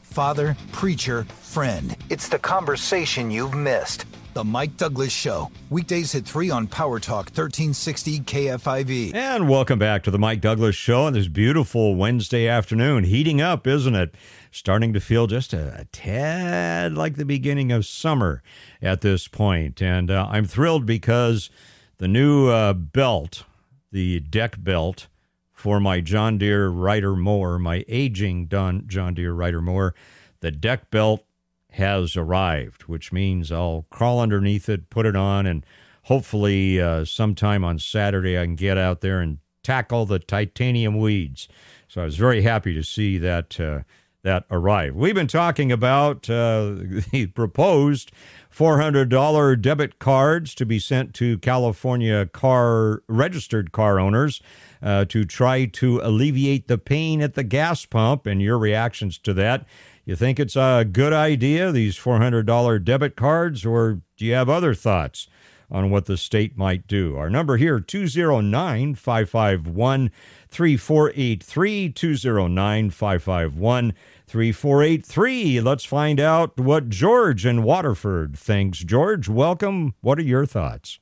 Father, 0.03 0.57
preacher, 0.73 1.25
friend. 1.25 1.97
It's 2.11 2.29
the 2.29 2.39
conversation 2.39 3.31
you've 3.31 3.55
missed. 3.55 4.05
The 4.35 4.45
Mike 4.45 4.79
Douglass 4.79 5.13
Show. 5.13 5.51
Weekdays 5.69 6.15
at 6.15 6.25
3 6.25 6.49
on 6.51 6.67
Power 6.67 6.99
Talk 6.99 7.27
1360 7.27 8.21
KFIV. 8.21 9.15
And 9.15 9.49
welcome 9.49 9.79
back 9.79 10.03
to 10.05 10.11
the 10.11 10.19
Mike 10.19 10.41
Douglass 10.41 10.77
Show 10.77 11.03
on 11.03 11.13
this 11.13 11.29
beautiful 11.29 11.97
Wednesday 11.97 12.49
afternoon. 12.49 13.05
Heating 13.05 13.43
up, 13.43 13.67
isn't 13.67 13.95
it? 13.95 14.15
Starting 14.55 14.93
to 14.93 15.01
feel 15.01 15.27
just 15.27 15.55
a, 15.55 15.81
a 15.81 15.85
tad 15.87 16.93
like 16.93 17.17
the 17.17 17.25
beginning 17.25 17.73
of 17.73 17.87
summer 17.87 18.43
at 18.83 19.01
this 19.01 19.27
point. 19.27 19.81
And 19.81 20.11
uh, 20.11 20.29
I'm 20.31 20.45
thrilled 20.45 20.85
because 20.85 21.49
the 21.97 22.07
new 22.07 22.49
uh, 22.49 22.75
belt, 22.75 23.45
the 23.91 24.21
deck 24.21 24.63
belt 24.63 25.09
for 25.53 25.81
my 25.81 26.01
John 26.01 26.37
Deere 26.37 26.69
Rider 26.69 27.17
mower, 27.17 27.59
my 27.59 27.83
aging 27.89 28.47
Don 28.47 28.87
John 28.87 29.15
Deere 29.15 29.33
Rider 29.33 29.63
mower, 29.63 29.95
the 30.41 30.51
deck 30.51 30.91
belt 30.91 31.25
has 31.71 32.15
arrived, 32.15 32.83
which 32.83 33.11
means 33.11 33.51
I'll 33.51 33.87
crawl 33.89 34.21
underneath 34.21 34.69
it, 34.69 34.91
put 34.91 35.07
it 35.07 35.17
on, 35.17 35.47
and 35.47 35.65
hopefully 36.03 36.79
uh, 36.79 37.07
sometime 37.07 37.65
on 37.65 37.79
Saturday 37.79 38.39
I 38.39 38.45
can 38.45 38.57
get 38.57 38.77
out 38.77 39.01
there 39.01 39.21
and 39.21 39.39
tackle 39.63 40.05
the 40.05 40.19
titanium 40.19 40.99
weeds. 40.99 41.49
So 41.89 42.03
I 42.03 42.05
was 42.05 42.17
very 42.17 42.43
happy 42.43 42.75
to 42.75 42.83
see 42.83 43.17
that 43.19 43.59
uh, 43.59 43.81
that 44.23 44.45
arrive. 44.51 44.95
We've 44.95 45.15
been 45.15 45.27
talking 45.27 45.73
about 45.73 46.31
uh, 46.31 46.75
the 47.11 47.31
proposed 47.35 48.13
$400 48.55 49.61
debit 49.61 49.99
cards 49.99 50.55
to 50.55 50.67
be 50.67 50.79
sent 50.79 51.15
to 51.15 51.39
California 51.39 52.27
car 52.27 53.03
registered 53.09 53.73
car 53.73 53.99
owners 53.99 54.41
uh, 54.83 55.05
to 55.07 55.25
try 55.25 55.65
to 55.67 56.01
alleviate 56.03 56.69
the 56.69 56.79
pain 56.79 57.21
at 57.21 57.35
the 57.35 57.43
gas 57.43 57.85
pump 57.85 58.27
and 58.27 58.41
your 58.41 58.59
reactions 58.59 59.19
to 59.19 59.35
that. 59.35 59.67
You 60.05 60.17
think 60.17 60.39
it's 60.41 60.57
a 60.57 60.85
good 60.91 61.13
idea, 61.13 61.73
these 61.73 61.97
$400 61.97 62.85
debit 62.85 63.17
cards, 63.17 63.65
or 63.65 64.03
do 64.17 64.25
you 64.25 64.35
have 64.35 64.49
other 64.49 64.75
thoughts 64.75 65.29
on 65.71 65.91
what 65.91 66.07
the 66.07 66.17
state 66.17 66.57
might 66.57 66.87
do? 66.87 67.17
Our 67.17 67.31
number 67.31 67.57
here, 67.57 67.81
209 67.81 68.95
551 68.97 70.11
3483. 70.49 71.89
209 71.91 72.91
551 72.91 73.95
3483. 74.33 75.61
Let's 75.61 75.85
find 75.85 76.19
out 76.19 76.59
what 76.59 76.89
George 76.89 77.45
in 77.45 77.63
Waterford 77.63 78.39
thinks. 78.39 78.79
George, 78.79 79.29
welcome. 79.29 79.95
What 80.01 80.19
are 80.19 80.23
your 80.23 80.47
thoughts? 80.47 80.99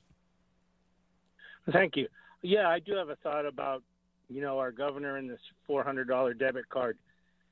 Thank 1.70 1.96
you. 1.96 2.08
Yeah, 2.42 2.68
I 2.68 2.80
do 2.80 2.96
have 2.96 3.08
a 3.08 3.14
thought 3.14 3.46
about, 3.46 3.84
you 4.28 4.40
know, 4.40 4.58
our 4.58 4.72
governor 4.72 5.16
and 5.16 5.30
this 5.30 5.38
$400 5.68 6.36
debit 6.40 6.68
card. 6.70 6.98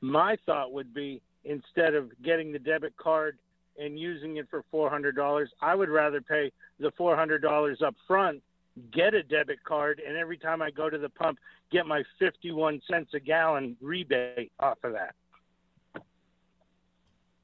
My 0.01 0.37
thought 0.47 0.73
would 0.73 0.93
be 0.93 1.23
instead 1.45 1.95
of 1.95 2.11
getting 2.25 2.51
the 2.51 2.59
debit 2.59 2.97
card 2.97 3.39
and 3.79 3.97
using 3.97 4.39
it 4.39 4.49
for 4.51 4.65
$400, 4.75 5.47
I 5.63 5.77
would 5.77 5.91
rather 5.91 6.21
pay 6.21 6.51
the 6.81 6.91
$400 6.91 7.83
up 7.83 7.95
front, 8.09 8.43
get 8.91 9.15
a 9.15 9.23
debit 9.23 9.63
card, 9.63 10.03
and 10.05 10.17
every 10.17 10.39
time 10.39 10.61
I 10.61 10.73
go 10.73 10.91
to 10.91 10.99
the 10.99 11.09
pump, 11.09 11.39
get 11.71 11.87
my 11.87 12.03
51 12.19 12.83
cents 12.91 13.15
a 13.15 13.21
gallon 13.21 13.77
rebate 13.81 14.51
off 14.59 14.79
of 14.83 14.95
that. 14.95 15.15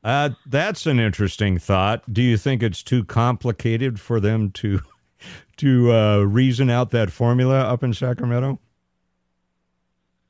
Uh, 0.05 0.31
that's 0.45 0.85
an 0.85 1.01
interesting 1.01 1.59
thought. 1.59 2.13
Do 2.13 2.21
you 2.21 2.37
think 2.37 2.63
it's 2.63 2.83
too 2.83 3.05
complicated 3.05 3.99
for 3.99 4.21
them 4.21 4.51
to 4.53 4.81
to 5.57 5.93
uh, 5.93 6.19
reason 6.19 6.69
out 6.69 6.91
that 6.91 7.11
formula 7.11 7.61
up 7.61 7.83
in 7.83 7.95
Sacramento? 7.95 8.61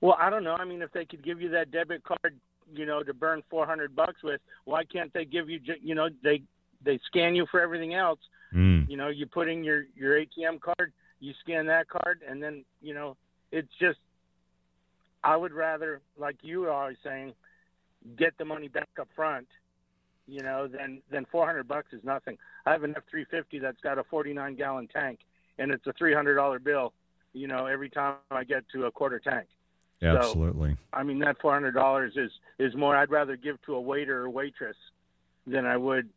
Well, 0.00 0.16
I 0.18 0.30
don't 0.30 0.44
know. 0.44 0.54
I 0.54 0.64
mean, 0.64 0.80
if 0.80 0.92
they 0.92 1.04
could 1.04 1.24
give 1.24 1.40
you 1.40 1.48
that 1.50 1.70
debit 1.70 2.04
card, 2.04 2.38
you 2.72 2.86
know, 2.86 3.02
to 3.02 3.12
burn 3.12 3.42
400 3.50 3.96
bucks 3.96 4.22
with, 4.22 4.40
why 4.64 4.84
can't 4.84 5.12
they 5.12 5.24
give 5.24 5.48
you, 5.50 5.58
you 5.82 5.94
know, 5.94 6.08
they 6.22 6.42
they 6.84 7.00
scan 7.06 7.34
you 7.34 7.46
for 7.50 7.60
everything 7.60 7.94
else. 7.94 8.20
Mm. 8.54 8.88
You 8.88 8.96
know, 8.96 9.08
you 9.08 9.26
put 9.26 9.48
in 9.48 9.64
your 9.64 9.86
your 9.96 10.20
ATM 10.20 10.60
card, 10.60 10.92
you 11.18 11.32
scan 11.40 11.66
that 11.66 11.88
card, 11.88 12.20
and 12.28 12.40
then 12.40 12.64
you 12.80 12.94
know, 12.94 13.16
it's 13.50 13.72
just. 13.80 13.98
I 15.24 15.38
would 15.38 15.54
rather, 15.54 16.02
like 16.18 16.36
you 16.42 16.64
are 16.64 16.70
always 16.70 16.98
saying, 17.02 17.32
get 18.18 18.36
the 18.36 18.44
money 18.44 18.68
back 18.68 18.90
up 19.00 19.08
front. 19.16 19.48
You 20.26 20.42
know, 20.42 20.66
than 20.66 21.02
than 21.10 21.26
400 21.30 21.68
bucks 21.68 21.92
is 21.92 22.02
nothing. 22.02 22.38
I 22.64 22.72
have 22.72 22.82
an 22.82 22.94
F350 22.94 23.60
that's 23.60 23.80
got 23.82 23.98
a 23.98 24.04
49 24.04 24.54
gallon 24.54 24.88
tank, 24.88 25.20
and 25.58 25.70
it's 25.70 25.86
a 25.86 25.92
$300 25.92 26.64
bill. 26.64 26.92
You 27.34 27.46
know, 27.46 27.66
every 27.66 27.90
time 27.90 28.16
I 28.30 28.44
get 28.44 28.64
to 28.72 28.86
a 28.86 28.90
quarter 28.90 29.18
tank. 29.18 29.48
So, 30.00 30.08
Absolutely. 30.08 30.76
I 30.92 31.02
mean, 31.02 31.18
that 31.20 31.40
four 31.40 31.52
hundred 31.52 31.72
dollars 31.72 32.14
is 32.16 32.30
is 32.58 32.74
more. 32.74 32.96
I'd 32.96 33.10
rather 33.10 33.36
give 33.36 33.60
to 33.62 33.74
a 33.74 33.80
waiter 33.80 34.22
or 34.22 34.30
waitress 34.30 34.76
than 35.46 35.66
I 35.66 35.76
would 35.76 36.08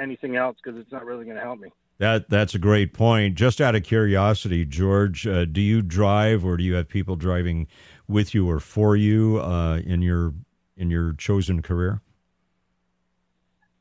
anything 0.00 0.36
else 0.36 0.56
because 0.62 0.78
it's 0.78 0.92
not 0.92 1.04
really 1.04 1.24
going 1.24 1.36
to 1.36 1.42
help 1.42 1.60
me. 1.60 1.70
That 1.98 2.28
that's 2.28 2.54
a 2.54 2.58
great 2.58 2.92
point. 2.92 3.36
Just 3.36 3.60
out 3.60 3.74
of 3.74 3.82
curiosity, 3.84 4.64
George, 4.64 5.26
uh, 5.26 5.44
do 5.44 5.60
you 5.60 5.82
drive 5.82 6.44
or 6.44 6.56
do 6.56 6.64
you 6.64 6.74
have 6.74 6.88
people 6.88 7.16
driving 7.16 7.68
with 8.08 8.34
you 8.34 8.48
or 8.48 8.60
for 8.60 8.96
you 8.96 9.40
uh, 9.40 9.78
in 9.78 10.02
your 10.02 10.34
in 10.76 10.90
your 10.90 11.12
chosen 11.12 11.62
career? 11.62 12.00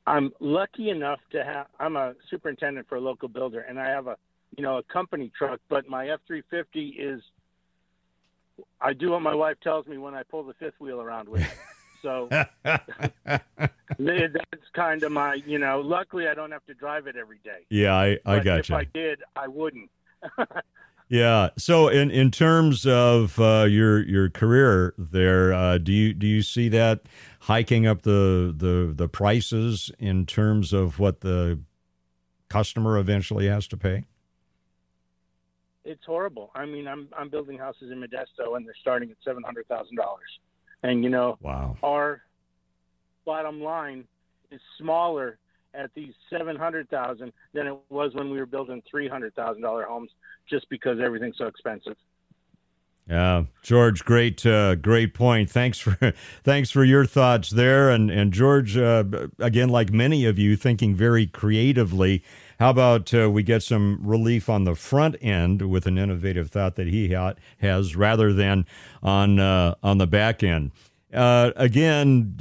I'm 0.06 0.32
lucky 0.39 0.89
enough 0.89 1.20
to 1.32 1.43
have. 1.43 1.68
I'm 1.80 1.95
a 1.95 2.14
superintendent 2.30 2.88
for 2.88 2.95
a 2.95 3.01
local 3.01 3.30
builder, 3.30 3.62
and 3.62 3.80
I 3.80 3.89
have 3.89 4.08
a 4.08 4.18
you 4.58 4.64
know 4.64 4.78
a 4.78 4.84
company 4.84 5.32
truck. 5.38 5.60
But 5.70 5.88
my 5.88 6.08
F350 6.08 6.95
is. 6.97 7.22
I 8.80 8.93
do 8.93 9.12
what 9.12 9.22
my 9.22 9.34
wife 9.34 9.58
tells 9.64 9.88
me 9.88 9.97
when 9.97 10.14
I 10.14 10.24
pull 10.24 10.43
the 10.43 10.54
fifth 10.54 10.80
wheel 10.80 11.01
around 11.01 11.28
with. 11.28 11.43
So 12.04 12.28
that's 12.64 12.84
kind 14.74 15.04
of 15.04 15.12
my, 15.12 15.36
you 15.45 15.58
know. 15.58 15.82
Luckily, 15.82 16.28
I 16.28 16.36
don't 16.36 16.51
have 16.51 16.66
to 16.66 16.74
drive 16.74 17.08
it 17.08 17.16
every 17.16 17.39
day. 17.43 17.66
Yeah, 17.70 17.95
I, 17.95 18.20
I 18.26 18.38
But 18.38 18.43
got 18.43 18.60
if 18.60 18.70
you. 18.70 18.76
I 18.76 18.84
did, 18.84 19.22
I 19.36 19.47
wouldn't. 19.47 19.89
Yeah. 21.10 21.49
So 21.58 21.88
in 21.89 22.10
in 22.10 22.32
terms 22.32 22.86
of 22.88 23.39
uh, 23.39 23.66
your 23.70 24.04
your 24.04 24.30
career 24.30 24.93
there, 24.97 25.54
uh, 25.54 25.78
do 25.78 25.91
you 25.91 26.14
do 26.14 26.26
you 26.26 26.41
see 26.41 26.70
that 26.70 27.01
hiking 27.41 27.86
up 27.86 28.01
the 28.04 28.54
the 28.56 28.93
the 28.95 29.08
prices 29.08 29.91
in 29.99 30.26
terms 30.26 30.74
of 30.74 30.99
what 30.99 31.22
the 31.22 31.60
customer 32.49 32.97
eventually 32.97 33.47
has 33.47 33.68
to 33.68 33.78
pay? 33.78 34.06
it's 35.86 36.06
horrible. 36.06 36.49
I 36.56 36.66
mean, 36.66 36.88
I'm 36.88 37.10
I'm 37.18 37.28
building 37.30 37.58
houses 37.58 37.91
in 37.91 37.99
Modesto, 37.99 38.56
and 38.56 38.66
they're 38.66 38.74
starting 38.80 39.12
at 39.12 39.18
seven 39.24 39.43
hundred 39.43 39.68
thousand 39.68 39.97
dollars. 39.97 40.39
And 40.82 41.04
you 41.04 41.10
know, 41.10 41.38
Wow. 41.41 41.76
our 41.84 42.22
bottom 43.26 43.62
line 43.62 44.06
is 44.49 44.62
smaller 44.78 45.38
at 45.74 45.91
these 45.95 46.13
seven 46.30 46.55
hundred 46.55 46.89
thousand 46.89 47.34
than 47.53 47.67
it 47.67 47.78
was 47.89 48.13
when 48.13 48.30
we 48.30 48.38
were 48.38 48.45
building 48.45 48.82
three 48.89 49.07
hundred 49.07 49.36
thousand 49.36 49.61
dollar 49.61 49.84
homes, 49.84 50.11
just 50.49 50.69
because 50.69 50.99
everything's 50.99 51.38
so 51.38 51.45
expensive. 51.45 51.95
Yeah, 53.09 53.43
George, 53.61 54.05
great, 54.05 54.45
uh, 54.45 54.76
great 54.76 55.13
point. 55.13 55.49
Thanks 55.49 55.78
for, 55.78 55.97
thanks 56.43 56.71
for 56.71 56.86
your 56.86 57.05
thoughts 57.05 57.49
there. 57.49 57.89
And 57.89 58.09
and 58.09 58.32
George, 58.32 58.78
uh, 58.78 59.03
again, 59.39 59.69
like 59.69 59.91
many 59.91 60.26
of 60.26 60.39
you, 60.39 60.55
thinking 60.55 60.95
very 60.95 61.28
creatively. 61.28 62.24
How 62.59 62.69
about 62.69 63.13
uh, 63.13 63.30
we 63.30 63.43
get 63.43 63.61
some 63.61 63.99
relief 64.01 64.47
on 64.47 64.63
the 64.63 64.76
front 64.76 65.17
end 65.21 65.69
with 65.69 65.86
an 65.86 65.97
innovative 65.97 66.49
thought 66.49 66.76
that 66.76 66.88
he 66.88 67.13
ha- 67.13 67.34
has, 67.57 67.95
rather 67.95 68.32
than 68.32 68.65
on 69.01 69.38
uh, 69.38 69.76
on 69.84 69.97
the 69.97 70.07
back 70.07 70.41
end. 70.41 70.71
Uh, 71.13 71.51
again, 71.57 72.38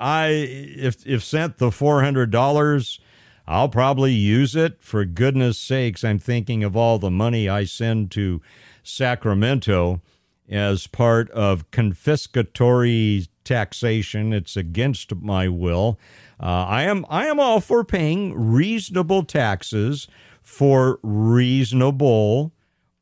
I 0.00 0.28
if 0.28 1.06
if 1.06 1.22
sent 1.22 1.58
the 1.58 1.70
four 1.70 2.02
hundred 2.02 2.30
dollars. 2.30 2.98
I'll 3.46 3.68
probably 3.68 4.12
use 4.12 4.54
it. 4.54 4.80
For 4.80 5.04
goodness 5.04 5.58
sakes, 5.58 6.04
I'm 6.04 6.20
thinking 6.20 6.62
of 6.62 6.76
all 6.76 7.00
the 7.00 7.10
money 7.10 7.48
I 7.48 7.64
send 7.64 8.12
to 8.12 8.40
Sacramento 8.84 10.00
as 10.48 10.86
part 10.86 11.28
of 11.30 11.70
confiscatory 11.72 13.26
taxation. 13.42 14.32
It's 14.32 14.56
against 14.56 15.16
my 15.16 15.48
will. 15.48 15.98
Uh, 16.40 16.64
I 16.68 16.82
am 16.82 17.04
I 17.10 17.26
am 17.26 17.40
all 17.40 17.60
for 17.60 17.82
paying 17.82 18.34
reasonable 18.34 19.24
taxes 19.24 20.06
for 20.42 21.00
reasonable 21.02 22.52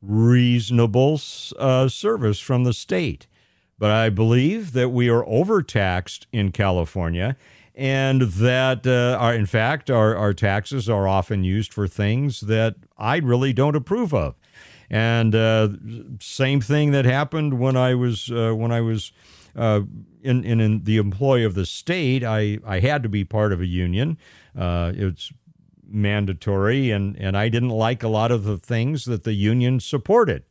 reasonable 0.01 1.19
uh, 1.59 1.87
service 1.87 2.39
from 2.39 2.63
the 2.63 2.73
state. 2.73 3.27
But 3.79 3.91
I 3.91 4.09
believe 4.09 4.73
that 4.73 4.89
we 4.89 5.09
are 5.09 5.25
overtaxed 5.25 6.27
in 6.31 6.51
California 6.51 7.37
and 7.73 8.23
that, 8.23 8.85
uh, 8.85 9.31
in 9.33 9.45
fact, 9.45 9.89
our, 9.89 10.13
our 10.13 10.33
taxes 10.33 10.89
are 10.89 11.07
often 11.07 11.45
used 11.45 11.73
for 11.73 11.87
things 11.87 12.41
that 12.41 12.75
I 12.97 13.17
really 13.17 13.53
don't 13.53 13.77
approve 13.77 14.13
of. 14.13 14.35
And 14.89 15.33
uh, 15.33 15.69
same 16.19 16.59
thing 16.59 16.91
that 16.91 17.05
happened 17.05 17.57
when 17.57 17.77
I 17.77 17.95
was 17.95 18.29
uh, 18.31 18.53
when 18.53 18.71
I 18.71 18.81
was 18.81 19.13
uh, 19.55 19.81
in, 20.23 20.43
in 20.43 20.59
in 20.59 20.83
the 20.83 20.97
employ 20.97 21.45
of 21.45 21.53
the 21.53 21.65
state. 21.65 22.23
I 22.23 22.57
I 22.65 22.79
had 22.79 23.03
to 23.03 23.09
be 23.09 23.23
part 23.23 23.53
of 23.53 23.61
a 23.61 23.67
union. 23.67 24.17
Uh, 24.57 24.91
it's 24.95 25.31
mandatory, 25.87 26.89
and 26.89 27.15
and 27.17 27.37
I 27.37 27.49
didn't 27.49 27.69
like 27.69 28.01
a 28.01 28.07
lot 28.07 28.31
of 28.31 28.45
the 28.45 28.57
things 28.57 29.05
that 29.05 29.23
the 29.23 29.33
union 29.33 29.79
supported, 29.79 30.43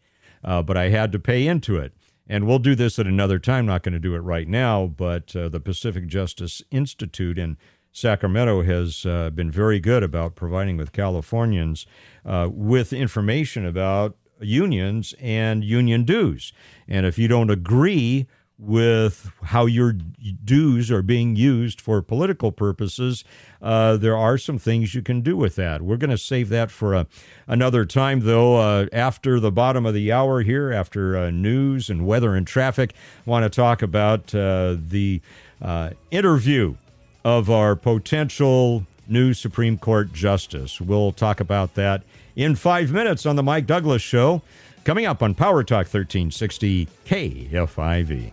uh, 0.45 0.63
but 0.63 0.77
I 0.77 0.91
had 0.91 1.11
to 1.13 1.19
pay 1.19 1.49
into 1.49 1.77
it. 1.77 1.93
And 2.29 2.47
we'll 2.47 2.59
do 2.59 2.75
this 2.75 2.99
at 2.99 3.07
another 3.07 3.39
time. 3.39 3.67
Not 3.67 3.83
going 3.83 3.95
to 3.95 3.99
do 3.99 4.15
it 4.15 4.21
right 4.21 4.47
now, 4.47 4.87
but 4.87 5.35
uh, 5.35 5.49
the 5.49 5.61
Pacific 5.61 6.07
Justice 6.07 6.63
Institute 6.71 7.39
in 7.39 7.57
Sacramento 7.91 8.63
has 8.63 9.07
uh, 9.07 9.31
been 9.31 9.51
very 9.51 9.81
good 9.81 10.03
about 10.03 10.35
providing 10.35 10.77
with 10.77 10.93
Californians 10.93 11.87
uh, 12.25 12.49
with 12.53 12.93
information 12.93 13.65
about 13.65 14.17
unions 14.41 15.15
and 15.21 15.65
union 15.65 16.05
dues. 16.05 16.53
And 16.87 17.07
if 17.07 17.19
you 17.19 17.29
don't 17.29 17.51
agree 17.51 18.27
with 18.59 19.31
how 19.45 19.67
your 19.67 19.93
dues 19.93 20.91
are 20.91 21.03
being 21.03 21.37
used 21.37 21.81
for 21.81 22.03
political 22.03 22.51
purposes, 22.51 23.25
uh, 23.63 23.97
there 23.97 24.17
are 24.17 24.37
some 24.37 24.59
things 24.59 24.95
you 24.95 25.03
can 25.03 25.21
do 25.21 25.37
with 25.37 25.55
that. 25.57 25.83
We're 25.83 25.97
going 25.97 26.11
to 26.11 26.19
save 26.19 26.49
that 26.49 26.71
for 26.71 26.95
a, 26.95 27.07
another 27.47 27.85
time, 27.85 28.21
though. 28.21 28.57
Uh, 28.57 28.87
after 28.93 29.39
the 29.39 29.53
bottom 29.53 29.87
of 29.87 29.95
the 29.95 30.11
hour 30.11 30.43
here, 30.43 30.73
after 30.73 31.17
uh, 31.17 31.31
news 31.31 31.89
and 31.89 32.07
weather 32.07 32.35
and 32.35 32.47
traffic, 32.47 32.95
I 33.27 33.31
want 33.31 33.45
to 33.45 33.51
talk 33.51 33.81
about 33.81 34.35
uh, 34.35 34.77
the 34.79 35.21
uh, 35.63 35.91
interview 36.11 36.75
of 37.25 37.51
our 37.51 37.77
potential 37.77 38.87
new 39.07 39.35
Supreme 39.35 39.79
Court 39.79 40.13
justice. 40.13 40.81
We'll 40.81 41.13
talk 41.13 41.41
about 41.41 41.75
that 41.75 42.03
in 42.35 42.57
five 42.57 42.93
minutes 42.93 43.25
on 43.25 43.37
the 43.37 43.43
Mike 43.43 43.67
Douglass 43.67 44.03
Show, 44.03 44.43
coming 44.85 45.07
up 45.07 45.23
on 45.23 45.35
Power 45.35 45.63
Talk 45.63 45.87
1360 45.87 46.89
KFIV. 47.07 48.33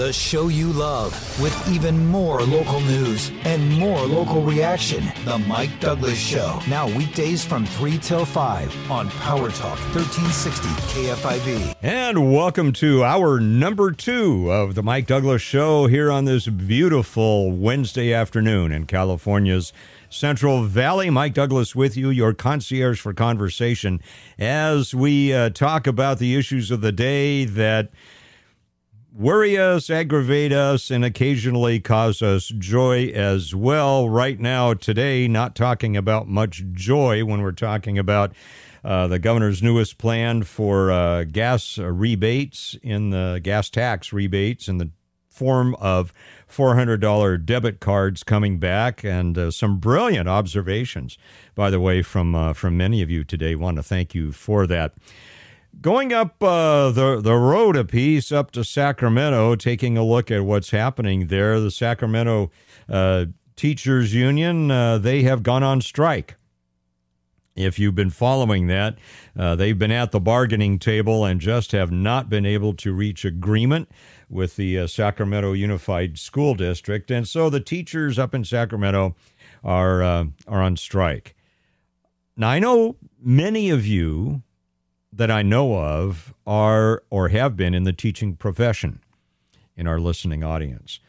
The 0.00 0.14
show 0.14 0.48
you 0.48 0.72
love 0.72 1.12
with 1.42 1.68
even 1.68 2.06
more 2.06 2.40
local 2.40 2.80
news 2.80 3.30
and 3.44 3.70
more 3.78 4.00
local 4.00 4.40
reaction. 4.40 5.04
The 5.26 5.36
Mike 5.40 5.78
Douglass 5.78 6.16
Show. 6.16 6.58
Now 6.70 6.88
weekdays 6.96 7.44
from 7.44 7.66
3 7.66 7.98
till 7.98 8.24
5 8.24 8.90
on 8.90 9.10
Power 9.10 9.50
Talk 9.50 9.78
1360 9.94 10.68
KFIV. 10.68 11.74
And 11.82 12.32
welcome 12.32 12.72
to 12.72 13.04
our 13.04 13.40
number 13.40 13.92
two 13.92 14.50
of 14.50 14.74
the 14.74 14.82
Mike 14.82 15.06
Douglass 15.06 15.42
Show 15.42 15.86
here 15.86 16.10
on 16.10 16.24
this 16.24 16.46
beautiful 16.46 17.52
Wednesday 17.52 18.14
afternoon 18.14 18.72
in 18.72 18.86
California's 18.86 19.70
Central 20.08 20.62
Valley. 20.62 21.10
Mike 21.10 21.34
Douglass 21.34 21.76
with 21.76 21.94
you, 21.94 22.08
your 22.08 22.32
concierge 22.32 22.98
for 22.98 23.12
conversation, 23.12 24.00
as 24.38 24.94
we 24.94 25.34
uh, 25.34 25.50
talk 25.50 25.86
about 25.86 26.18
the 26.18 26.36
issues 26.36 26.70
of 26.70 26.80
the 26.80 26.90
day 26.90 27.44
that 27.44 27.90
worry 29.12 29.58
us, 29.58 29.90
aggravate 29.90 30.52
us, 30.52 30.90
and 30.90 31.04
occasionally 31.04 31.80
cause 31.80 32.22
us 32.22 32.48
joy 32.48 33.06
as 33.08 33.54
well. 33.54 34.08
Right 34.08 34.38
now, 34.38 34.74
today, 34.74 35.28
not 35.28 35.54
talking 35.54 35.96
about 35.96 36.28
much 36.28 36.62
joy 36.72 37.24
when 37.24 37.42
we're 37.42 37.52
talking 37.52 37.98
about 37.98 38.32
uh, 38.84 39.08
the 39.08 39.18
governor's 39.18 39.62
newest 39.62 39.98
plan 39.98 40.42
for 40.42 40.90
uh, 40.90 41.24
gas 41.24 41.78
rebates 41.78 42.76
in 42.82 43.10
the 43.10 43.40
gas 43.42 43.68
tax 43.68 44.12
rebates 44.12 44.68
in 44.68 44.78
the 44.78 44.90
form 45.28 45.74
of 45.76 46.12
$400 46.50 47.44
debit 47.44 47.80
cards 47.80 48.22
coming 48.22 48.58
back 48.58 49.04
and 49.04 49.38
uh, 49.38 49.50
some 49.50 49.78
brilliant 49.78 50.28
observations 50.28 51.16
by 51.54 51.70
the 51.70 51.80
way 51.80 52.02
from 52.02 52.34
uh, 52.34 52.52
from 52.52 52.76
many 52.76 53.00
of 53.00 53.10
you 53.10 53.24
today 53.24 53.54
want 53.54 53.76
to 53.76 53.82
thank 53.82 54.14
you 54.14 54.32
for 54.32 54.66
that 54.66 54.92
Going 55.80 56.12
up 56.12 56.42
uh, 56.42 56.90
the 56.90 57.20
the 57.22 57.34
road 57.34 57.76
a 57.76 57.84
piece 57.84 58.32
up 58.32 58.50
to 58.52 58.64
Sacramento, 58.64 59.56
taking 59.56 59.96
a 59.96 60.04
look 60.04 60.30
at 60.30 60.44
what's 60.44 60.70
happening 60.70 61.28
there. 61.28 61.58
The 61.58 61.70
Sacramento 61.70 62.50
uh, 62.88 63.26
Teachers 63.56 64.12
Union 64.14 64.70
uh, 64.70 64.98
they 64.98 65.22
have 65.22 65.42
gone 65.42 65.62
on 65.62 65.80
strike. 65.80 66.36
If 67.56 67.78
you've 67.78 67.94
been 67.94 68.10
following 68.10 68.68
that, 68.68 68.98
uh, 69.38 69.54
they've 69.54 69.78
been 69.78 69.90
at 69.90 70.12
the 70.12 70.20
bargaining 70.20 70.78
table 70.78 71.24
and 71.24 71.40
just 71.40 71.72
have 71.72 71.90
not 71.90 72.28
been 72.28 72.46
able 72.46 72.74
to 72.74 72.92
reach 72.92 73.24
agreement 73.24 73.90
with 74.28 74.56
the 74.56 74.78
uh, 74.78 74.86
Sacramento 74.86 75.52
Unified 75.52 76.18
School 76.18 76.54
District, 76.54 77.10
and 77.10 77.26
so 77.26 77.50
the 77.50 77.60
teachers 77.60 78.18
up 78.18 78.34
in 78.34 78.44
Sacramento 78.44 79.16
are 79.64 80.02
uh, 80.02 80.24
are 80.46 80.62
on 80.62 80.76
strike. 80.76 81.34
Now 82.36 82.50
I 82.50 82.58
know 82.58 82.96
many 83.20 83.70
of 83.70 83.86
you 83.86 84.42
that 85.12 85.30
I 85.30 85.42
know 85.42 85.76
of 85.76 86.34
are 86.46 87.02
or 87.10 87.28
have 87.28 87.56
been 87.56 87.74
in 87.74 87.84
the 87.84 87.92
teaching 87.92 88.36
profession 88.36 89.00
in 89.76 89.86
our 89.86 89.98
listening 89.98 90.44
audience. 90.44 91.00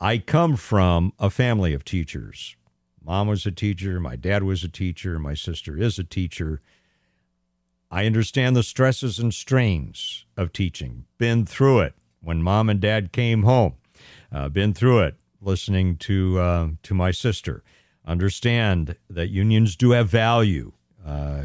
I 0.00 0.18
come 0.18 0.56
from 0.56 1.12
a 1.18 1.30
family 1.30 1.72
of 1.72 1.84
teachers. 1.84 2.56
Mom 3.02 3.28
was 3.28 3.46
a 3.46 3.50
teacher, 3.50 4.00
my 4.00 4.16
dad 4.16 4.42
was 4.42 4.64
a 4.64 4.68
teacher, 4.68 5.18
my 5.18 5.34
sister 5.34 5.76
is 5.76 5.98
a 5.98 6.04
teacher. 6.04 6.60
I 7.90 8.06
understand 8.06 8.56
the 8.56 8.62
stresses 8.62 9.18
and 9.18 9.32
strains 9.32 10.24
of 10.36 10.52
teaching. 10.52 11.04
Been 11.18 11.46
through 11.46 11.80
it 11.80 11.94
when 12.20 12.42
mom 12.42 12.68
and 12.68 12.80
dad 12.80 13.12
came 13.12 13.42
home. 13.42 13.74
Uh, 14.32 14.48
been 14.48 14.74
through 14.74 15.00
it 15.00 15.16
listening 15.40 15.96
to 15.96 16.38
uh, 16.38 16.68
to 16.82 16.94
my 16.94 17.10
sister. 17.10 17.62
understand 18.06 18.96
that 19.08 19.30
unions 19.30 19.76
do 19.76 19.92
have 19.92 20.08
value 20.08 20.72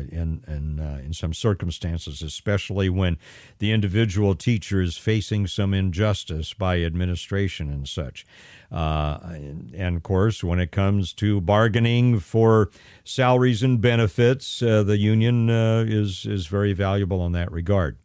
in 0.09 0.43
in 0.47 0.79
uh, 0.79 1.01
in 1.03 1.13
some 1.13 1.33
circumstances, 1.33 2.21
especially 2.21 2.89
when 2.89 3.17
the 3.59 3.71
individual 3.71 4.35
teacher 4.35 4.81
is 4.81 4.97
facing 4.97 5.47
some 5.47 5.73
injustice 5.73 6.53
by 6.53 6.81
administration 6.83 7.69
and 7.69 7.87
such. 7.87 8.25
Uh, 8.71 9.17
and, 9.23 9.73
and, 9.73 9.97
of 9.97 10.03
course, 10.03 10.43
when 10.43 10.59
it 10.59 10.71
comes 10.71 11.11
to 11.13 11.41
bargaining 11.41 12.19
for 12.19 12.69
salaries 13.03 13.63
and 13.63 13.81
benefits, 13.81 14.61
uh, 14.61 14.83
the 14.83 14.97
union 14.97 15.49
uh, 15.49 15.83
is 15.87 16.25
is 16.25 16.47
very 16.47 16.73
valuable 16.73 17.25
in 17.25 17.31
that 17.31 17.51
regard. 17.51 17.97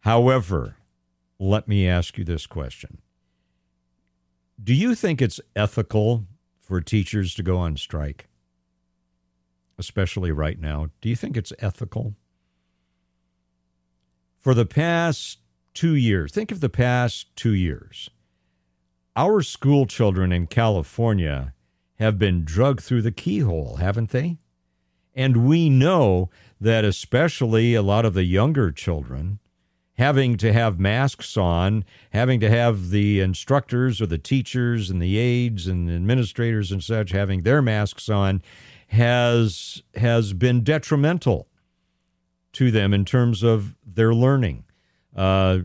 However, 0.00 0.76
let 1.38 1.68
me 1.68 1.88
ask 1.88 2.16
you 2.16 2.24
this 2.24 2.46
question: 2.46 2.98
Do 4.62 4.72
you 4.72 4.94
think 4.94 5.20
it's 5.20 5.40
ethical 5.54 6.26
for 6.60 6.80
teachers 6.80 7.34
to 7.34 7.42
go 7.42 7.58
on 7.58 7.76
strike? 7.76 8.29
Especially 9.80 10.30
right 10.30 10.60
now, 10.60 10.90
do 11.00 11.08
you 11.08 11.16
think 11.16 11.36
it's 11.36 11.52
ethical? 11.58 12.14
For 14.38 14.54
the 14.54 14.66
past 14.66 15.38
two 15.74 15.94
years, 15.94 16.30
think 16.32 16.52
of 16.52 16.60
the 16.60 16.68
past 16.68 17.34
two 17.34 17.54
years. 17.54 18.10
Our 19.16 19.42
school 19.42 19.86
children 19.86 20.32
in 20.32 20.46
California 20.46 21.52
have 21.98 22.18
been 22.18 22.44
drugged 22.44 22.80
through 22.80 23.02
the 23.02 23.10
keyhole, 23.10 23.76
haven't 23.76 24.10
they? 24.10 24.38
And 25.14 25.48
we 25.48 25.68
know 25.68 26.30
that, 26.60 26.84
especially 26.84 27.74
a 27.74 27.82
lot 27.82 28.04
of 28.04 28.14
the 28.14 28.24
younger 28.24 28.70
children, 28.70 29.40
having 30.00 30.38
to 30.38 30.52
have 30.52 30.80
masks 30.80 31.36
on, 31.36 31.84
having 32.12 32.40
to 32.40 32.48
have 32.48 32.88
the 32.88 33.20
instructors 33.20 34.00
or 34.00 34.06
the 34.06 34.16
teachers 34.16 34.88
and 34.88 35.02
the 35.02 35.18
aides 35.18 35.66
and 35.66 35.90
administrators 35.90 36.72
and 36.72 36.82
such 36.82 37.10
having 37.10 37.42
their 37.42 37.60
masks 37.60 38.08
on 38.08 38.40
has 38.90 39.82
has 39.94 40.32
been 40.32 40.64
detrimental 40.64 41.46
to 42.52 42.70
them 42.72 42.92
in 42.92 43.04
terms 43.04 43.42
of 43.42 43.76
their 43.86 44.12
learning. 44.12 44.64
Uh, 45.14 45.58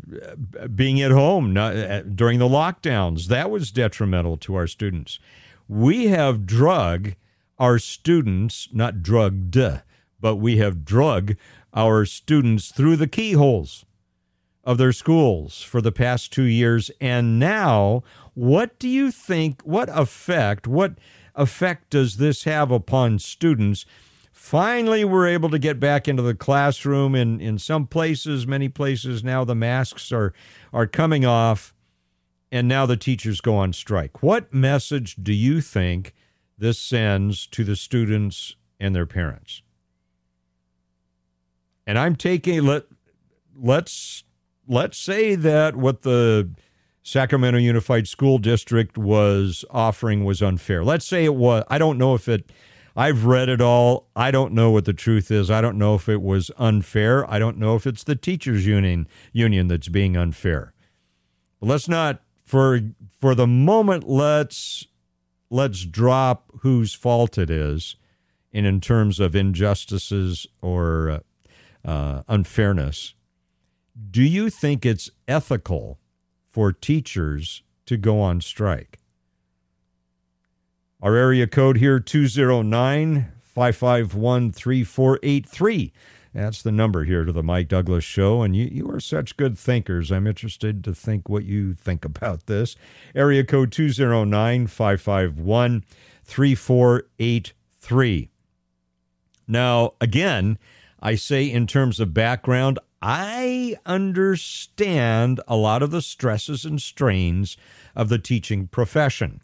being 0.73 1.01
at 1.01 1.11
home 1.11 1.53
not, 1.53 1.75
uh, 1.75 2.01
during 2.01 2.39
the 2.39 2.47
lockdowns 2.47 3.27
that 3.27 3.49
was 3.49 3.71
detrimental 3.71 4.37
to 4.37 4.55
our 4.55 4.67
students. 4.67 5.19
We 5.67 6.07
have 6.07 6.45
drug 6.45 7.13
our 7.57 7.79
students, 7.79 8.69
not 8.71 9.01
drugged, 9.01 9.57
but 10.19 10.35
we 10.35 10.57
have 10.57 10.85
drug 10.85 11.35
our 11.73 12.05
students 12.05 12.71
through 12.71 12.95
the 12.95 13.07
keyholes 13.07 13.85
of 14.63 14.77
their 14.77 14.93
schools 14.93 15.61
for 15.61 15.81
the 15.81 15.91
past 15.91 16.31
two 16.31 16.43
years. 16.43 16.91
And 16.99 17.39
now, 17.39 18.03
what 18.33 18.77
do 18.79 18.87
you 18.89 19.11
think? 19.11 19.61
What 19.63 19.89
effect? 19.89 20.67
What 20.67 20.97
effect 21.35 21.89
does 21.89 22.17
this 22.17 22.43
have 22.43 22.71
upon 22.71 23.19
students? 23.19 23.85
Finally, 24.31 25.03
we're 25.03 25.27
able 25.27 25.49
to 25.49 25.57
get 25.57 25.79
back 25.79 26.07
into 26.07 26.21
the 26.21 26.35
classroom. 26.35 27.15
In, 27.15 27.39
in 27.41 27.57
some 27.57 27.87
places, 27.87 28.45
many 28.45 28.69
places 28.69 29.23
now, 29.23 29.43
the 29.43 29.55
masks 29.55 30.11
are, 30.11 30.33
are 30.71 30.85
coming 30.85 31.25
off, 31.25 31.73
and 32.51 32.67
now 32.67 32.85
the 32.85 32.97
teachers 32.97 33.41
go 33.41 33.55
on 33.55 33.73
strike. 33.73 34.21
What 34.21 34.53
message 34.53 35.15
do 35.15 35.33
you 35.33 35.61
think 35.61 36.13
this 36.57 36.77
sends 36.77 37.47
to 37.47 37.63
the 37.63 37.75
students 37.75 38.55
and 38.79 38.95
their 38.95 39.05
parents? 39.05 39.61
And 41.87 41.97
I'm 41.97 42.15
taking 42.15 42.63
let 42.63 42.83
let's 43.55 44.23
let's 44.67 44.97
say 44.97 45.35
that 45.35 45.75
what 45.75 46.01
the 46.01 46.49
Sacramento 47.05 47.59
Unified 47.59 48.07
School 48.07 48.39
District 48.39 48.97
was 48.97 49.63
offering 49.69 50.25
was 50.25 50.41
unfair. 50.41 50.83
Let's 50.83 51.05
say 51.05 51.23
it 51.23 51.35
was. 51.35 51.63
I 51.69 51.77
don't 51.77 51.99
know 51.99 52.15
if 52.15 52.27
it, 52.27 52.51
I've 52.95 53.25
read 53.25 53.47
it 53.47 53.61
all. 53.61 54.07
I 54.15 54.31
don't 54.31 54.53
know 54.53 54.71
what 54.71 54.85
the 54.85 54.93
truth 54.93 55.29
is. 55.29 55.51
I 55.51 55.61
don't 55.61 55.77
know 55.77 55.93
if 55.93 56.09
it 56.09 56.19
was 56.19 56.49
unfair. 56.57 57.31
I 57.31 57.37
don't 57.37 57.59
know 57.59 57.75
if 57.75 57.85
it's 57.85 58.03
the 58.03 58.15
teachers 58.15 58.65
union 58.65 59.07
union 59.31 59.67
that's 59.67 59.87
being 59.87 60.17
unfair. 60.17 60.73
But 61.59 61.67
let's 61.67 61.87
not 61.87 62.23
for 62.43 62.81
for 63.21 63.35
the 63.35 63.45
moment 63.45 64.09
let's 64.09 64.87
let's 65.51 65.85
drop 65.85 66.49
whose 66.61 66.95
fault 66.95 67.37
it 67.37 67.51
is 67.51 67.97
and 68.51 68.65
in 68.65 68.81
terms 68.81 69.19
of 69.19 69.35
injustices 69.35 70.47
or 70.59 71.21
uh, 71.85 71.87
uh, 71.87 72.23
unfairness. 72.27 73.13
Do 74.09 74.23
you 74.23 74.49
think 74.49 74.87
it's 74.87 75.11
ethical 75.27 75.99
for 76.55 76.71
teachers 76.71 77.63
to 77.85 77.97
go 77.97 78.21
on 78.21 78.39
strike. 78.39 78.99
Our 81.01 81.13
area 81.13 81.47
code 81.47 81.75
here 81.75 81.99
209 81.99 83.33
551 83.43 84.53
3483. 84.53 85.91
That's 86.33 86.61
the 86.61 86.71
number 86.71 87.03
here 87.03 87.25
to 87.25 87.33
the 87.33 87.43
Mike 87.43 87.67
Douglass 87.67 88.05
Show. 88.05 88.41
And 88.41 88.55
you, 88.55 88.69
you 88.71 88.89
are 88.89 89.01
such 89.01 89.35
good 89.35 89.57
thinkers. 89.57 90.13
I'm 90.13 90.27
interested 90.27 90.81
to 90.85 90.95
think 90.95 91.27
what 91.27 91.43
you 91.43 91.73
think 91.73 92.05
about 92.05 92.45
this. 92.45 92.77
Area 93.13 93.43
code 93.43 93.73
209 93.73 94.67
551 94.67 95.83
3483. 96.23 98.29
Now, 99.45 99.91
again, 99.99 100.57
I 101.01 101.15
say 101.15 101.51
in 101.51 101.67
terms 101.67 101.99
of 101.99 102.13
background, 102.13 102.79
I 103.07 103.75
understand 103.85 105.39
a 105.47 105.55
lot 105.55 105.83
of 105.83 105.91
the 105.91 106.01
stresses 106.01 106.65
and 106.65 106.81
strains 106.81 107.55
of 107.95 108.09
the 108.09 108.17
teaching 108.17 108.65
profession. 108.65 109.43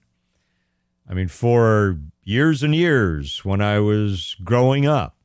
I 1.07 1.14
mean, 1.14 1.28
for 1.28 1.99
years 2.24 2.64
and 2.64 2.74
years 2.74 3.45
when 3.45 3.62
I 3.62 3.78
was 3.78 4.36
growing 4.43 4.88
up, 4.88 5.16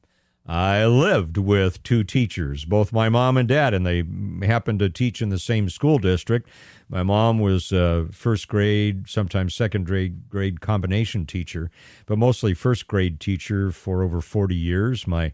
I 0.47 0.85
lived 0.85 1.39
with 1.39 1.83
two 1.83 2.05
teachers, 2.05 2.67
both 2.67 2.93
my 2.93 3.09
mom 3.09 3.39
and 3.39 3.49
dad, 3.49 3.73
and 3.73 3.87
they 3.87 4.05
happened 4.47 4.81
to 4.81 4.91
teach 4.91 5.23
in 5.23 5.31
the 5.31 5.39
same 5.39 5.71
school 5.71 5.97
district. 5.97 6.47
My 6.91 7.03
mom 7.03 7.39
was 7.39 7.73
a 7.73 8.09
first 8.13 8.49
grade, 8.49 9.09
sometimes 9.09 9.55
second 9.55 9.87
grade, 9.87 10.29
grade 10.29 10.61
combination 10.61 11.25
teacher, 11.25 11.71
but 12.05 12.19
mostly 12.19 12.53
first 12.53 12.87
grade 12.87 13.19
teacher 13.19 13.73
for 13.73 14.03
over 14.03 14.21
40 14.21 14.55
years. 14.55 15.07
My 15.07 15.33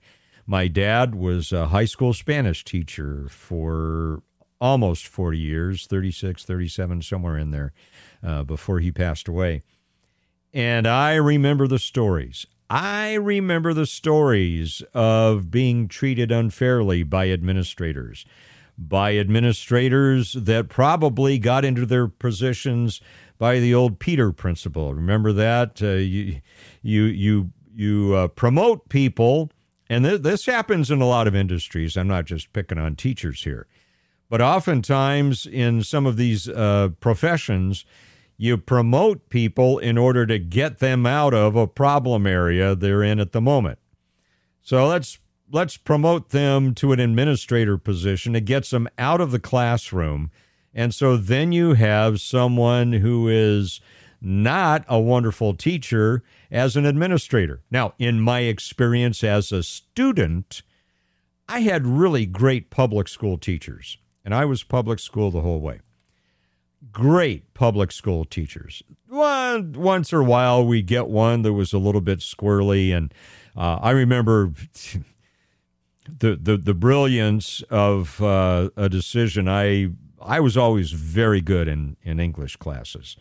my 0.52 0.68
dad 0.68 1.14
was 1.14 1.50
a 1.50 1.68
high 1.68 1.86
school 1.86 2.12
Spanish 2.12 2.62
teacher 2.62 3.26
for 3.30 4.22
almost 4.60 5.06
40 5.06 5.38
years, 5.38 5.86
36, 5.86 6.44
37, 6.44 7.00
somewhere 7.00 7.38
in 7.38 7.52
there, 7.52 7.72
uh, 8.22 8.42
before 8.42 8.78
he 8.78 8.92
passed 8.92 9.28
away. 9.28 9.62
And 10.52 10.86
I 10.86 11.14
remember 11.14 11.66
the 11.66 11.78
stories. 11.78 12.46
I 12.68 13.14
remember 13.14 13.72
the 13.72 13.86
stories 13.86 14.82
of 14.92 15.50
being 15.50 15.88
treated 15.88 16.30
unfairly 16.30 17.02
by 17.02 17.30
administrators, 17.30 18.26
by 18.76 19.16
administrators 19.16 20.34
that 20.34 20.68
probably 20.68 21.38
got 21.38 21.64
into 21.64 21.86
their 21.86 22.08
positions 22.08 23.00
by 23.38 23.58
the 23.58 23.72
old 23.72 23.98
Peter 23.98 24.32
principle. 24.32 24.92
Remember 24.92 25.32
that? 25.32 25.82
Uh, 25.82 25.92
you, 25.92 26.42
you, 26.82 27.04
you, 27.04 27.52
you 27.74 28.14
uh, 28.14 28.28
promote 28.28 28.90
people 28.90 29.50
and 29.92 30.06
th- 30.06 30.22
this 30.22 30.46
happens 30.46 30.90
in 30.90 31.02
a 31.02 31.06
lot 31.06 31.26
of 31.26 31.34
industries. 31.34 31.98
I'm 31.98 32.08
not 32.08 32.24
just 32.24 32.54
picking 32.54 32.78
on 32.78 32.96
teachers 32.96 33.44
here. 33.44 33.66
But 34.30 34.40
oftentimes 34.40 35.44
in 35.44 35.82
some 35.82 36.06
of 36.06 36.16
these 36.16 36.48
uh, 36.48 36.88
professions, 37.00 37.84
you 38.38 38.56
promote 38.56 39.28
people 39.28 39.78
in 39.78 39.98
order 39.98 40.24
to 40.24 40.38
get 40.38 40.78
them 40.78 41.04
out 41.04 41.34
of 41.34 41.56
a 41.56 41.66
problem 41.66 42.26
area 42.26 42.74
they're 42.74 43.02
in 43.02 43.20
at 43.20 43.32
the 43.32 43.42
moment. 43.42 43.78
So 44.62 44.86
let's 44.86 45.18
let's 45.50 45.76
promote 45.76 46.30
them 46.30 46.74
to 46.76 46.92
an 46.92 47.00
administrator 47.00 47.76
position. 47.76 48.34
It 48.34 48.46
gets 48.46 48.70
them 48.70 48.88
out 48.96 49.20
of 49.20 49.30
the 49.30 49.38
classroom. 49.38 50.30
And 50.72 50.94
so 50.94 51.18
then 51.18 51.52
you 51.52 51.74
have 51.74 52.18
someone 52.18 52.94
who 52.94 53.28
is 53.28 53.82
not 54.22 54.84
a 54.88 55.00
wonderful 55.00 55.54
teacher 55.54 56.22
as 56.50 56.76
an 56.76 56.86
administrator. 56.86 57.62
Now, 57.70 57.94
in 57.98 58.20
my 58.20 58.40
experience 58.40 59.24
as 59.24 59.50
a 59.52 59.62
student, 59.62 60.62
I 61.48 61.60
had 61.60 61.86
really 61.86 62.24
great 62.26 62.70
public 62.70 63.08
school 63.08 63.36
teachers, 63.36 63.98
and 64.24 64.34
I 64.34 64.44
was 64.44 64.62
public 64.62 64.98
school 64.98 65.30
the 65.30 65.40
whole 65.40 65.60
way. 65.60 65.80
Great 66.92 67.52
public 67.54 67.92
school 67.92 68.24
teachers. 68.24 68.82
Once 69.08 70.12
in 70.12 70.18
a 70.18 70.22
while, 70.22 70.64
we 70.64 70.82
get 70.82 71.08
one 71.08 71.42
that 71.42 71.52
was 71.52 71.72
a 71.72 71.78
little 71.78 72.00
bit 72.00 72.20
squirrely, 72.20 72.94
and 72.94 73.12
uh, 73.56 73.78
I 73.82 73.90
remember 73.90 74.52
the, 76.18 76.36
the 76.36 76.56
the 76.56 76.74
brilliance 76.74 77.62
of 77.70 78.20
uh, 78.22 78.70
a 78.76 78.88
decision. 78.88 79.48
I 79.48 79.90
I 80.20 80.40
was 80.40 80.56
always 80.56 80.92
very 80.92 81.40
good 81.40 81.68
in 81.68 81.96
in 82.02 82.18
English 82.18 82.56
classes. 82.56 83.16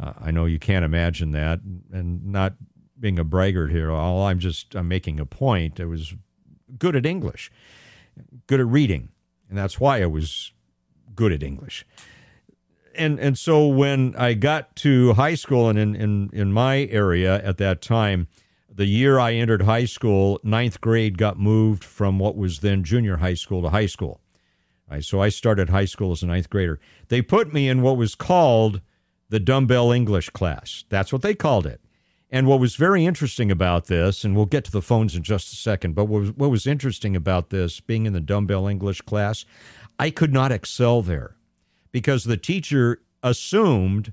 Uh, 0.00 0.12
I 0.20 0.30
know 0.30 0.44
you 0.44 0.58
can't 0.58 0.84
imagine 0.84 1.32
that, 1.32 1.60
and 1.92 2.24
not 2.26 2.54
being 3.00 3.18
a 3.18 3.24
braggart 3.24 3.70
here. 3.70 3.90
All 3.90 4.22
I'm 4.22 4.38
just 4.38 4.74
I'm 4.74 4.88
making 4.88 5.20
a 5.20 5.26
point. 5.26 5.80
I 5.80 5.84
was 5.84 6.14
good 6.78 6.94
at 6.96 7.06
English, 7.06 7.50
good 8.46 8.60
at 8.60 8.66
reading, 8.66 9.08
and 9.48 9.58
that's 9.58 9.80
why 9.80 10.02
I 10.02 10.06
was 10.06 10.52
good 11.14 11.32
at 11.32 11.42
English. 11.42 11.84
and 12.94 13.18
and 13.20 13.38
so 13.38 13.66
when 13.66 14.14
I 14.16 14.34
got 14.34 14.76
to 14.76 15.14
high 15.14 15.34
school 15.34 15.68
and 15.68 15.78
in, 15.78 15.94
in 15.94 16.30
in 16.32 16.52
my 16.52 16.84
area 16.90 17.42
at 17.42 17.58
that 17.58 17.80
time, 17.80 18.28
the 18.68 18.86
year 18.86 19.18
I 19.18 19.34
entered 19.34 19.62
high 19.62 19.86
school, 19.86 20.38
ninth 20.42 20.80
grade 20.80 21.16
got 21.18 21.38
moved 21.38 21.84
from 21.84 22.18
what 22.18 22.36
was 22.36 22.60
then 22.60 22.84
junior 22.84 23.18
high 23.18 23.34
school 23.34 23.62
to 23.62 23.70
high 23.70 23.86
school. 23.86 24.20
Right, 24.90 25.04
so 25.04 25.20
I 25.20 25.28
started 25.28 25.68
high 25.68 25.84
school 25.84 26.12
as 26.12 26.22
a 26.22 26.26
ninth 26.26 26.48
grader. 26.48 26.80
They 27.08 27.20
put 27.20 27.52
me 27.52 27.68
in 27.68 27.82
what 27.82 27.98
was 27.98 28.14
called 28.14 28.80
the 29.28 29.40
dumbbell 29.40 29.92
English 29.92 30.30
class. 30.30 30.84
That's 30.88 31.12
what 31.12 31.22
they 31.22 31.34
called 31.34 31.66
it. 31.66 31.80
And 32.30 32.46
what 32.46 32.60
was 32.60 32.76
very 32.76 33.06
interesting 33.06 33.50
about 33.50 33.86
this, 33.86 34.22
and 34.22 34.36
we'll 34.36 34.46
get 34.46 34.64
to 34.64 34.70
the 34.70 34.82
phones 34.82 35.16
in 35.16 35.22
just 35.22 35.52
a 35.52 35.56
second, 35.56 35.94
but 35.94 36.04
what 36.04 36.20
was, 36.20 36.32
what 36.32 36.50
was 36.50 36.66
interesting 36.66 37.16
about 37.16 37.50
this, 37.50 37.80
being 37.80 38.04
in 38.04 38.12
the 38.12 38.20
dumbbell 38.20 38.66
English 38.66 39.00
class, 39.02 39.46
I 39.98 40.10
could 40.10 40.32
not 40.32 40.52
excel 40.52 41.00
there 41.00 41.36
because 41.90 42.24
the 42.24 42.36
teacher 42.36 43.00
assumed 43.22 44.12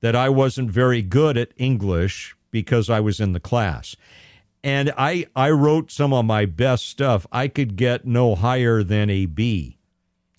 that 0.00 0.14
I 0.14 0.28
wasn't 0.28 0.70
very 0.70 1.00
good 1.02 1.38
at 1.38 1.52
English 1.56 2.36
because 2.50 2.90
I 2.90 3.00
was 3.00 3.20
in 3.20 3.32
the 3.32 3.40
class. 3.40 3.96
And 4.62 4.92
I, 4.98 5.26
I 5.34 5.50
wrote 5.50 5.90
some 5.90 6.12
of 6.12 6.24
my 6.24 6.44
best 6.44 6.88
stuff. 6.88 7.26
I 7.32 7.48
could 7.48 7.76
get 7.76 8.06
no 8.06 8.34
higher 8.34 8.82
than 8.82 9.08
a 9.08 9.26
B. 9.26 9.78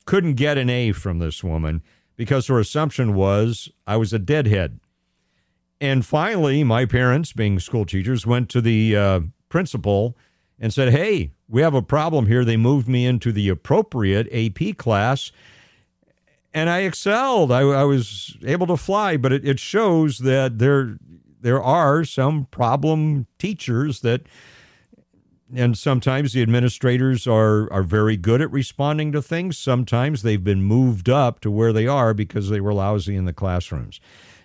Couldn't 0.05 0.36
get 0.36 0.57
an 0.57 0.70
A 0.70 0.91
from 0.91 1.20
this 1.20 1.43
woman 1.43 1.82
because 2.18 2.47
her 2.47 2.59
assumption 2.59 3.13
was 3.13 3.70
I 3.86 3.95
was 3.95 4.11
a 4.11 4.20
deadhead. 4.20 4.80
And 5.80 6.05
finally, 6.05 6.63
my 6.63 6.86
parents, 6.86 7.32
being 7.32 7.59
school 7.59 7.86
teachers, 7.86 8.26
went 8.26 8.49
to 8.49 8.61
the 8.61 8.97
uh, 8.97 9.20
principal 9.47 10.18
and 10.59 10.74
said, 10.74 10.91
Hey, 10.91 11.32
we 11.47 11.61
have 11.61 11.76
a 11.76 11.82
problem 11.82 12.26
here. 12.26 12.43
They 12.43 12.57
moved 12.57 12.88
me 12.88 13.05
into 13.05 13.32
the 13.32 13.47
appropriate 13.47 14.28
AP 14.34 14.78
class 14.78 15.32
and 16.57 16.72
I 16.72 16.80
excelled. 16.80 17.51
I, 17.51 17.59
I, 17.59 17.84
was 17.84 18.36
able 18.43 18.65
to 18.68 18.78
fly, 18.78 19.15
but 19.15 19.32
it, 19.32 19.47
it 19.47 19.59
shows 19.59 20.20
that 20.20 20.57
there 20.57 20.97
there 21.39 21.61
are 21.61 22.03
some 22.03 22.45
problem 22.45 23.28
teachers 23.38 24.01
that 24.01 24.24
and 25.56 25.78
sometimes 25.78 26.34
the 26.34 26.41
administrators 26.41 27.28
are 27.28 27.72
are 27.72 27.84
very 27.84 28.18
good 28.18 28.41
at 28.41 28.52
responding 28.52 29.12
to 29.14 29.22
things. 29.22 29.58
Sometimes 29.58 30.22
they've 30.22 30.43
been 30.43 30.64
moved 30.64 31.10
up 31.10 31.39
to 31.41 31.52
where 31.52 31.74
they 31.74 31.88
are 31.88 32.14
because 32.14 32.50
they 32.50 32.62
were 32.62 32.74
lousy 32.74 33.16
in 33.16 33.26
the 33.26 33.34
classrooms. 33.34 34.00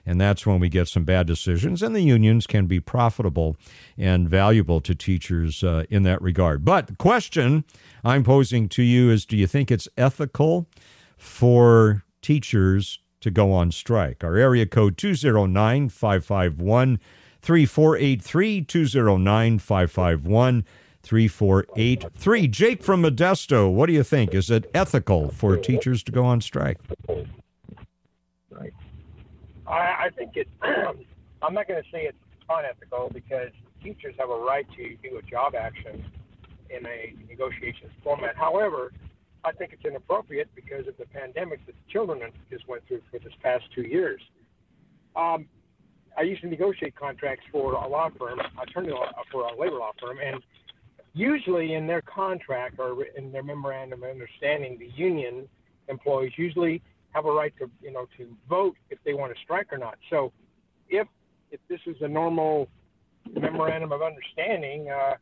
And 0.05 0.21
that's 0.21 0.45
when 0.45 0.59
we 0.59 0.69
get 0.69 0.89
some 0.89 1.05
bad 1.05 1.29
decisions. 1.29 1.81
And 1.81 1.95
the 1.95 2.03
unions 2.03 2.49
can 2.49 2.67
be 2.67 2.81
profitable 2.81 3.57
and 3.97 4.29
valuable 4.29 4.81
to 4.81 4.97
teachers 4.97 5.63
uh, 5.63 5.85
in 5.91 6.03
that 6.03 6.21
regard. 6.21 6.65
But 6.65 6.89
the 6.89 6.97
question 6.97 7.65
i'm 8.05 8.25
posing 8.25 8.69
to 8.71 8.83
you 8.83 9.11
is 9.11 9.25
do 9.25 9.37
you 9.37 9.47
think 9.47 9.71
it's 9.71 9.89
ethical 9.97 10.67
for 11.17 12.05
teachers 12.21 12.99
to 13.21 13.31
go 13.31 13.53
on 13.53 13.71
strike. 13.73 14.23
Our 14.23 14.37
area 14.37 14.67
code 14.67 14.99
209 14.99 15.89
551 15.89 17.01
3483 17.41 18.63
209 18.63 19.59
551 19.59 20.65
3483. 21.03 22.49
Jake 22.49 22.83
from 22.83 23.03
Modesto, 23.03 23.73
what 23.73 23.87
do 23.87 23.93
you 23.93 24.03
think? 24.03 24.35
Is 24.35 24.51
it 24.51 24.71
ethical 24.75 25.31
for 25.31 25.57
teachers 25.57 26.03
to 26.05 26.13
go 26.13 26.25
on 26.25 26.41
strike? 26.41 26.79
I, 29.67 30.07
I 30.07 30.11
think 30.17 30.37
it, 30.37 30.49
I'm 31.43 31.55
not 31.55 31.67
going 31.67 31.83
to 31.83 31.89
say 31.91 32.03
it's 32.05 32.19
unethical 32.49 33.11
because 33.13 33.51
teachers 33.83 34.15
have 34.19 34.31
a 34.31 34.37
right 34.37 34.67
to 34.77 34.97
do 35.03 35.17
a 35.17 35.23
job 35.23 35.55
action 35.55 36.05
in 36.71 36.87
a 36.87 37.15
negotiations 37.29 37.91
format. 38.05 38.37
However, 38.37 38.93
I 39.45 39.53
think 39.53 39.73
it's 39.73 39.85
inappropriate 39.85 40.49
because 40.55 40.87
of 40.87 40.97
the 40.99 41.07
pandemic 41.07 41.65
that 41.67 41.75
the 41.75 41.93
children 41.93 42.21
just 42.51 42.69
went 42.69 42.87
through 42.87 43.03
for 43.11 43.19
this 43.19 43.33
past 43.43 43.65
two 43.75 43.83
years. 43.83 44.21
Um, 45.17 45.47
I 46.17 46.23
used 46.23 46.43
to 46.43 46.49
negotiate 46.49 46.95
contracts 46.95 47.45
for 47.51 47.73
a 47.73 47.89
law 47.89 48.11
firm, 48.19 48.41
attorney 48.61 48.91
law, 48.91 49.11
for 49.31 49.43
a 49.47 49.59
labor 49.59 49.79
law 49.79 49.93
firm, 50.01 50.19
and 50.25 50.43
usually 51.15 51.75
in 51.75 51.87
their 51.87 52.03
contract 52.03 52.79
or 52.79 53.05
in 53.17 53.33
their 53.33 53.43
memorandum 53.43 54.03
of 54.03 54.11
understanding, 54.11 54.79
the 54.79 54.91
union 54.97 55.49
employees 55.89 56.33
usually 56.37 56.83
have 57.11 57.27
a 57.27 57.31
right 57.31 57.53
to, 57.59 57.71
you 57.83 57.93
know, 57.93 58.07
to 58.17 58.27
vote 58.49 58.77
if 58.91 58.99
they 59.05 59.15
want 59.15 59.35
to 59.35 59.41
strike 59.43 59.73
or 59.73 59.79
not. 59.79 59.99
So, 60.11 60.33
if 60.89 61.07
if 61.51 61.61
this 61.69 61.81
is 61.87 61.97
a 62.01 62.09
normal 62.09 62.69
memorandum 63.31 63.93
of 63.93 64.01
understanding, 64.03 64.89
uh, 64.91 65.15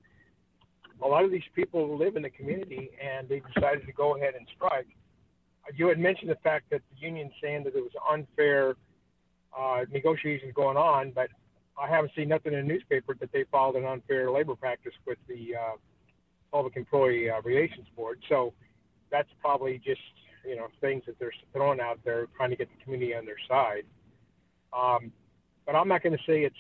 a 1.03 1.07
lot 1.07 1.24
of 1.24 1.30
these 1.30 1.43
people 1.55 1.97
live 1.97 2.16
in 2.16 2.22
the 2.22 2.30
community 2.30 2.91
and 3.03 3.28
they 3.28 3.43
decided 3.55 3.86
to 3.86 3.93
go 3.93 4.16
ahead 4.16 4.34
and 4.36 4.47
strike. 4.55 4.86
You 5.76 5.88
had 5.88 5.99
mentioned 5.99 6.30
the 6.30 6.38
fact 6.43 6.70
that 6.70 6.82
the 6.91 7.07
union 7.07 7.30
saying 7.43 7.64
that 7.64 7.74
there 7.74 7.82
was 7.82 7.93
unfair 8.11 8.76
uh, 9.59 9.84
negotiations 9.91 10.53
going 10.55 10.76
on, 10.76 11.12
but 11.12 11.28
I 11.81 11.89
haven't 11.89 12.12
seen 12.14 12.28
nothing 12.28 12.53
in 12.53 12.61
the 12.61 12.74
newspaper 12.74 13.14
that 13.20 13.33
they 13.33 13.45
filed 13.51 13.76
an 13.76 13.87
unfair 13.87 14.31
labor 14.31 14.55
practice 14.55 14.93
with 15.07 15.18
the 15.28 15.57
uh, 15.57 15.76
Public 16.53 16.76
Employee 16.76 17.31
uh, 17.31 17.41
Relations 17.43 17.87
Board. 17.97 18.20
So 18.28 18.53
that's 19.11 19.28
probably 19.41 19.81
just 19.85 20.01
you 20.47 20.57
know 20.57 20.68
things 20.81 21.03
that 21.07 21.18
they're 21.18 21.33
throwing 21.53 21.81
out 21.81 21.99
there, 22.05 22.26
trying 22.37 22.51
to 22.51 22.57
get 22.57 22.68
the 22.76 22.85
community 22.85 23.14
on 23.14 23.24
their 23.24 23.37
side. 23.49 23.85
Um, 24.76 25.12
but 25.66 25.74
I'm 25.74 25.89
not 25.89 26.03
going 26.03 26.16
to 26.16 26.22
say 26.26 26.43
it's 26.43 26.55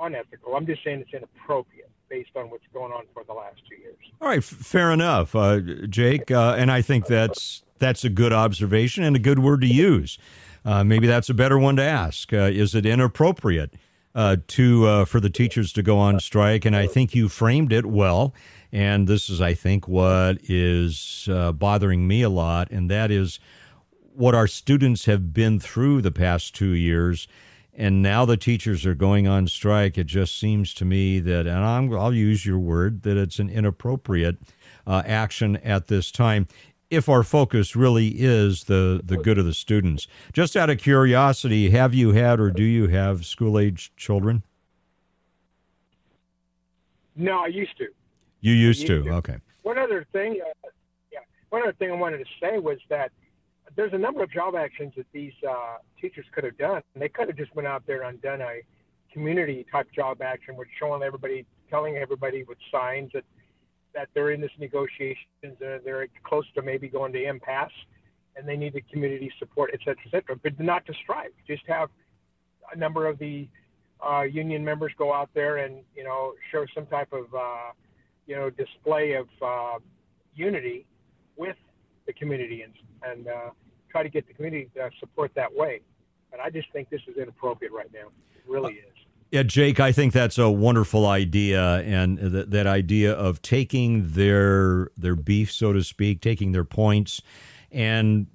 unethical. 0.00 0.54
I'm 0.54 0.66
just 0.66 0.82
saying 0.84 1.00
it's 1.00 1.14
inappropriate 1.14 1.90
based 2.08 2.30
on 2.34 2.50
what's 2.50 2.64
going 2.72 2.92
on 2.92 3.04
for 3.14 3.22
the 3.24 3.32
last 3.32 3.60
two 3.68 3.76
years. 3.76 3.96
All 4.20 4.28
right, 4.28 4.38
f- 4.38 4.44
fair 4.44 4.90
enough, 4.90 5.34
uh, 5.36 5.60
Jake. 5.60 6.30
Uh, 6.30 6.54
and 6.58 6.70
I 6.70 6.82
think 6.82 7.06
that's 7.06 7.62
that's 7.78 8.04
a 8.04 8.10
good 8.10 8.32
observation 8.32 9.04
and 9.04 9.14
a 9.14 9.20
good 9.20 9.38
word 9.38 9.60
to 9.62 9.68
use. 9.68 10.18
Uh, 10.64 10.84
maybe 10.84 11.06
that's 11.06 11.30
a 11.30 11.34
better 11.34 11.58
one 11.58 11.76
to 11.76 11.82
ask. 11.82 12.32
Uh, 12.32 12.50
is 12.52 12.74
it 12.74 12.84
inappropriate 12.84 13.74
uh, 14.14 14.36
to 14.48 14.86
uh, 14.86 15.04
for 15.04 15.20
the 15.20 15.30
teachers 15.30 15.72
to 15.74 15.82
go 15.82 15.98
on 15.98 16.20
strike? 16.20 16.64
And 16.64 16.76
I 16.76 16.86
think 16.86 17.14
you 17.14 17.28
framed 17.28 17.72
it 17.72 17.86
well. 17.86 18.34
And 18.72 19.08
this 19.08 19.28
is, 19.28 19.40
I 19.40 19.54
think, 19.54 19.88
what 19.88 20.38
is 20.44 21.28
uh, 21.30 21.52
bothering 21.52 22.06
me 22.06 22.22
a 22.22 22.28
lot, 22.28 22.70
and 22.70 22.88
that 22.90 23.10
is 23.10 23.40
what 24.14 24.34
our 24.34 24.46
students 24.46 25.06
have 25.06 25.32
been 25.32 25.58
through 25.58 26.02
the 26.02 26.12
past 26.12 26.54
two 26.54 26.70
years 26.70 27.26
and 27.80 28.02
now 28.02 28.26
the 28.26 28.36
teachers 28.36 28.84
are 28.84 28.94
going 28.94 29.26
on 29.26 29.46
strike. 29.46 29.96
It 29.96 30.04
just 30.06 30.38
seems 30.38 30.74
to 30.74 30.84
me 30.84 31.18
that, 31.20 31.46
and 31.46 31.64
i 31.64 31.80
will 31.80 32.12
use 32.12 32.44
your 32.44 32.58
word, 32.58 33.02
that 33.02 33.16
it's 33.16 33.38
an 33.38 33.48
inappropriate 33.48 34.36
uh, 34.86 35.02
action 35.06 35.56
at 35.56 35.86
this 35.86 36.10
time. 36.10 36.46
If 36.90 37.08
our 37.08 37.22
focus 37.22 37.76
really 37.76 38.08
is 38.08 38.64
the, 38.64 39.00
the 39.02 39.16
good 39.16 39.38
of 39.38 39.44
the 39.44 39.54
students. 39.54 40.08
Just 40.32 40.56
out 40.56 40.70
of 40.70 40.78
curiosity, 40.78 41.70
have 41.70 41.94
you 41.94 42.12
had 42.12 42.40
or 42.40 42.50
do 42.50 42.64
you 42.64 42.88
have 42.88 43.24
school 43.24 43.58
age 43.58 43.92
children? 43.96 44.42
No, 47.14 47.44
I 47.44 47.46
used 47.46 47.76
to. 47.78 47.86
You 48.40 48.52
used, 48.52 48.80
used 48.80 48.88
to. 48.88 49.02
to. 49.04 49.16
Okay. 49.16 49.36
One 49.62 49.78
other 49.78 50.06
thing, 50.12 50.40
uh, 50.44 50.68
yeah, 51.12 51.20
one 51.50 51.62
other 51.62 51.74
thing 51.74 51.92
I 51.92 51.94
wanted 51.94 52.18
to 52.18 52.24
say 52.40 52.58
was 52.58 52.78
that 52.88 53.12
there's 53.76 53.92
a 53.92 53.98
number 53.98 54.22
of 54.22 54.32
job 54.32 54.56
actions 54.56 54.94
that 54.96 55.06
these 55.12 55.32
uh, 55.48 55.76
teachers 56.00 56.26
could 56.32 56.44
have 56.44 56.58
done. 56.58 56.82
They 56.96 57.08
could 57.08 57.28
have 57.28 57.36
just 57.36 57.54
went 57.54 57.68
out 57.68 57.86
there 57.86 58.02
and 58.02 58.20
done 58.20 58.40
a 58.40 58.62
community 59.12 59.66
type 59.70 59.88
job 59.92 60.22
action, 60.22 60.56
which 60.56 60.68
showing 60.78 61.02
everybody, 61.02 61.46
telling 61.68 61.96
everybody 61.96 62.42
with 62.42 62.58
signs 62.72 63.10
that 63.12 63.24
that 63.94 64.08
they're 64.14 64.30
in 64.30 64.40
this 64.40 64.50
negotiations 64.58 65.16
and 65.42 65.56
they're 65.58 66.06
close 66.24 66.44
to 66.54 66.62
maybe 66.62 66.88
going 66.88 67.12
to 67.12 67.22
impasse, 67.22 67.70
and 68.36 68.48
they 68.48 68.56
need 68.56 68.74
the 68.74 68.82
community 68.92 69.30
support, 69.38 69.70
et 69.72 69.80
cetera, 69.80 70.02
et 70.06 70.10
cetera. 70.10 70.36
But 70.36 70.58
not 70.60 70.86
to 70.86 70.94
strike. 71.02 71.34
Just 71.46 71.62
have 71.66 71.88
a 72.72 72.76
number 72.78 73.06
of 73.06 73.18
the 73.18 73.48
uh, 74.06 74.22
union 74.22 74.64
members 74.64 74.92
go 74.96 75.12
out 75.12 75.30
there 75.34 75.58
and 75.58 75.82
you 75.94 76.04
know 76.04 76.34
show 76.50 76.64
some 76.74 76.86
type 76.86 77.12
of 77.12 77.32
uh, 77.34 77.72
you 78.26 78.36
know 78.36 78.50
display 78.50 79.12
of 79.12 79.26
uh, 79.42 79.78
unity 80.34 80.86
with 81.36 81.56
the 82.06 82.12
community 82.12 82.62
and 82.62 82.72
and 83.02 83.28
uh, 83.28 83.50
try 83.90 84.02
to 84.02 84.08
get 84.08 84.26
the 84.26 84.34
community 84.34 84.70
uh, 84.82 84.88
support 84.98 85.32
that 85.34 85.52
way. 85.52 85.80
But 86.30 86.40
I 86.40 86.50
just 86.50 86.68
think 86.72 86.88
this 86.90 87.00
is 87.08 87.16
inappropriate 87.16 87.72
right 87.72 87.90
now. 87.92 88.08
It 88.36 88.48
really 88.48 88.74
is. 88.74 88.89
Yeah, 89.30 89.44
Jake, 89.44 89.78
I 89.78 89.92
think 89.92 90.12
that's 90.12 90.38
a 90.38 90.50
wonderful 90.50 91.06
idea, 91.06 91.82
and 91.82 92.18
th- 92.18 92.46
that 92.48 92.66
idea 92.66 93.12
of 93.12 93.42
taking 93.42 94.12
their 94.12 94.88
their 94.96 95.14
beef, 95.14 95.52
so 95.52 95.72
to 95.72 95.84
speak, 95.84 96.20
taking 96.20 96.52
their 96.52 96.64
points, 96.64 97.22
and 97.70 98.26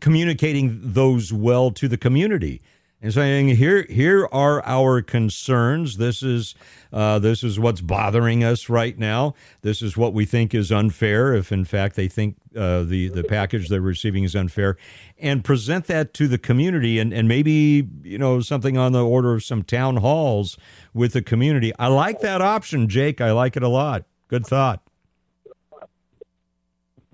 communicating 0.00 0.80
those 0.82 1.32
well 1.32 1.70
to 1.70 1.88
the 1.88 1.96
community 1.96 2.60
and 3.04 3.12
saying 3.12 3.48
here 3.48 3.84
here 3.90 4.26
are 4.32 4.64
our 4.64 5.02
concerns. 5.02 5.98
This 5.98 6.22
is 6.22 6.54
uh, 6.90 7.18
this 7.18 7.44
is 7.44 7.60
what's 7.60 7.82
bothering 7.82 8.42
us 8.42 8.70
right 8.70 8.98
now. 8.98 9.34
This 9.60 9.82
is 9.82 9.94
what 9.94 10.14
we 10.14 10.24
think 10.24 10.54
is 10.54 10.72
unfair 10.72 11.34
if 11.34 11.52
in 11.52 11.66
fact 11.66 11.96
they 11.96 12.08
think 12.08 12.36
uh, 12.56 12.82
the 12.82 13.08
the 13.08 13.22
package 13.22 13.68
they're 13.68 13.82
receiving 13.82 14.24
is 14.24 14.34
unfair. 14.34 14.78
And 15.18 15.44
present 15.44 15.84
that 15.88 16.14
to 16.14 16.26
the 16.26 16.38
community 16.38 16.98
and, 16.98 17.12
and 17.12 17.28
maybe 17.28 17.86
you 18.02 18.16
know 18.16 18.40
something 18.40 18.78
on 18.78 18.92
the 18.92 19.04
order 19.04 19.34
of 19.34 19.44
some 19.44 19.62
town 19.62 19.98
halls 19.98 20.56
with 20.94 21.12
the 21.12 21.20
community. 21.20 21.74
I 21.78 21.88
like 21.88 22.20
that 22.20 22.40
option 22.40 22.88
Jake. 22.88 23.20
I 23.20 23.32
like 23.32 23.54
it 23.54 23.62
a 23.62 23.68
lot. 23.68 24.06
Good 24.28 24.46
thought. 24.46 24.80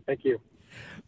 Thank 0.07 0.25
you. 0.25 0.41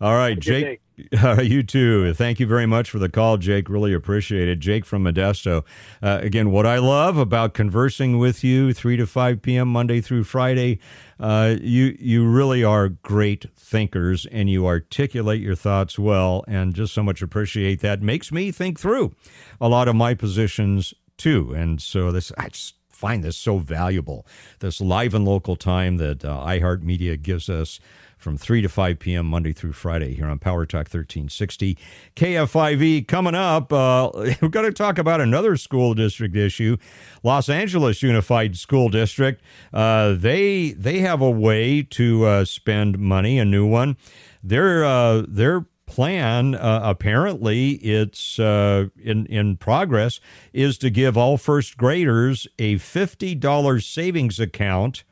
All 0.00 0.16
right 0.16 0.36
Jake 0.36 0.80
Uh, 1.22 1.40
you 1.40 1.62
too. 1.62 2.12
Thank 2.14 2.40
you 2.40 2.46
very 2.46 2.66
much 2.66 2.90
for 2.90 2.98
the 2.98 3.08
call, 3.08 3.36
Jake. 3.36 3.68
Really 3.68 3.94
appreciate 3.94 4.48
it. 4.48 4.56
Jake 4.56 4.84
from 4.84 5.04
Modesto. 5.04 5.64
Uh, 6.02 6.18
again, 6.20 6.50
what 6.50 6.66
I 6.66 6.78
love 6.78 7.16
about 7.16 7.54
conversing 7.54 8.18
with 8.18 8.42
you 8.42 8.72
3 8.72 8.96
to 8.96 9.06
5 9.06 9.40
p.m. 9.40 9.68
Monday 9.68 10.00
through 10.00 10.24
Friday, 10.24 10.80
uh, 11.20 11.54
you, 11.60 11.96
you 12.00 12.26
really 12.26 12.64
are 12.64 12.88
great 12.88 13.46
thinkers 13.56 14.26
and 14.26 14.50
you 14.50 14.66
articulate 14.66 15.40
your 15.40 15.54
thoughts 15.54 15.96
well, 15.98 16.44
and 16.48 16.74
just 16.74 16.92
so 16.92 17.02
much 17.04 17.22
appreciate 17.22 17.80
that. 17.80 18.02
Makes 18.02 18.32
me 18.32 18.50
think 18.50 18.80
through 18.80 19.14
a 19.60 19.68
lot 19.68 19.86
of 19.86 19.94
my 19.94 20.14
positions 20.14 20.92
too. 21.16 21.52
And 21.54 21.80
so 21.80 22.10
this, 22.10 22.32
I 22.36 22.48
just 22.48 22.74
find 23.02 23.24
this 23.24 23.36
so 23.36 23.58
valuable. 23.58 24.26
This 24.60 24.80
live 24.80 25.14
and 25.14 25.24
local 25.24 25.56
time 25.56 25.96
that 25.96 26.24
uh, 26.24 26.44
iHeartMedia 26.46 27.20
gives 27.20 27.48
us 27.48 27.80
from 28.22 28.36
3 28.36 28.62
to 28.62 28.68
5 28.68 28.98
p.m. 29.00 29.26
Monday 29.26 29.52
through 29.52 29.72
Friday 29.72 30.14
here 30.14 30.26
on 30.26 30.38
Power 30.38 30.64
Talk 30.64 30.86
1360. 30.86 31.76
KFIV 32.14 33.08
coming 33.08 33.34
up. 33.34 33.72
Uh, 33.72 34.10
we're 34.40 34.48
going 34.48 34.66
to 34.66 34.72
talk 34.72 34.98
about 34.98 35.20
another 35.20 35.56
school 35.56 35.92
district 35.92 36.36
issue. 36.36 36.76
Los 37.24 37.48
Angeles 37.48 38.02
Unified 38.02 38.56
School 38.56 38.88
District. 38.88 39.42
Uh, 39.72 40.14
they 40.14 40.70
they 40.70 41.00
have 41.00 41.20
a 41.20 41.30
way 41.30 41.82
to 41.82 42.24
uh, 42.24 42.44
spend 42.44 42.98
money, 42.98 43.38
a 43.38 43.44
new 43.44 43.66
one. 43.66 43.96
Their 44.42 44.84
uh, 44.84 45.24
their 45.26 45.66
plan 45.86 46.54
uh, 46.54 46.80
apparently 46.82 47.72
it's 47.72 48.38
uh, 48.38 48.86
in 49.02 49.26
in 49.26 49.56
progress 49.56 50.20
is 50.52 50.78
to 50.78 50.88
give 50.88 51.18
all 51.18 51.36
first 51.36 51.76
graders 51.76 52.46
a 52.58 52.76
$50 52.76 53.82
savings 53.82 54.40
account 54.40 55.04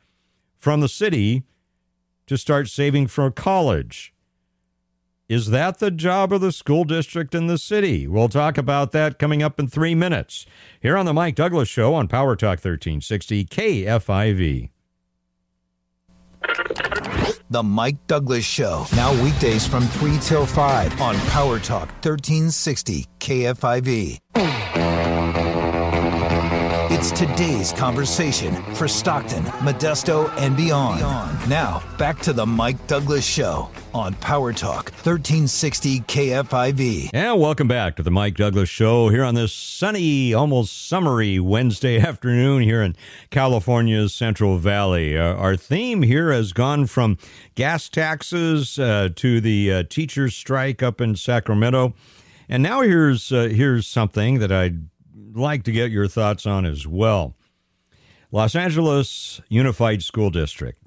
from 0.57 0.79
the 0.79 0.89
city 0.89 1.43
to 2.31 2.37
start 2.37 2.69
saving 2.69 3.07
for 3.07 3.29
college. 3.29 4.13
Is 5.27 5.49
that 5.49 5.79
the 5.79 5.91
job 5.91 6.31
of 6.31 6.39
the 6.39 6.53
school 6.53 6.85
district 6.85 7.35
in 7.35 7.47
the 7.47 7.57
city? 7.57 8.07
We'll 8.07 8.29
talk 8.29 8.57
about 8.57 8.93
that 8.93 9.19
coming 9.19 9.43
up 9.43 9.59
in 9.59 9.67
three 9.67 9.95
minutes 9.95 10.45
here 10.79 10.95
on 10.95 11.05
the 11.05 11.13
Mike 11.13 11.35
Douglass 11.35 11.67
Show 11.67 11.93
on 11.93 12.07
Power 12.07 12.37
Talk 12.37 12.63
1360 12.63 13.43
KFIV. 13.47 14.69
The 17.49 17.63
Mike 17.63 18.07
Douglass 18.07 18.45
Show, 18.45 18.85
now 18.95 19.11
weekdays 19.21 19.67
from 19.67 19.83
3 19.83 20.17
till 20.19 20.45
5 20.45 21.01
on 21.01 21.17
Power 21.27 21.59
Talk 21.59 21.89
1360 22.01 23.07
KFIV. 23.19 24.60
It's 27.03 27.09
today's 27.09 27.73
conversation 27.73 28.53
for 28.75 28.87
Stockton, 28.87 29.43
Modesto, 29.65 30.31
and 30.37 30.55
beyond. 30.55 31.01
Now, 31.49 31.81
back 31.97 32.19
to 32.19 32.31
the 32.31 32.45
Mike 32.45 32.85
Douglass 32.85 33.25
Show 33.25 33.71
on 33.91 34.13
Power 34.13 34.53
Talk 34.53 34.91
1360 34.91 36.01
KFIV. 36.01 37.09
And 37.11 37.39
welcome 37.39 37.67
back 37.67 37.95
to 37.95 38.03
the 38.03 38.11
Mike 38.11 38.35
Douglass 38.35 38.69
Show 38.69 39.09
here 39.09 39.23
on 39.23 39.33
this 39.33 39.51
sunny, 39.51 40.35
almost 40.35 40.87
summery 40.87 41.39
Wednesday 41.39 41.97
afternoon 42.07 42.61
here 42.61 42.83
in 42.83 42.95
California's 43.31 44.13
Central 44.13 44.59
Valley. 44.59 45.17
Uh, 45.17 45.33
our 45.33 45.55
theme 45.55 46.03
here 46.03 46.31
has 46.31 46.53
gone 46.53 46.85
from 46.85 47.17
gas 47.55 47.89
taxes 47.89 48.77
uh, 48.77 49.09
to 49.15 49.41
the 49.41 49.73
uh, 49.73 49.83
teachers' 49.89 50.35
strike 50.35 50.83
up 50.83 51.01
in 51.01 51.15
Sacramento. 51.15 51.95
And 52.47 52.61
now 52.61 52.81
here's 52.81 53.31
uh, 53.31 53.47
here's 53.51 53.87
something 53.87 54.37
that 54.37 54.51
I'd 54.51 54.90
like 55.33 55.63
to 55.63 55.71
get 55.71 55.91
your 55.91 56.07
thoughts 56.07 56.45
on 56.45 56.65
as 56.65 56.87
well. 56.87 57.35
Los 58.31 58.55
Angeles 58.55 59.41
Unified 59.49 60.03
School 60.03 60.29
District. 60.29 60.81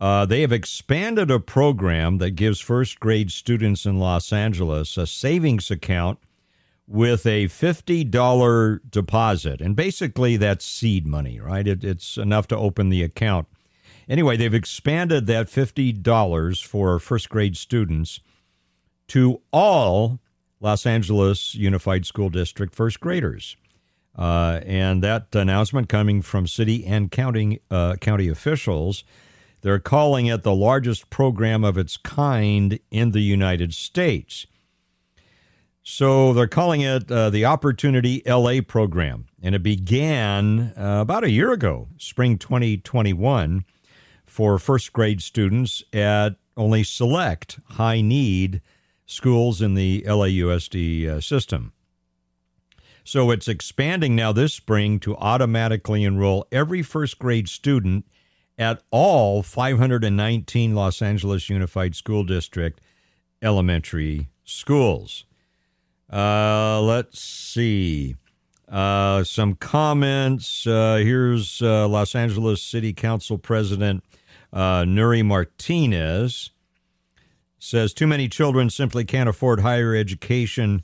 Uh, 0.00 0.26
they 0.26 0.40
have 0.40 0.52
expanded 0.52 1.30
a 1.30 1.38
program 1.38 2.18
that 2.18 2.32
gives 2.32 2.60
first 2.60 2.98
grade 2.98 3.30
students 3.30 3.86
in 3.86 3.98
Los 3.98 4.32
Angeles 4.32 4.96
a 4.96 5.06
savings 5.06 5.70
account 5.70 6.18
with 6.86 7.24
a 7.26 7.46
$50 7.46 8.80
deposit. 8.90 9.60
And 9.60 9.74
basically, 9.76 10.36
that's 10.36 10.64
seed 10.64 11.06
money, 11.06 11.40
right? 11.40 11.66
It, 11.66 11.84
it's 11.84 12.16
enough 12.16 12.46
to 12.48 12.56
open 12.56 12.88
the 12.88 13.02
account. 13.02 13.46
Anyway, 14.08 14.36
they've 14.36 14.52
expanded 14.52 15.26
that 15.26 15.46
$50 15.46 16.64
for 16.66 16.98
first 16.98 17.30
grade 17.30 17.56
students 17.56 18.20
to 19.08 19.40
all 19.52 20.18
Los 20.60 20.84
Angeles 20.84 21.54
Unified 21.54 22.04
School 22.04 22.28
District 22.28 22.74
first 22.74 23.00
graders. 23.00 23.56
Uh, 24.16 24.60
and 24.64 25.02
that 25.02 25.34
announcement 25.34 25.88
coming 25.88 26.22
from 26.22 26.46
city 26.46 26.86
and 26.86 27.10
county 27.10 27.60
uh, 27.70 27.96
county 27.96 28.28
officials. 28.28 29.04
They're 29.62 29.78
calling 29.78 30.26
it 30.26 30.42
the 30.42 30.54
largest 30.54 31.08
program 31.08 31.64
of 31.64 31.78
its 31.78 31.96
kind 31.96 32.78
in 32.90 33.12
the 33.12 33.22
United 33.22 33.72
States. 33.72 34.46
So 35.82 36.32
they're 36.32 36.46
calling 36.46 36.80
it 36.80 37.10
uh, 37.10 37.28
the 37.28 37.44
Opportunity 37.44 38.22
LA 38.26 38.62
program, 38.66 39.26
and 39.42 39.54
it 39.54 39.62
began 39.62 40.72
uh, 40.78 41.00
about 41.02 41.24
a 41.24 41.30
year 41.30 41.52
ago, 41.52 41.88
spring 41.98 42.38
2021, 42.38 43.66
for 44.24 44.58
first 44.58 44.94
grade 44.94 45.20
students 45.20 45.82
at 45.92 46.36
only 46.56 46.84
select 46.84 47.60
high 47.72 48.00
need 48.00 48.62
schools 49.04 49.60
in 49.60 49.74
the 49.74 50.02
LAUSD 50.08 51.06
uh, 51.06 51.20
system. 51.20 51.73
So 53.04 53.30
it's 53.30 53.48
expanding 53.48 54.16
now 54.16 54.32
this 54.32 54.54
spring 54.54 54.98
to 55.00 55.14
automatically 55.18 56.04
enroll 56.04 56.46
every 56.50 56.82
first 56.82 57.18
grade 57.18 57.48
student 57.48 58.06
at 58.56 58.82
all 58.90 59.42
519 59.42 60.74
Los 60.74 61.02
Angeles 61.02 61.50
Unified 61.50 61.94
School 61.94 62.24
District 62.24 62.80
elementary 63.42 64.28
schools. 64.42 65.26
Uh, 66.10 66.80
let's 66.80 67.20
see. 67.20 68.16
Uh, 68.68 69.22
some 69.22 69.54
comments. 69.54 70.66
Uh, 70.66 70.96
here's 70.96 71.60
uh, 71.60 71.86
Los 71.86 72.14
Angeles 72.14 72.62
City 72.62 72.94
Council 72.94 73.36
President 73.36 74.02
uh, 74.50 74.82
Nury 74.82 75.24
Martinez 75.24 76.50
says 77.58 77.92
too 77.92 78.06
many 78.06 78.28
children 78.28 78.70
simply 78.70 79.04
can't 79.04 79.28
afford 79.28 79.60
higher 79.60 79.94
education 79.94 80.82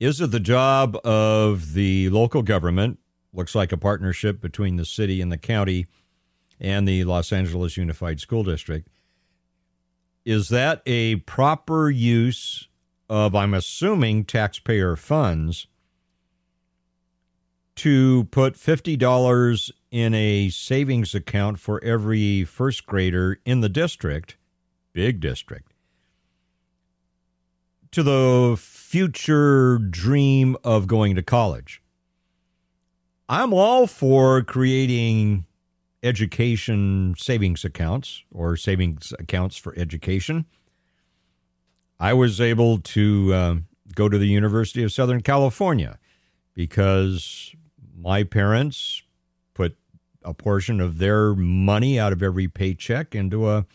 Is 0.00 0.20
it 0.20 0.30
the 0.30 0.40
job 0.40 0.96
of 1.04 1.74
the 1.74 2.10
local 2.10 2.42
government? 2.42 2.98
Looks 3.32 3.54
like 3.54 3.72
a 3.72 3.76
partnership 3.76 4.40
between 4.40 4.76
the 4.76 4.84
city 4.84 5.20
and 5.20 5.30
the 5.30 5.38
county 5.38 5.86
and 6.60 6.86
the 6.86 7.04
Los 7.04 7.32
Angeles 7.32 7.76
Unified 7.76 8.20
School 8.20 8.44
District. 8.44 8.88
Is 10.24 10.48
that 10.48 10.82
a 10.86 11.16
proper 11.16 11.88
use 11.88 12.68
of, 13.08 13.34
I'm 13.34 13.54
assuming, 13.54 14.24
taxpayer 14.24 14.96
funds 14.96 15.68
to 17.76 18.24
put 18.24 18.54
$50 18.54 19.70
in 19.90 20.14
a 20.14 20.48
savings 20.48 21.14
account 21.14 21.58
for 21.58 21.82
every 21.84 22.44
first 22.44 22.86
grader 22.86 23.38
in 23.44 23.60
the 23.60 23.68
district, 23.68 24.36
big 24.92 25.20
district, 25.20 25.72
to 27.92 28.02
the 28.02 28.56
future 28.58 29.78
dream 29.78 30.56
of 30.64 30.86
going 30.86 31.14
to 31.14 31.22
college? 31.22 31.82
I'm 33.28 33.52
all 33.52 33.86
for 33.86 34.42
creating 34.42 35.45
education 36.06 37.14
savings 37.18 37.64
accounts 37.64 38.24
or 38.32 38.56
savings 38.56 39.12
accounts 39.18 39.56
for 39.56 39.74
education. 39.76 40.46
I 41.98 42.12
was 42.12 42.40
able 42.40 42.78
to 42.78 43.34
uh, 43.34 43.54
go 43.94 44.08
to 44.08 44.18
the 44.18 44.26
University 44.26 44.82
of 44.82 44.92
Southern 44.92 45.22
California 45.22 45.98
because 46.54 47.54
my 47.96 48.22
parents 48.22 49.02
put 49.54 49.76
a 50.22 50.34
portion 50.34 50.80
of 50.80 50.98
their 50.98 51.34
money 51.34 51.98
out 51.98 52.12
of 52.12 52.22
every 52.22 52.48
paycheck 52.48 53.14
into 53.14 53.48
a, 53.48 53.66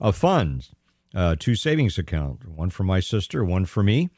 a 0.00 0.12
fund, 0.12 0.68
uh, 1.14 1.36
two 1.38 1.54
savings 1.54 1.98
accounts, 1.98 2.46
one 2.46 2.70
for 2.70 2.84
my 2.84 3.00
sister, 3.00 3.44
one 3.44 3.64
for 3.64 3.82
me. 3.82 4.10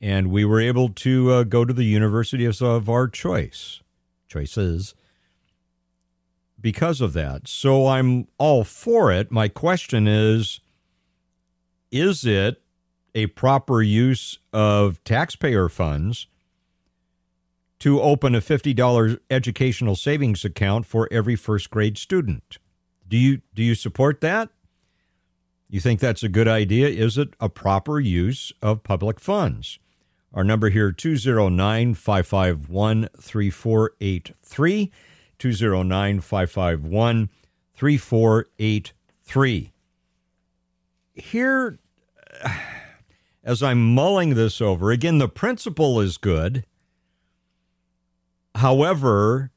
And 0.00 0.30
we 0.30 0.44
were 0.44 0.60
able 0.60 0.90
to 0.90 1.32
uh, 1.32 1.42
go 1.42 1.64
to 1.64 1.72
the 1.72 1.84
university 1.84 2.44
of, 2.44 2.60
of 2.62 2.88
our 2.88 3.08
choice, 3.08 3.82
choices 4.28 4.94
because 6.60 7.00
of 7.00 7.12
that. 7.12 7.48
So 7.48 7.86
I'm 7.86 8.26
all 8.38 8.64
for 8.64 9.12
it. 9.12 9.30
My 9.30 9.48
question 9.48 10.06
is 10.06 10.60
is 11.90 12.24
it 12.24 12.62
a 13.14 13.26
proper 13.28 13.82
use 13.82 14.38
of 14.52 15.02
taxpayer 15.04 15.68
funds 15.68 16.26
to 17.78 18.00
open 18.00 18.34
a 18.34 18.40
$50 18.40 19.18
educational 19.30 19.94
savings 19.96 20.44
account 20.44 20.84
for 20.84 21.08
every 21.10 21.36
first 21.36 21.70
grade 21.70 21.96
student. 21.96 22.58
Do 23.06 23.16
you 23.16 23.40
do 23.54 23.62
you 23.62 23.74
support 23.74 24.20
that? 24.20 24.50
You 25.70 25.80
think 25.80 26.00
that's 26.00 26.22
a 26.22 26.28
good 26.28 26.48
idea? 26.48 26.88
Is 26.88 27.18
it 27.18 27.34
a 27.40 27.48
proper 27.48 28.00
use 28.00 28.52
of 28.62 28.82
public 28.82 29.20
funds? 29.20 29.78
Our 30.34 30.44
number 30.44 30.70
here 30.70 30.92
209 30.92 31.94
551 31.94 33.08
3483 33.18 34.90
209 35.38 36.20
551 36.20 37.28
3483. 37.74 39.72
Here 41.14 41.78
as 43.44 43.62
I'm 43.62 43.94
mulling 43.94 44.34
this 44.34 44.60
over, 44.60 44.90
again 44.90 45.18
the 45.18 45.28
principle 45.28 46.00
is 46.00 46.16
good. 46.16 46.64
However, 48.54 49.52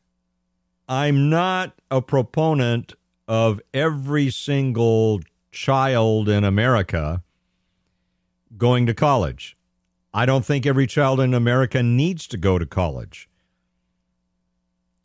I'm 0.87 1.29
not 1.29 1.73
a 1.89 2.01
proponent 2.01 2.93
of 3.27 3.61
every 3.73 4.29
single 4.29 5.21
child 5.51 6.29
in 6.29 6.43
America 6.43 7.23
going 8.57 8.85
to 8.85 8.93
college. 8.93 9.57
I 10.13 10.25
don't 10.25 10.45
think 10.45 10.65
every 10.65 10.87
child 10.87 11.19
in 11.19 11.33
America 11.33 11.81
needs 11.81 12.27
to 12.27 12.37
go 12.37 12.59
to 12.59 12.65
college. 12.65 13.29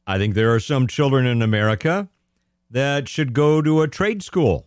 I 0.06 0.18
think 0.18 0.34
there 0.34 0.54
are 0.54 0.60
some 0.60 0.86
children 0.86 1.26
in 1.26 1.42
America 1.42 2.08
that 2.70 3.08
should 3.08 3.32
go 3.32 3.62
to 3.62 3.82
a 3.82 3.88
trade 3.88 4.22
school 4.22 4.66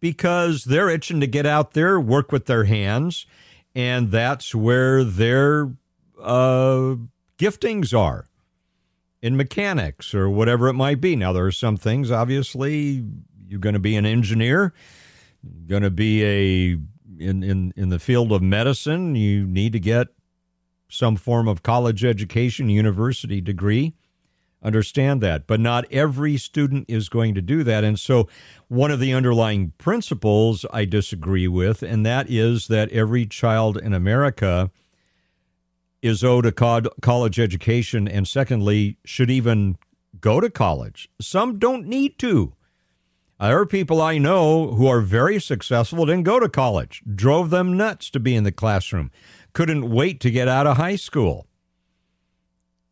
because 0.00 0.64
they're 0.64 0.88
itching 0.88 1.20
to 1.20 1.26
get 1.26 1.46
out 1.46 1.72
there, 1.72 2.00
work 2.00 2.32
with 2.32 2.46
their 2.46 2.64
hands, 2.64 3.26
and 3.74 4.10
that's 4.10 4.54
where 4.54 5.04
their 5.04 5.72
uh, 6.22 6.96
giftings 7.38 7.96
are 7.96 8.26
in 9.22 9.36
mechanics 9.36 10.14
or 10.14 10.30
whatever 10.30 10.68
it 10.68 10.74
might 10.74 11.00
be. 11.00 11.16
Now, 11.16 11.32
there 11.32 11.46
are 11.46 11.52
some 11.52 11.76
things, 11.76 12.10
obviously, 12.10 13.04
you're 13.48 13.60
going 13.60 13.74
to 13.74 13.78
be 13.78 13.96
an 13.96 14.06
engineer, 14.06 14.72
going 15.66 15.82
to 15.82 15.90
be 15.90 16.24
a 16.24 16.78
in, 17.18 17.42
in, 17.42 17.72
in 17.76 17.88
the 17.88 17.98
field 17.98 18.32
of 18.32 18.42
medicine, 18.42 19.14
you 19.14 19.46
need 19.46 19.72
to 19.72 19.80
get 19.80 20.08
some 20.88 21.16
form 21.16 21.48
of 21.48 21.62
college 21.62 22.04
education, 22.04 22.68
university 22.68 23.40
degree. 23.40 23.94
Understand 24.66 25.20
that. 25.20 25.46
But 25.46 25.60
not 25.60 25.84
every 25.92 26.36
student 26.36 26.86
is 26.88 27.08
going 27.08 27.36
to 27.36 27.40
do 27.40 27.62
that. 27.62 27.84
And 27.84 28.00
so, 28.00 28.28
one 28.66 28.90
of 28.90 28.98
the 28.98 29.14
underlying 29.14 29.72
principles 29.78 30.66
I 30.72 30.84
disagree 30.84 31.46
with, 31.46 31.84
and 31.84 32.04
that 32.04 32.28
is 32.28 32.66
that 32.66 32.90
every 32.90 33.26
child 33.26 33.78
in 33.78 33.94
America 33.94 34.72
is 36.02 36.24
owed 36.24 36.46
a 36.46 36.52
college 36.52 37.38
education, 37.38 38.08
and 38.08 38.26
secondly, 38.26 38.98
should 39.04 39.30
even 39.30 39.78
go 40.20 40.40
to 40.40 40.50
college. 40.50 41.08
Some 41.20 41.60
don't 41.60 41.86
need 41.86 42.18
to. 42.18 42.52
There 43.38 43.60
are 43.60 43.66
people 43.66 44.02
I 44.02 44.18
know 44.18 44.72
who 44.72 44.88
are 44.88 45.00
very 45.00 45.40
successful, 45.40 46.06
didn't 46.06 46.24
go 46.24 46.40
to 46.40 46.48
college, 46.48 47.04
drove 47.14 47.50
them 47.50 47.76
nuts 47.76 48.10
to 48.10 48.18
be 48.18 48.34
in 48.34 48.42
the 48.42 48.50
classroom, 48.50 49.12
couldn't 49.52 49.88
wait 49.88 50.18
to 50.20 50.30
get 50.32 50.48
out 50.48 50.66
of 50.66 50.76
high 50.76 50.96
school. 50.96 51.46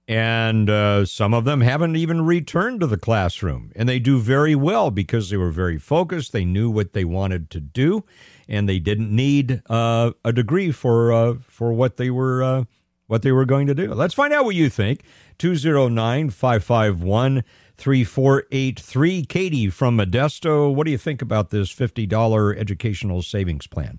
And 0.07 0.69
uh, 0.69 1.07
some 1.07 1.33
of 1.33 1.45
them 1.45 1.63
haven't 1.63 1.97
even 1.97 2.27
returned 2.27 2.81
to 2.81 2.87
the 2.87 2.99
classroom. 2.99 3.73
And 3.75 3.89
they 3.89 3.99
do 3.99 4.19
very 4.19 4.55
well 4.55 4.91
because 4.91 5.31
they 5.31 5.39
were 5.39 5.51
very 5.51 5.79
focused. 5.79 6.33
They 6.33 6.45
knew 6.45 6.69
what 6.69 6.93
they 6.93 7.07
wanted 7.07 7.49
to 7.51 7.61
do, 7.61 8.05
and 8.47 8.69
they 8.69 8.79
didn't 8.79 9.11
need 9.11 9.63
uh, 9.71 10.13
a 10.23 10.33
degree 10.33 10.73
for, 10.73 11.11
uh, 11.11 11.35
for 11.49 11.73
what 11.73 11.97
they 11.97 12.11
were 12.11 12.43
uh, 12.43 12.65
what 13.07 13.23
they 13.23 13.33
were 13.33 13.45
going 13.45 13.67
to 13.67 13.75
do. 13.75 13.93
Let's 13.93 14.15
find 14.15 14.33
out 14.33 14.45
what 14.45 14.55
you 14.55 14.71
think. 14.71 15.03
209 15.39 16.31
551 16.31 17.45
3483. 17.77 19.25
Katie 19.27 19.69
from 19.69 19.99
Modesto, 19.99 20.73
what 20.75 20.85
do 20.85 20.91
you 20.91 20.99
think 20.99 21.21
about 21.21 21.51
this 21.51 21.75
$50 21.75 22.57
educational 22.57 23.23
savings 23.23 23.67
plan? 23.67 23.99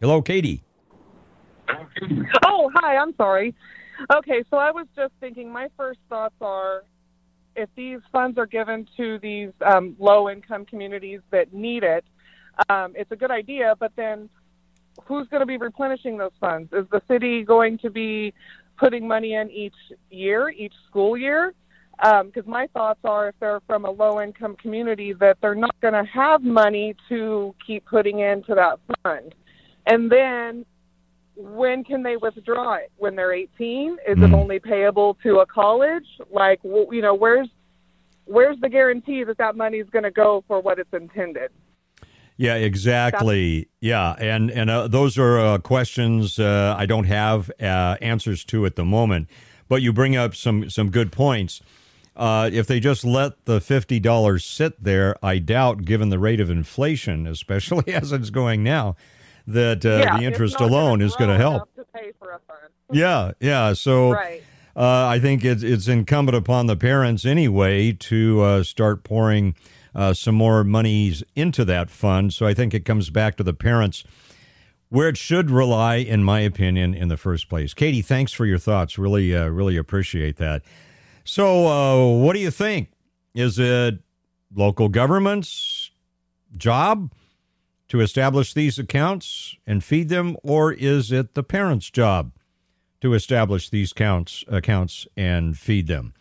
Hello, 0.00 0.22
Katie. 0.22 0.64
Oh, 2.46 2.70
hi. 2.74 2.96
I'm 2.96 3.14
sorry. 3.16 3.54
Okay, 4.14 4.42
so 4.50 4.56
I 4.56 4.70
was 4.70 4.86
just 4.96 5.12
thinking, 5.20 5.52
my 5.52 5.68
first 5.76 6.00
thoughts 6.08 6.34
are 6.40 6.84
if 7.54 7.68
these 7.76 7.98
funds 8.10 8.38
are 8.38 8.46
given 8.46 8.86
to 8.96 9.18
these 9.18 9.50
um, 9.64 9.94
low 9.98 10.30
income 10.30 10.64
communities 10.64 11.20
that 11.30 11.52
need 11.52 11.82
it, 11.82 12.04
um, 12.68 12.92
it's 12.96 13.12
a 13.12 13.16
good 13.16 13.30
idea, 13.30 13.74
but 13.78 13.92
then 13.96 14.28
who's 15.04 15.26
going 15.28 15.40
to 15.40 15.46
be 15.46 15.56
replenishing 15.56 16.16
those 16.16 16.32
funds? 16.40 16.72
Is 16.72 16.86
the 16.90 17.02
city 17.08 17.44
going 17.44 17.78
to 17.78 17.90
be 17.90 18.32
putting 18.78 19.06
money 19.06 19.34
in 19.34 19.50
each 19.50 19.74
year, 20.10 20.48
each 20.50 20.74
school 20.88 21.16
year? 21.16 21.54
Because 21.98 22.44
um, 22.46 22.50
my 22.50 22.66
thoughts 22.68 23.00
are 23.04 23.28
if 23.28 23.34
they're 23.38 23.60
from 23.66 23.84
a 23.84 23.90
low 23.90 24.20
income 24.20 24.56
community, 24.56 25.12
that 25.14 25.38
they're 25.40 25.54
not 25.54 25.78
going 25.80 25.94
to 25.94 26.04
have 26.04 26.42
money 26.42 26.96
to 27.08 27.54
keep 27.64 27.84
putting 27.84 28.20
into 28.20 28.54
that 28.54 28.80
fund. 29.02 29.34
And 29.86 30.10
then 30.10 30.64
when 31.42 31.84
can 31.84 32.02
they 32.02 32.16
withdraw 32.16 32.74
it? 32.74 32.90
When 32.96 33.16
they're 33.16 33.32
18? 33.32 33.98
Is 34.06 34.18
mm. 34.18 34.24
it 34.24 34.34
only 34.34 34.58
payable 34.58 35.16
to 35.22 35.40
a 35.40 35.46
college? 35.46 36.06
Like, 36.30 36.60
you 36.64 37.02
know, 37.02 37.14
where's 37.14 37.48
where's 38.24 38.58
the 38.60 38.68
guarantee 38.68 39.24
that 39.24 39.38
that 39.38 39.56
money 39.56 39.78
is 39.78 39.88
going 39.90 40.04
to 40.04 40.10
go 40.10 40.44
for 40.46 40.60
what 40.60 40.78
it's 40.78 40.92
intended? 40.92 41.50
Yeah, 42.36 42.54
exactly. 42.54 43.68
Yeah, 43.80 44.14
and 44.18 44.50
and 44.50 44.70
uh, 44.70 44.88
those 44.88 45.18
are 45.18 45.38
uh, 45.38 45.58
questions 45.58 46.38
uh, 46.38 46.74
I 46.78 46.86
don't 46.86 47.04
have 47.04 47.50
uh, 47.60 47.96
answers 48.00 48.44
to 48.46 48.66
at 48.66 48.76
the 48.76 48.84
moment. 48.84 49.28
But 49.68 49.82
you 49.82 49.92
bring 49.92 50.16
up 50.16 50.34
some 50.34 50.68
some 50.70 50.90
good 50.90 51.12
points. 51.12 51.60
Uh, 52.14 52.50
if 52.52 52.66
they 52.66 52.80
just 52.80 53.04
let 53.04 53.44
the 53.44 53.60
fifty 53.60 54.00
dollars 54.00 54.44
sit 54.44 54.82
there, 54.82 55.16
I 55.22 55.38
doubt, 55.38 55.84
given 55.84 56.08
the 56.08 56.18
rate 56.18 56.40
of 56.40 56.50
inflation, 56.50 57.26
especially 57.28 57.92
as 57.92 58.12
it's 58.12 58.30
going 58.30 58.62
now, 58.62 58.96
that 59.46 59.84
uh, 59.84 60.02
yeah, 60.04 60.18
the 60.18 60.24
interest 60.24 60.60
alone 60.60 61.00
is 61.00 61.14
going 61.16 61.30
to 61.30 61.36
help. 61.36 61.68
yeah, 62.92 63.32
yeah. 63.40 63.72
So. 63.72 64.12
Right. 64.12 64.42
I 64.74 65.18
think 65.18 65.44
it's, 65.44 65.62
it's 65.62 65.86
incumbent 65.86 66.34
upon 66.34 66.66
the 66.66 66.76
parents 66.76 67.26
anyway 67.26 67.92
to 67.92 68.64
start 68.64 69.04
pouring 69.04 69.54
uh, 69.94 70.14
some 70.14 70.34
more 70.34 70.64
monies 70.64 71.22
into 71.34 71.64
that 71.64 71.90
fund. 71.90 72.32
So 72.32 72.46
I 72.46 72.54
think 72.54 72.74
it 72.74 72.84
comes 72.84 73.10
back 73.10 73.36
to 73.36 73.42
the 73.42 73.54
parents 73.54 74.04
where 74.88 75.08
it 75.08 75.16
should 75.16 75.50
rely, 75.50 75.96
in 75.96 76.22
my 76.22 76.40
opinion, 76.40 76.94
in 76.94 77.08
the 77.08 77.16
first 77.16 77.48
place. 77.48 77.72
Katie, 77.72 78.02
thanks 78.02 78.32
for 78.32 78.44
your 78.44 78.58
thoughts. 78.58 78.98
Really, 78.98 79.34
uh, 79.34 79.46
really 79.46 79.76
appreciate 79.76 80.36
that. 80.36 80.62
So, 81.24 81.66
uh, 81.66 82.18
what 82.18 82.34
do 82.34 82.40
you 82.40 82.50
think? 82.50 82.90
Is 83.34 83.58
it 83.58 84.00
local 84.54 84.88
government's 84.88 85.90
job 86.56 87.12
to 87.92 88.00
establish 88.00 88.54
these 88.54 88.78
accounts 88.78 89.54
and 89.66 89.84
feed 89.84 90.08
them, 90.08 90.34
or 90.42 90.72
is 90.72 91.12
it 91.12 91.34
the 91.34 91.42
parents' 91.42 91.90
job 91.90 92.32
to 93.02 93.12
establish 93.12 93.68
these 93.68 93.92
counts, 93.92 94.44
accounts 94.48 95.06
and 95.14 95.58
feed 95.58 95.88
them? 95.88 96.14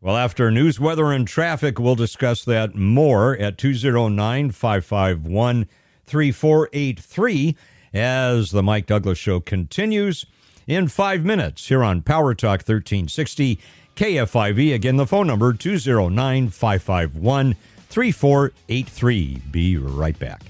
Well, 0.00 0.16
after 0.16 0.48
news, 0.52 0.78
weather, 0.78 1.10
and 1.10 1.26
traffic, 1.26 1.80
we'll 1.80 1.96
discuss 1.96 2.44
that 2.44 2.76
more 2.76 3.36
at 3.36 3.58
209 3.58 4.52
551 4.52 5.66
3483 6.04 7.56
as 7.92 8.52
the 8.52 8.62
Mike 8.62 8.86
Douglass 8.86 9.18
Show 9.18 9.40
continues 9.40 10.24
in 10.68 10.86
five 10.86 11.24
minutes 11.24 11.66
here 11.66 11.82
on 11.82 12.02
Power 12.02 12.32
Talk 12.32 12.60
1360 12.60 13.58
KFIV. 13.96 14.72
Again, 14.72 14.98
the 14.98 15.06
phone 15.08 15.26
number 15.26 15.52
209 15.52 16.50
551 16.50 17.56
3483. 17.88 19.42
Be 19.50 19.76
right 19.76 20.16
back. 20.16 20.42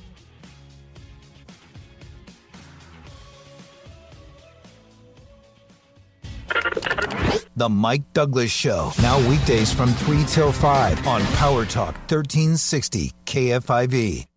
The 7.56 7.68
Mike 7.68 8.12
Douglass 8.12 8.50
Show. 8.50 8.92
Now 9.02 9.18
weekdays 9.28 9.72
from 9.72 9.90
3 9.90 10.24
till 10.24 10.52
5 10.52 11.06
on 11.06 11.22
Power 11.36 11.64
Talk 11.64 11.94
1360 12.08 13.12
KFIV. 13.26 14.31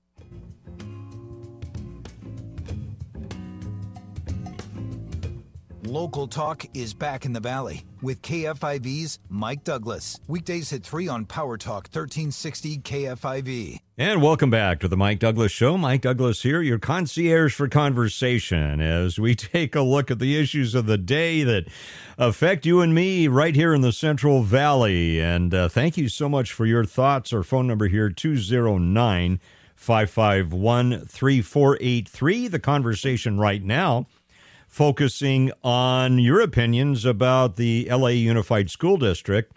Local 5.95 6.27
Talk 6.27 6.65
is 6.73 6.93
back 6.93 7.23
in 7.23 7.31
the 7.31 7.39
Valley 7.39 7.85
with 8.01 8.21
KFIV's 8.21 9.19
Mike 9.29 9.63
Douglass. 9.63 10.19
Weekdays 10.27 10.73
at 10.73 10.83
3 10.83 11.07
on 11.07 11.23
Power 11.23 11.57
Talk 11.57 11.85
1360 11.85 12.79
KFIV. 12.79 13.79
And 13.97 14.21
welcome 14.21 14.49
back 14.49 14.81
to 14.81 14.89
the 14.89 14.97
Mike 14.97 15.19
Douglass 15.19 15.53
Show. 15.53 15.77
Mike 15.77 16.01
Douglass 16.01 16.43
here, 16.43 16.61
your 16.61 16.79
concierge 16.79 17.55
for 17.55 17.69
conversation, 17.69 18.81
as 18.81 19.17
we 19.19 19.35
take 19.35 19.73
a 19.73 19.83
look 19.83 20.11
at 20.11 20.19
the 20.19 20.37
issues 20.37 20.75
of 20.75 20.85
the 20.85 20.97
day 20.97 21.43
that 21.43 21.63
affect 22.17 22.65
you 22.65 22.81
and 22.81 22.93
me 22.93 23.29
right 23.29 23.55
here 23.55 23.73
in 23.73 23.79
the 23.79 23.93
Central 23.93 24.43
Valley. 24.43 25.21
And 25.21 25.53
uh, 25.53 25.69
thank 25.69 25.95
you 25.95 26.09
so 26.09 26.27
much 26.27 26.51
for 26.51 26.65
your 26.65 26.83
thoughts. 26.83 27.31
Our 27.31 27.41
phone 27.41 27.67
number 27.67 27.87
here, 27.87 28.09
209 28.09 29.39
551 29.77 31.05
3483. 31.05 32.47
The 32.49 32.59
conversation 32.59 33.39
right 33.39 33.63
now 33.63 34.07
focusing 34.75 35.49
on 35.63 36.19
your 36.19 36.41
opinions 36.41 37.05
about 37.05 37.55
the 37.55 37.87
LA 37.89 38.09
Unified 38.09 38.69
School 38.69 38.97
District 38.97 39.49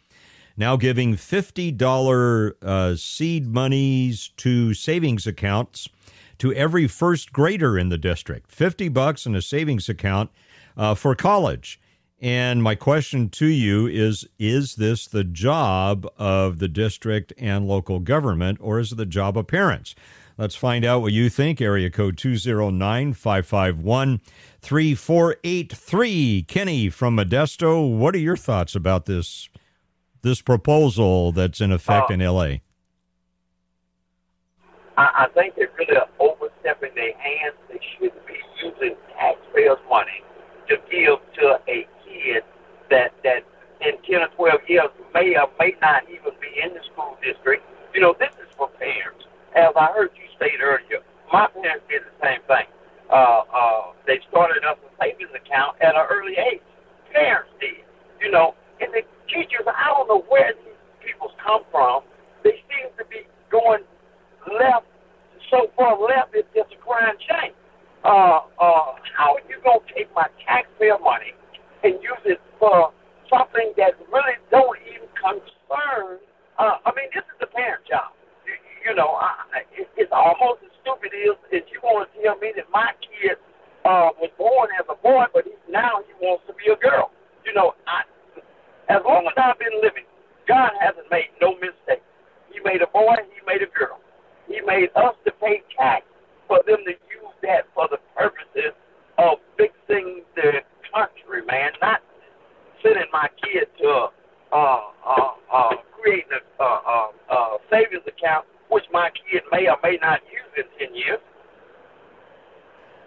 now 0.57 0.77
giving 0.77 1.17
$50 1.17 2.53
uh, 2.63 2.95
seed 2.95 3.49
monies 3.49 4.31
to 4.37 4.75
savings 4.75 5.27
accounts 5.27 5.89
to 6.39 6.55
every 6.55 6.87
first 6.87 7.33
grader 7.33 7.77
in 7.77 7.89
the 7.89 7.99
district. 7.99 8.53
50 8.53 8.91
bucks 8.91 9.27
in 9.27 9.35
a 9.35 9.43
savings 9.43 9.89
account 9.89 10.31
uh, 10.77 10.95
for 10.95 11.17
college. 11.17 11.81
And 12.21 12.63
my 12.63 12.77
question 12.77 13.29
to 13.31 13.47
you 13.47 13.89
is 13.89 14.25
Is 14.39 14.77
this 14.77 15.09
the 15.09 15.25
job 15.25 16.07
of 16.17 16.61
the 16.61 16.69
district 16.69 17.33
and 17.37 17.67
local 17.67 17.99
government, 17.99 18.59
or 18.61 18.79
is 18.79 18.93
it 18.93 18.97
the 18.97 19.05
job 19.05 19.37
of 19.37 19.49
parents? 19.49 19.97
Let's 20.39 20.55
find 20.55 20.85
out 20.85 21.03
what 21.03 21.13
you 21.13 21.29
think. 21.29 21.61
Area 21.61 21.91
code 21.91 22.17
209 22.17 23.13
551 23.13 24.21
3483. 24.61 26.45
Kenny 26.45 26.89
from 26.89 27.17
Modesto, 27.17 27.99
what 27.99 28.15
are 28.15 28.19
your 28.19 28.37
thoughts 28.37 28.77
about 28.77 29.07
this, 29.07 29.49
this 30.23 30.41
proposal 30.41 31.33
that's 31.33 31.61
in 31.61 31.73
effect 31.73 32.13
uh, 32.13 32.15
in 32.15 32.21
LA? 32.21 32.59
I, 34.97 35.27
I 35.27 35.27
think 35.35 35.57
they're 35.57 35.73
really 35.77 35.97
overstepping 36.21 36.95
their 36.95 37.19
hands. 37.19 37.57
They 37.69 37.81
shouldn't 37.99 38.25
be 38.25 38.35
using 38.63 38.95
taxpayers' 39.19 39.79
money 39.91 40.23
to 40.69 40.77
give 40.89 41.19
to 41.41 41.59
a 41.67 41.85
kid 42.07 42.45
that 42.91 43.13
that 43.25 43.43
in 43.81 43.95
ten 44.09 44.23
or 44.23 44.29
twelve 44.37 44.61
years 44.69 44.91
may 45.13 45.35
or 45.37 45.51
may 45.59 45.75
not 45.83 46.05
even 46.05 46.31
be 46.41 46.63
in 46.63 46.75
the 46.75 46.81
school 46.93 47.19
district. 47.25 47.65
You 47.93 48.03
know, 48.03 48.15
this 48.21 48.31
is 48.35 48.55
for 48.57 48.69
parents. 48.69 49.25
As 49.59 49.75
I 49.75 49.91
heard 49.91 50.15
you 50.15 50.23
state 50.39 50.63
earlier, 50.63 51.03
my 51.35 51.51
parents 51.51 51.83
did 51.91 52.07
the 52.07 52.15
same 52.23 52.39
thing. 52.47 52.71
Uh, 53.11 53.43
uh, 53.51 53.91
they 54.07 54.23
started 54.31 54.63
up 54.63 54.79
a 54.79 54.91
savings 55.03 55.35
account 55.35 55.75
at 55.83 55.99
an 55.99 56.07
early 56.07 56.39
age. 56.39 56.63
Parents 57.11 57.51
did. 57.59 57.83
You 58.23 58.31
know, 58.31 58.55
and 58.79 58.95
the 58.95 59.03
teachers, 59.27 59.67
I 59.67 59.91
don't 59.91 60.07
know 60.07 60.23
where 60.31 60.55
these 60.55 60.79
people 61.03 61.35
come 61.43 61.67
from. 61.75 62.07
They 62.47 62.63
seem 62.71 62.87
to 63.03 63.05
be 63.11 63.27
going 63.51 63.83
left, 64.47 64.87
so 65.51 65.67
far 65.75 65.99
left, 65.99 66.39
it's 66.39 66.47
just 66.55 66.71
a 66.71 66.79
crying 66.79 67.19
shame. 67.19 67.51
Uh, 68.07 68.47
uh, 68.63 68.95
how 69.11 69.35
are 69.35 69.45
you 69.51 69.59
going 69.67 69.83
to 69.83 69.91
take 69.91 70.07
my 70.15 70.31
taxpayer 70.47 71.03
money 71.03 71.35
and 71.83 71.99
use 71.99 72.23
it 72.31 72.39
for 72.63 72.95
something 73.27 73.75
that 73.75 73.99
really 74.15 74.39
don't 74.55 74.79
even 74.87 75.11
concern? 75.19 76.23
Uh, 76.63 76.79
I 76.87 76.95
mean, 76.95 77.11
this 77.11 77.27
is 77.27 77.39
the 77.43 77.51
parent 77.51 77.83
job 77.91 78.15
you 78.89 78.95
know, 78.97 79.21
I, 79.21 79.69
it, 79.77 79.89
it's 80.01 80.13
almost 80.13 80.65
as 80.65 80.73
stupid 80.81 81.13
as 81.13 81.37
if 81.53 81.69
you 81.69 81.79
want 81.85 82.09
to 82.09 82.23
tell 82.25 82.41
me 82.41 82.57
that 82.57 82.65
my 82.73 82.97
kid 83.05 83.37
uh, 83.85 84.17
was 84.17 84.33
born 84.41 84.73
as 84.81 84.89
a 84.89 84.97
boy, 85.05 85.29
but 85.37 85.45
he, 85.45 85.53
now 85.69 86.01
he 86.09 86.13
wants 86.25 86.49
to 86.49 86.57
be 86.57 86.73
a 86.73 86.79
girl. 86.81 87.13
You 87.45 87.53
know, 87.53 87.77
I, 87.85 88.09
as 88.89 89.05
long 89.05 89.29
as 89.29 89.37
I've 89.37 89.61
been 89.61 89.77
living, 89.85 90.09
God 90.49 90.73
hasn't 90.81 91.05
made 91.13 91.29
no 91.37 91.53
mistake. 91.61 92.01
He 92.49 92.65
made 92.65 92.81
a 92.81 92.89
boy, 92.89 93.21
he 93.29 93.45
made 93.45 93.61
a 93.61 93.69
girl. 93.69 94.01
He 94.49 94.65
made 94.65 94.89
us 94.97 95.13
to 95.29 95.31
pay 95.37 95.61
tax 95.77 96.09
for 96.49 96.65
them 96.65 96.81
to 96.89 96.97
use 97.13 97.37
that 97.45 97.69
for 97.77 97.93
the 97.93 98.01
purposes 98.17 98.73
of 99.21 99.37
fixing 99.61 100.25
the 100.33 100.65
country, 100.89 101.45
man, 101.45 101.77
not 101.85 102.01
sending 102.81 103.13
my 103.13 103.29
kid 103.45 103.69
to 103.85 104.09
uh, 104.49 104.81
uh, 105.05 105.33
uh, 105.53 105.77
creating 106.01 106.33
a 106.33 106.63
uh, 106.63 106.81
uh, 106.89 107.09
uh, 107.29 107.59
savings 107.69 108.09
account 108.09 108.49
which 108.71 108.85
my 108.93 109.11
kid 109.11 109.43
may 109.53 109.69
or 109.69 109.77
may 109.83 109.99
not 110.01 110.21
use 110.31 110.65
in 110.81 110.87
10 110.89 110.95
years. 110.95 111.19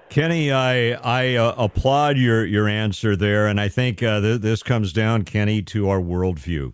Kenny, 0.10 0.52
I 0.52 0.92
I 0.92 1.36
uh, 1.36 1.56
applaud 1.58 2.18
your 2.18 2.46
your 2.46 2.68
answer 2.68 3.16
there, 3.16 3.48
and 3.48 3.62
I 3.62 3.70
think 3.70 4.04
uh, 4.04 4.20
th- 4.20 4.42
this 4.42 4.62
comes 4.62 4.92
down, 4.92 5.24
Kenny, 5.24 5.62
to 5.62 5.88
our 5.88 6.02
worldview. 6.02 6.74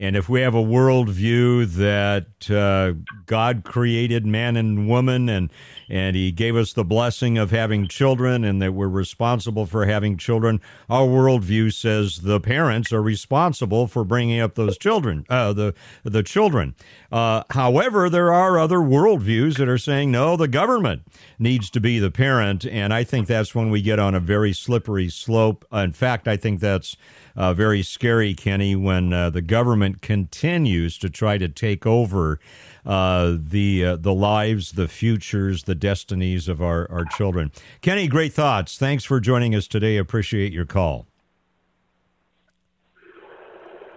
And 0.00 0.16
if 0.16 0.28
we 0.28 0.42
have 0.42 0.54
a 0.54 0.62
worldview 0.62 1.66
that 1.74 2.50
uh, 2.50 2.94
God 3.26 3.64
created 3.64 4.24
man 4.24 4.56
and 4.56 4.88
woman 4.88 5.28
and 5.28 5.50
and 5.90 6.14
he 6.14 6.30
gave 6.30 6.54
us 6.54 6.74
the 6.74 6.84
blessing 6.84 7.38
of 7.38 7.50
having 7.50 7.88
children 7.88 8.44
and 8.44 8.60
that 8.60 8.74
we're 8.74 8.88
responsible 8.88 9.64
for 9.66 9.86
having 9.86 10.18
children, 10.18 10.60
our 10.88 11.06
worldview 11.06 11.72
says 11.72 12.18
the 12.18 12.38
parents 12.38 12.92
are 12.92 13.02
responsible 13.02 13.86
for 13.86 14.04
bringing 14.04 14.38
up 14.38 14.54
those 14.54 14.78
children, 14.78 15.24
uh, 15.28 15.52
the 15.52 15.74
the 16.04 16.22
children. 16.22 16.76
Uh, 17.10 17.42
however, 17.50 18.08
there 18.08 18.32
are 18.32 18.58
other 18.58 18.78
worldviews 18.78 19.56
that 19.56 19.68
are 19.68 19.78
saying 19.78 20.12
no, 20.12 20.36
the 20.36 20.46
government 20.46 21.02
needs 21.40 21.70
to 21.70 21.80
be 21.80 21.98
the 21.98 22.10
parent, 22.10 22.64
and 22.64 22.94
I 22.94 23.02
think 23.02 23.26
that's 23.26 23.54
when 23.54 23.70
we 23.70 23.82
get 23.82 23.98
on 23.98 24.14
a 24.14 24.20
very 24.20 24.52
slippery 24.52 25.08
slope. 25.08 25.64
In 25.72 25.92
fact, 25.92 26.28
I 26.28 26.36
think 26.36 26.60
that's 26.60 26.96
uh, 27.38 27.54
very 27.54 27.84
scary, 27.84 28.34
Kenny, 28.34 28.74
when 28.74 29.12
uh, 29.12 29.30
the 29.30 29.40
government 29.40 30.02
continues 30.02 30.98
to 30.98 31.08
try 31.08 31.38
to 31.38 31.48
take 31.48 31.86
over 31.86 32.40
uh, 32.84 33.36
the 33.38 33.84
uh, 33.84 33.96
the 33.96 34.12
lives, 34.12 34.72
the 34.72 34.88
futures, 34.88 35.62
the 35.62 35.76
destinies 35.76 36.48
of 36.48 36.60
our, 36.60 36.90
our 36.90 37.04
children. 37.04 37.52
Kenny, 37.80 38.08
great 38.08 38.32
thoughts. 38.32 38.76
Thanks 38.76 39.04
for 39.04 39.20
joining 39.20 39.54
us 39.54 39.68
today. 39.68 39.96
Appreciate 39.98 40.52
your 40.52 40.64
call. 40.64 41.06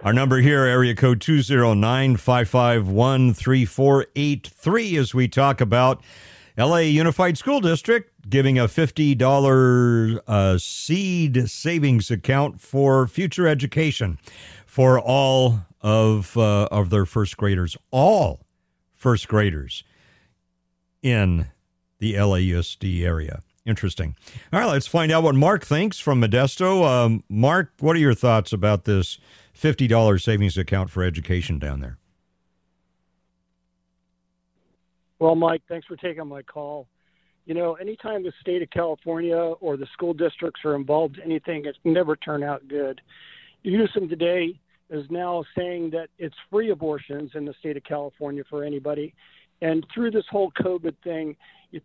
Our 0.04 0.12
number 0.12 0.38
here, 0.38 0.64
area 0.64 0.94
code 0.94 1.20
209 1.20 2.16
551 2.16 3.34
3483, 3.34 4.96
as 4.96 5.14
we 5.14 5.26
talk 5.26 5.60
about 5.60 6.00
LA 6.56 6.78
Unified 6.78 7.38
School 7.38 7.60
District 7.60 8.11
giving 8.28 8.58
a 8.58 8.64
$50 8.64 10.20
uh, 10.26 10.58
seed 10.58 11.50
savings 11.50 12.10
account 12.10 12.60
for 12.60 13.06
future 13.06 13.46
education 13.46 14.18
for 14.66 14.98
all 14.98 15.60
of, 15.80 16.36
uh, 16.36 16.68
of 16.70 16.90
their 16.90 17.04
first 17.04 17.36
graders, 17.36 17.76
all 17.90 18.40
first 18.94 19.28
graders 19.28 19.84
in 21.02 21.46
the 21.98 22.14
LAUSD 22.14 23.02
area. 23.02 23.42
Interesting. 23.64 24.16
All 24.52 24.60
right, 24.60 24.66
let's 24.66 24.88
find 24.88 25.12
out 25.12 25.22
what 25.22 25.34
Mark 25.36 25.64
thinks 25.64 25.98
from 25.98 26.20
Modesto. 26.20 26.84
Um, 26.84 27.22
Mark, 27.28 27.72
what 27.78 27.94
are 27.94 28.00
your 28.00 28.14
thoughts 28.14 28.52
about 28.52 28.84
this 28.84 29.18
$50 29.56 30.20
savings 30.20 30.56
account 30.56 30.90
for 30.90 31.04
education 31.04 31.58
down 31.58 31.80
there? 31.80 31.98
Well, 35.20 35.36
Mike, 35.36 35.62
thanks 35.68 35.86
for 35.86 35.94
taking 35.96 36.26
my 36.26 36.42
call. 36.42 36.88
You 37.44 37.54
know, 37.54 37.74
anytime 37.74 38.22
the 38.22 38.32
state 38.40 38.62
of 38.62 38.70
California 38.70 39.36
or 39.36 39.76
the 39.76 39.86
school 39.92 40.14
districts 40.14 40.60
are 40.64 40.76
involved 40.76 41.18
in 41.18 41.24
anything, 41.24 41.64
it's 41.64 41.78
never 41.84 42.14
turned 42.16 42.44
out 42.44 42.66
good. 42.68 43.00
Newsom 43.64 44.08
today 44.08 44.58
is 44.90 45.04
now 45.10 45.44
saying 45.56 45.90
that 45.90 46.08
it's 46.18 46.36
free 46.50 46.70
abortions 46.70 47.32
in 47.34 47.44
the 47.44 47.54
state 47.58 47.76
of 47.76 47.84
California 47.84 48.44
for 48.48 48.62
anybody. 48.62 49.14
And 49.60 49.86
through 49.92 50.10
this 50.10 50.24
whole 50.30 50.52
COVID 50.60 50.94
thing, 51.02 51.36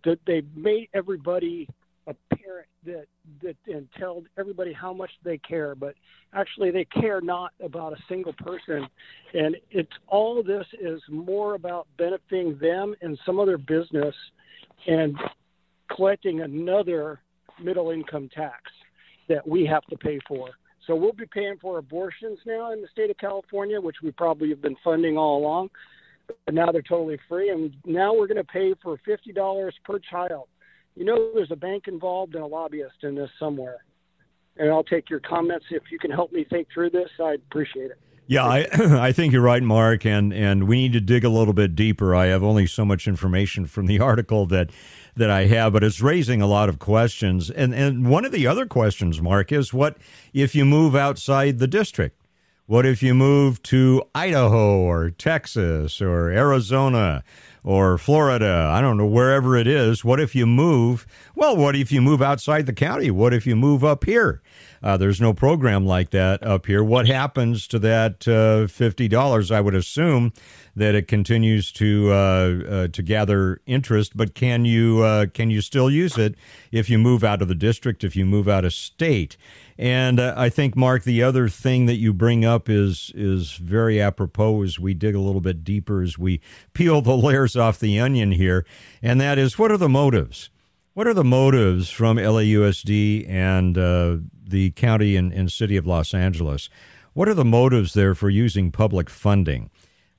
that 0.03 0.19
they've 0.27 0.47
made 0.55 0.89
everybody 0.93 1.67
a 2.07 2.15
parent 2.35 2.67
that 2.85 3.05
that 3.41 3.55
and 3.67 3.87
tell 3.97 4.23
everybody 4.37 4.71
how 4.71 4.93
much 4.93 5.11
they 5.23 5.37
care, 5.39 5.75
but 5.75 5.93
actually 6.33 6.71
they 6.71 6.85
care 6.85 7.19
not 7.21 7.51
about 7.61 7.93
a 7.93 7.97
single 8.07 8.33
person. 8.33 8.87
And 9.33 9.57
it's 9.71 9.91
all 10.07 10.41
this 10.41 10.65
is 10.79 11.01
more 11.09 11.55
about 11.55 11.87
benefiting 11.97 12.57
them 12.59 12.95
and 13.01 13.19
some 13.25 13.39
other 13.39 13.57
business 13.57 14.15
and 14.87 15.17
collecting 15.93 16.41
another 16.41 17.19
middle 17.61 17.91
income 17.91 18.29
tax 18.33 18.61
that 19.29 19.47
we 19.47 19.65
have 19.65 19.83
to 19.85 19.97
pay 19.97 20.19
for. 20.27 20.49
So 20.85 20.95
we'll 20.95 21.13
be 21.13 21.25
paying 21.25 21.57
for 21.61 21.79
abortions 21.79 22.39
now 22.45 22.71
in 22.71 22.81
the 22.81 22.87
state 22.91 23.09
of 23.09 23.17
California, 23.17 23.79
which 23.79 23.97
we 24.01 24.11
probably 24.11 24.49
have 24.49 24.61
been 24.61 24.77
funding 24.83 25.17
all 25.17 25.39
along. 25.39 25.69
But 26.45 26.53
now 26.53 26.71
they're 26.71 26.81
totally 26.81 27.19
free, 27.27 27.49
and 27.49 27.73
now 27.85 28.13
we're 28.13 28.27
going 28.27 28.37
to 28.37 28.43
pay 28.43 28.73
for 28.83 28.97
fifty 29.05 29.31
dollars 29.31 29.73
per 29.85 29.99
child 29.99 30.47
you 30.97 31.05
know 31.05 31.29
there's 31.35 31.51
a 31.51 31.55
bank 31.55 31.83
involved 31.87 32.33
and 32.33 32.43
a 32.43 32.47
lobbyist 32.47 33.03
in 33.03 33.13
this 33.13 33.29
somewhere. 33.39 33.77
And 34.57 34.71
I'll 34.71 34.83
take 34.83 35.11
your 35.11 35.19
comments 35.19 35.65
if 35.69 35.83
you 35.91 35.99
can 35.99 36.09
help 36.09 36.31
me 36.31 36.43
think 36.49 36.67
through 36.73 36.89
this. 36.89 37.09
I'd 37.23 37.41
appreciate 37.51 37.91
it. 37.91 37.99
Yeah, 38.27 38.45
I, 38.45 38.67
I 38.73 39.11
think 39.13 39.31
you're 39.33 39.41
right, 39.41 39.63
Mark, 39.63 40.05
and, 40.05 40.33
and 40.33 40.67
we 40.67 40.75
need 40.77 40.93
to 40.93 40.99
dig 40.99 41.23
a 41.23 41.29
little 41.29 41.53
bit 41.53 41.75
deeper. 41.75 42.13
I 42.13 42.27
have 42.27 42.43
only 42.43 42.67
so 42.67 42.83
much 42.83 43.07
information 43.07 43.65
from 43.65 43.85
the 43.85 43.99
article 44.01 44.45
that 44.47 44.69
that 45.15 45.31
I 45.31 45.47
have, 45.47 45.73
but 45.73 45.83
it's 45.83 45.99
raising 45.99 46.43
a 46.43 46.47
lot 46.47 46.69
of 46.69 46.77
questions. 46.77 47.49
And 47.49 47.73
and 47.73 48.07
one 48.07 48.25
of 48.25 48.31
the 48.31 48.45
other 48.45 48.67
questions, 48.67 49.19
Mark, 49.19 49.51
is 49.51 49.73
what 49.73 49.97
if 50.33 50.53
you 50.53 50.63
move 50.63 50.95
outside 50.95 51.57
the 51.57 51.67
district? 51.67 52.21
What 52.67 52.85
if 52.85 53.01
you 53.01 53.15
move 53.15 53.63
to 53.63 54.03
Idaho 54.13 54.79
or 54.81 55.09
Texas 55.09 56.01
or 56.01 56.29
Arizona? 56.29 57.23
or 57.63 57.97
Florida, 57.97 58.69
I 58.71 58.79
don't 58.79 58.95
know, 58.95 59.05
wherever 59.05 59.57
it 59.57 59.67
is. 59.67 60.05
What 60.05 60.21
if 60.21 60.33
you 60.33 60.45
move? 60.45 61.05
Well, 61.35 61.57
what 61.57 61.75
if 61.75 61.91
you 61.91 62.01
move 62.01 62.21
outside 62.21 62.65
the 62.65 62.71
county? 62.71 63.11
What 63.11 63.33
if 63.33 63.45
you 63.45 63.57
move 63.57 63.83
up 63.83 64.05
here? 64.05 64.41
Uh, 64.81 64.97
there's 64.97 65.21
no 65.21 65.33
program 65.33 65.85
like 65.85 66.11
that 66.11 66.41
up 66.43 66.65
here. 66.65 66.83
What 66.83 67.07
happens 67.07 67.67
to 67.69 67.79
that 67.79 68.27
uh, 68.27 68.67
fifty 68.67 69.07
dollars? 69.07 69.51
I 69.51 69.61
would 69.61 69.75
assume 69.75 70.33
that 70.75 70.93
it 70.93 71.07
continues 71.07 71.71
to 71.73 72.11
uh, 72.11 72.15
uh 72.15 72.87
to 72.89 73.01
gather 73.01 73.61
interest, 73.65 74.15
but 74.15 74.35
can 74.35 74.65
you 74.65 75.01
uh, 75.01 75.25
can 75.27 75.49
you 75.49 75.61
still 75.61 75.89
use 75.89 76.17
it 76.17 76.35
if 76.71 76.89
you 76.89 76.97
move 76.97 77.23
out 77.23 77.41
of 77.41 77.47
the 77.47 77.55
district? 77.55 78.03
If 78.03 78.15
you 78.15 78.25
move 78.25 78.47
out 78.47 78.65
of 78.65 78.73
state? 78.73 79.37
And 79.79 80.19
uh, 80.19 80.33
I 80.35 80.49
think, 80.49 80.75
Mark, 80.75 81.03
the 81.03 81.21
other 81.21 81.49
thing 81.49 81.85
that 81.85 81.97
you 81.97 82.13
bring 82.13 82.43
up 82.43 82.69
is 82.69 83.11
is 83.15 83.53
very 83.53 84.01
apropos 84.01 84.63
as 84.63 84.79
we 84.79 84.93
dig 84.93 85.15
a 85.15 85.19
little 85.19 85.41
bit 85.41 85.63
deeper, 85.63 86.01
as 86.01 86.17
we 86.17 86.41
peel 86.73 87.01
the 87.01 87.17
layers 87.17 87.55
off 87.55 87.79
the 87.79 87.99
onion 87.99 88.31
here, 88.31 88.65
and 89.01 89.21
that 89.21 89.37
is 89.37 89.59
what 89.59 89.71
are 89.71 89.77
the 89.77 89.89
motives? 89.89 90.49
What 90.93 91.05
are 91.05 91.13
the 91.13 91.23
motives 91.23 91.91
from 91.91 92.17
LAUSD 92.17 93.29
and 93.29 93.77
uh, 93.77 94.17
the 94.49 94.71
county 94.71 95.15
and, 95.15 95.31
and 95.33 95.51
city 95.51 95.77
of 95.77 95.85
Los 95.85 96.13
Angeles? 96.13 96.69
What 97.13 97.27
are 97.27 97.33
the 97.33 97.45
motives 97.45 97.93
there 97.93 98.13
for 98.13 98.29
using 98.29 98.71
public 98.71 99.09
funding? 99.09 99.69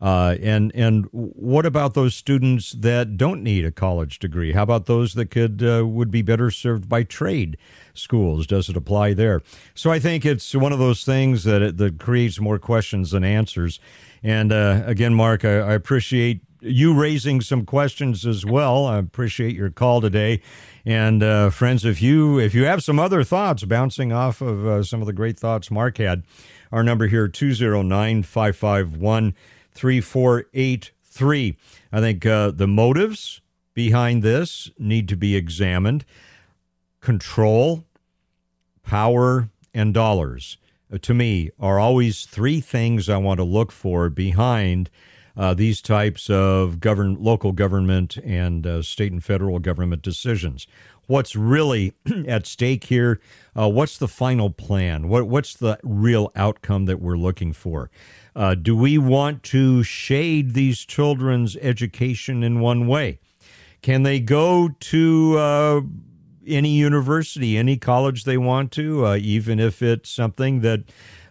Uh, 0.00 0.36
and 0.40 0.70
and 0.76 1.06
what 1.12 1.66
about 1.66 1.94
those 1.94 2.14
students 2.14 2.70
that 2.72 3.16
don't 3.16 3.42
need 3.42 3.64
a 3.64 3.72
college 3.72 4.20
degree? 4.20 4.52
How 4.52 4.62
about 4.62 4.86
those 4.86 5.14
that 5.14 5.26
could 5.26 5.62
uh, 5.62 5.84
would 5.86 6.10
be 6.10 6.22
better 6.22 6.52
served 6.52 6.88
by 6.88 7.02
trade 7.02 7.56
schools? 7.94 8.46
Does 8.46 8.68
it 8.68 8.76
apply 8.76 9.14
there? 9.14 9.42
So 9.74 9.90
I 9.90 9.98
think 9.98 10.24
it's 10.24 10.55
one 10.55 10.72
of 10.72 10.78
those 10.78 11.05
things 11.05 11.42
that 11.44 11.62
it, 11.62 11.76
that 11.78 11.98
creates 11.98 12.38
more 12.38 12.60
questions 12.60 13.10
than 13.10 13.24
answers. 13.24 13.80
And 14.22 14.52
uh, 14.52 14.82
again, 14.86 15.14
Mark, 15.14 15.44
I, 15.44 15.59
I, 15.59 15.72
appreciate 15.74 16.42
you 16.60 16.94
raising 16.94 17.40
some 17.40 17.64
questions 17.64 18.26
as 18.26 18.44
well. 18.44 18.86
I 18.86 18.98
appreciate 18.98 19.55
your 19.55 19.70
call 19.70 20.00
today. 20.00 20.42
And 20.89 21.23
uh, 21.23 21.51
friends, 21.51 21.85
if 21.85 22.01
you 22.01 22.39
if 22.39 22.55
you 22.55 22.65
have 22.65 22.82
some 22.82 22.98
other 22.98 23.23
thoughts 23.23 23.62
bouncing 23.62 24.10
off 24.10 24.40
of 24.40 24.66
uh, 24.66 24.82
some 24.82 25.02
of 25.02 25.06
the 25.06 25.12
great 25.12 25.39
thoughts 25.39 25.70
Mark 25.70 25.98
had, 25.98 26.23
our 26.73 26.82
number 26.82 27.09
here 27.09 27.28
209 27.28 28.23
551 28.23 29.35
3483. 29.73 31.56
I 31.93 32.01
think 32.01 32.24
uh, 32.24 32.52
the 32.52 32.66
motives 32.66 33.43
behind 33.74 34.23
this 34.23 34.70
need 34.78 35.10
to 35.10 35.16
be 35.16 35.36
examined. 35.36 36.06
Control, 37.02 37.85
power, 38.82 39.51
and 39.74 39.93
dollars, 39.93 40.56
uh, 40.90 40.97
to 41.02 41.12
me, 41.12 41.51
are 41.60 41.78
always 41.78 42.24
three 42.24 42.62
things 42.62 43.10
I 43.10 43.19
want 43.19 43.36
to 43.40 43.44
look 43.44 43.73
for 43.73 44.09
behind 44.09 44.89
uh, 45.39 45.55
these 45.55 45.81
types 45.81 46.28
of 46.28 46.81
govern 46.81 47.16
local 47.20 47.52
government 47.52 48.16
and 48.19 48.66
uh, 48.66 48.82
state 48.82 49.12
and 49.12 49.23
federal 49.23 49.60
government 49.60 50.02
decisions. 50.02 50.66
What's 51.06 51.36
really 51.36 51.94
at 52.27 52.47
stake 52.47 52.85
here? 52.85 53.20
Uh, 53.56 53.70
what's 53.70 53.97
the 53.97 54.09
final 54.09 54.51
plan? 54.51 55.09
What, 55.09 55.28
what's 55.28 55.55
the 55.55 55.78
real 55.85 56.32
outcome 56.35 56.86
that 56.86 57.01
we're 57.01 57.16
looking 57.16 57.52
for? 57.52 57.89
Uh, 58.35 58.56
do 58.56 58.77
we 58.77 58.98
want 58.98 59.43
to 59.44 59.82
shade 59.85 60.55
these 60.55 60.85
children's 60.85 61.56
education 61.56 62.43
in 62.43 62.60
one 62.60 62.89
way? 62.89 63.20
Can 63.81 64.02
they 64.02 64.19
go 64.19 64.69
to 64.69 65.39
uh, 65.39 65.81
any 66.48 66.70
university, 66.70 67.56
any 67.56 67.76
college 67.76 68.24
they 68.24 68.38
want 68.38 68.72
to, 68.72 69.06
uh, 69.06 69.16
even 69.16 69.60
if 69.60 69.82
it's 69.82 70.10
something 70.10 70.60
that 70.60 70.84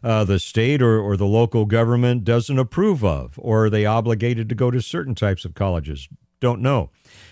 uh, 0.04 0.24
the 0.24 0.40
state 0.40 0.82
or, 0.82 1.00
or 1.00 1.18
the 1.18 1.26
local 1.26 1.66
government 1.66 2.24
doesn't 2.24 2.60
approve 2.60 3.04
of? 3.04 3.38
Or 3.38 3.66
are 3.66 3.70
they 3.70 3.86
obligated 3.86 4.50
to 4.50 4.56
go 4.56 4.72
to 4.72 4.82
certain 4.82 5.16
types 5.16 5.46
of 5.46 5.54
colleges? 5.54 6.08
Don't 6.40 6.62
know. 6.62 6.92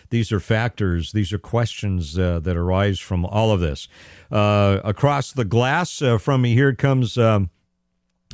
These 0.09 0.31
are 0.31 0.39
factors, 0.39 1.11
these 1.11 1.33
are 1.33 1.37
questions 1.37 2.17
uh, 2.17 2.39
that 2.39 2.57
arise 2.57 2.99
from 2.99 3.25
all 3.25 3.51
of 3.51 3.59
this. 3.59 3.87
Uh, 4.31 4.79
across 4.83 5.31
the 5.31 5.45
glass 5.45 6.01
uh, 6.01 6.17
from 6.17 6.41
me, 6.41 6.53
here 6.53 6.73
comes 6.73 7.17
um, 7.17 7.49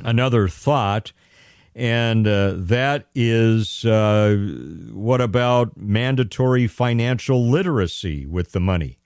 another 0.02 0.48
thought. 0.48 1.12
And 1.74 2.26
uh, 2.26 2.52
that 2.56 3.06
is 3.14 3.84
uh, 3.86 4.36
what 4.92 5.22
about 5.22 5.76
mandatory 5.76 6.66
financial 6.66 7.48
literacy 7.48 8.26
with 8.26 8.52
the 8.52 8.60
money? 8.60 8.98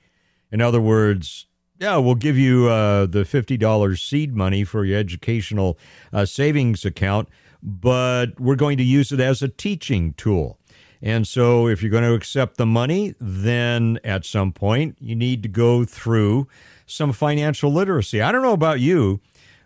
In 0.50 0.60
other 0.60 0.80
words, 0.80 1.46
yeah, 1.78 1.96
we'll 1.98 2.14
give 2.14 2.38
you 2.38 2.68
uh, 2.68 3.06
the 3.06 3.24
$50 3.24 3.98
seed 3.98 4.34
money 4.34 4.64
for 4.64 4.84
your 4.84 4.98
educational 4.98 5.78
uh, 6.12 6.24
savings 6.24 6.84
account, 6.84 7.28
but 7.62 8.38
we're 8.40 8.56
going 8.56 8.78
to 8.78 8.84
use 8.84 9.12
it 9.12 9.20
as 9.20 9.42
a 9.42 9.48
teaching 9.48 10.14
tool. 10.14 10.58
And 11.02 11.28
so, 11.28 11.68
if 11.68 11.82
you're 11.82 11.90
going 11.90 12.04
to 12.04 12.14
accept 12.14 12.56
the 12.56 12.64
money, 12.64 13.14
then 13.20 14.00
at 14.02 14.24
some 14.24 14.52
point 14.52 14.96
you 14.98 15.14
need 15.14 15.42
to 15.42 15.48
go 15.48 15.84
through 15.84 16.48
some 16.86 17.12
financial 17.12 17.70
literacy. 17.70 18.22
I 18.22 18.32
don't 18.32 18.42
know 18.42 18.54
about 18.54 18.80
you, 18.80 19.20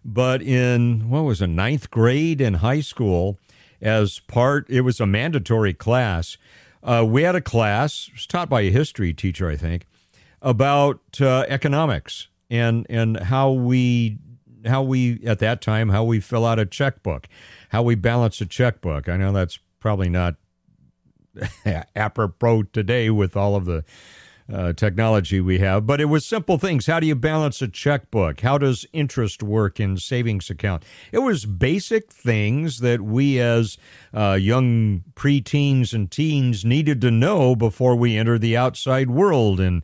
but 0.04 0.42
in 0.42 1.08
what 1.08 1.22
was 1.22 1.40
a 1.40 1.46
ninth 1.46 1.90
grade 1.90 2.40
in 2.40 2.54
high 2.54 2.80
school, 2.80 3.38
as 3.80 4.18
part, 4.18 4.68
it 4.68 4.80
was 4.80 4.98
a 5.00 5.06
mandatory 5.06 5.72
class. 5.72 6.36
Uh, 6.82 7.04
we 7.06 7.22
had 7.22 7.34
a 7.34 7.40
class, 7.40 8.08
it 8.08 8.14
was 8.14 8.26
taught 8.26 8.48
by 8.48 8.62
a 8.62 8.70
history 8.70 9.12
teacher, 9.12 9.48
I 9.48 9.56
think, 9.56 9.86
about 10.42 11.00
uh, 11.20 11.44
economics 11.48 12.28
and 12.48 12.86
and 12.88 13.18
how 13.18 13.50
we 13.50 14.18
how 14.66 14.82
we 14.82 15.20
at 15.24 15.38
that 15.38 15.60
time 15.60 15.88
how 15.88 16.04
we 16.04 16.20
fill 16.20 16.44
out 16.44 16.58
a 16.58 16.66
checkbook, 16.66 17.26
how 17.70 17.82
we 17.82 17.94
balance 17.94 18.40
a 18.40 18.46
checkbook. 18.46 19.08
I 19.08 19.16
know 19.16 19.32
that's 19.32 19.58
probably 19.78 20.08
not 20.08 20.36
apropos 21.96 22.64
today 22.64 23.10
with 23.10 23.36
all 23.36 23.56
of 23.56 23.64
the 23.64 23.84
uh, 24.52 24.72
technology 24.72 25.40
we 25.40 25.58
have, 25.58 25.86
but 25.86 26.00
it 26.00 26.06
was 26.06 26.26
simple 26.26 26.58
things. 26.58 26.86
How 26.86 26.98
do 26.98 27.06
you 27.06 27.14
balance 27.14 27.62
a 27.62 27.68
checkbook? 27.68 28.40
How 28.40 28.58
does 28.58 28.84
interest 28.92 29.42
work 29.44 29.78
in 29.78 29.96
savings 29.96 30.50
account? 30.50 30.84
It 31.12 31.18
was 31.18 31.46
basic 31.46 32.12
things 32.12 32.80
that 32.80 33.00
we 33.00 33.38
as 33.38 33.78
uh, 34.12 34.36
young 34.40 35.04
preteens 35.14 35.94
and 35.94 36.10
teens 36.10 36.64
needed 36.64 37.00
to 37.02 37.12
know 37.12 37.54
before 37.54 37.94
we 37.94 38.16
enter 38.16 38.38
the 38.38 38.56
outside 38.56 39.10
world 39.10 39.60
in 39.60 39.82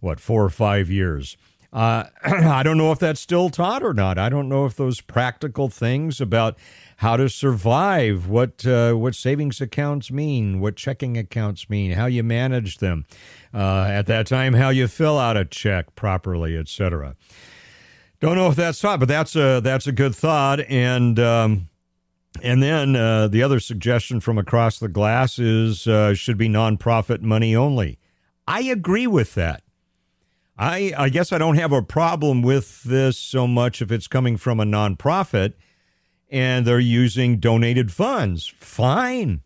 what 0.00 0.20
four 0.20 0.44
or 0.44 0.50
five 0.50 0.90
years. 0.90 1.36
Uh, 1.72 2.04
I 2.24 2.62
don't 2.62 2.78
know 2.78 2.92
if 2.92 2.98
that's 2.98 3.20
still 3.20 3.50
taught 3.50 3.82
or 3.82 3.92
not. 3.92 4.18
I 4.18 4.28
don't 4.28 4.48
know 4.48 4.64
if 4.64 4.76
those 4.76 5.00
practical 5.00 5.68
things 5.68 6.20
about 6.20 6.56
how 6.98 7.16
to 7.16 7.28
survive, 7.28 8.28
what 8.28 8.64
uh, 8.66 8.94
what 8.94 9.14
savings 9.14 9.60
accounts 9.60 10.10
mean, 10.10 10.60
what 10.60 10.76
checking 10.76 11.18
accounts 11.18 11.68
mean, 11.68 11.92
how 11.92 12.06
you 12.06 12.22
manage 12.22 12.78
them 12.78 13.04
uh, 13.52 13.86
at 13.88 14.06
that 14.06 14.26
time, 14.26 14.54
how 14.54 14.70
you 14.70 14.88
fill 14.88 15.18
out 15.18 15.36
a 15.36 15.44
check 15.44 15.94
properly, 15.94 16.56
etc. 16.56 17.16
Don't 18.20 18.36
know 18.36 18.48
if 18.48 18.56
that's 18.56 18.80
taught, 18.80 18.98
but 18.98 19.08
that's 19.08 19.36
a 19.36 19.60
that's 19.60 19.86
a 19.86 19.92
good 19.92 20.14
thought. 20.14 20.60
And 20.60 21.18
um, 21.18 21.68
and 22.42 22.62
then 22.62 22.96
uh, 22.96 23.28
the 23.28 23.42
other 23.42 23.60
suggestion 23.60 24.20
from 24.20 24.38
across 24.38 24.78
the 24.78 24.88
glass 24.88 25.38
is 25.38 25.86
uh, 25.86 26.14
should 26.14 26.38
be 26.38 26.48
nonprofit 26.48 27.20
money 27.20 27.54
only. 27.54 27.98
I 28.48 28.62
agree 28.62 29.06
with 29.06 29.34
that. 29.34 29.62
I, 30.58 30.92
I 30.96 31.08
guess 31.10 31.32
I 31.32 31.38
don't 31.38 31.56
have 31.56 31.72
a 31.72 31.82
problem 31.82 32.42
with 32.42 32.82
this 32.82 33.18
so 33.18 33.46
much 33.46 33.82
if 33.82 33.92
it's 33.92 34.08
coming 34.08 34.36
from 34.36 34.58
a 34.58 34.64
nonprofit 34.64 35.52
and 36.30 36.66
they're 36.66 36.78
using 36.78 37.38
donated 37.38 37.92
funds. 37.92 38.52
Fine. 38.56 39.42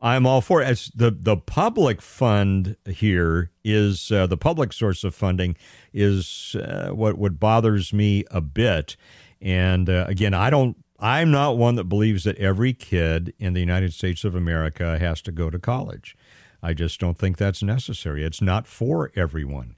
I'm 0.00 0.26
all 0.26 0.40
for 0.40 0.62
it. 0.62 0.66
As 0.66 0.90
the, 0.94 1.10
the 1.10 1.36
public 1.36 2.00
fund 2.00 2.76
here 2.86 3.50
is 3.64 4.12
uh, 4.12 4.26
the 4.26 4.36
public 4.36 4.72
source 4.72 5.04
of 5.04 5.14
funding 5.14 5.56
is 5.92 6.54
uh, 6.54 6.90
what, 6.90 7.18
what 7.18 7.40
bothers 7.40 7.92
me 7.92 8.24
a 8.30 8.40
bit. 8.40 8.96
And 9.40 9.90
uh, 9.90 10.04
again, 10.06 10.34
I 10.34 10.50
don't, 10.50 10.76
I'm 10.98 11.30
not 11.30 11.58
one 11.58 11.74
that 11.74 11.84
believes 11.84 12.24
that 12.24 12.36
every 12.38 12.72
kid 12.72 13.34
in 13.38 13.52
the 13.52 13.60
United 13.60 13.92
States 13.92 14.24
of 14.24 14.34
America 14.34 14.98
has 14.98 15.20
to 15.22 15.32
go 15.32 15.50
to 15.50 15.58
college. 15.58 16.16
I 16.62 16.72
just 16.72 17.00
don't 17.00 17.18
think 17.18 17.36
that's 17.36 17.62
necessary. 17.62 18.24
It's 18.24 18.42
not 18.42 18.66
for 18.66 19.10
everyone. 19.14 19.75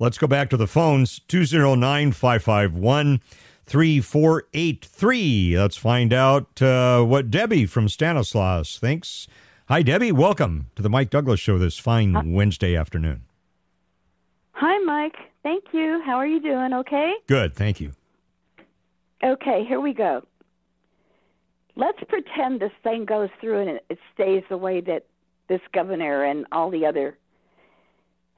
Let's 0.00 0.16
go 0.16 0.26
back 0.26 0.48
to 0.48 0.56
the 0.56 0.66
phones 0.66 1.20
209 1.28 2.12
551 2.12 3.20
3483. 3.66 5.58
Let's 5.58 5.76
find 5.76 6.14
out 6.14 6.62
uh, 6.62 7.02
what 7.02 7.30
Debbie 7.30 7.66
from 7.66 7.86
Stanislaus 7.86 8.78
thinks. 8.78 9.28
Hi, 9.68 9.82
Debbie. 9.82 10.10
Welcome 10.10 10.70
to 10.76 10.80
the 10.80 10.88
Mike 10.88 11.10
Douglass 11.10 11.38
Show 11.38 11.58
this 11.58 11.78
fine 11.78 12.16
uh, 12.16 12.22
Wednesday 12.24 12.74
afternoon. 12.74 13.24
Hi, 14.52 14.78
Mike. 14.86 15.16
Thank 15.42 15.64
you. 15.72 16.00
How 16.06 16.14
are 16.14 16.26
you 16.26 16.40
doing? 16.40 16.72
Okay? 16.72 17.12
Good. 17.26 17.54
Thank 17.54 17.78
you. 17.78 17.92
Okay, 19.22 19.66
here 19.68 19.80
we 19.80 19.92
go. 19.92 20.22
Let's 21.76 22.02
pretend 22.08 22.60
this 22.60 22.72
thing 22.82 23.04
goes 23.04 23.28
through 23.38 23.68
and 23.68 23.80
it 23.90 23.98
stays 24.14 24.44
the 24.48 24.56
way 24.56 24.80
that 24.80 25.04
this 25.48 25.60
governor 25.74 26.24
and 26.24 26.46
all 26.52 26.70
the 26.70 26.86
other 26.86 27.18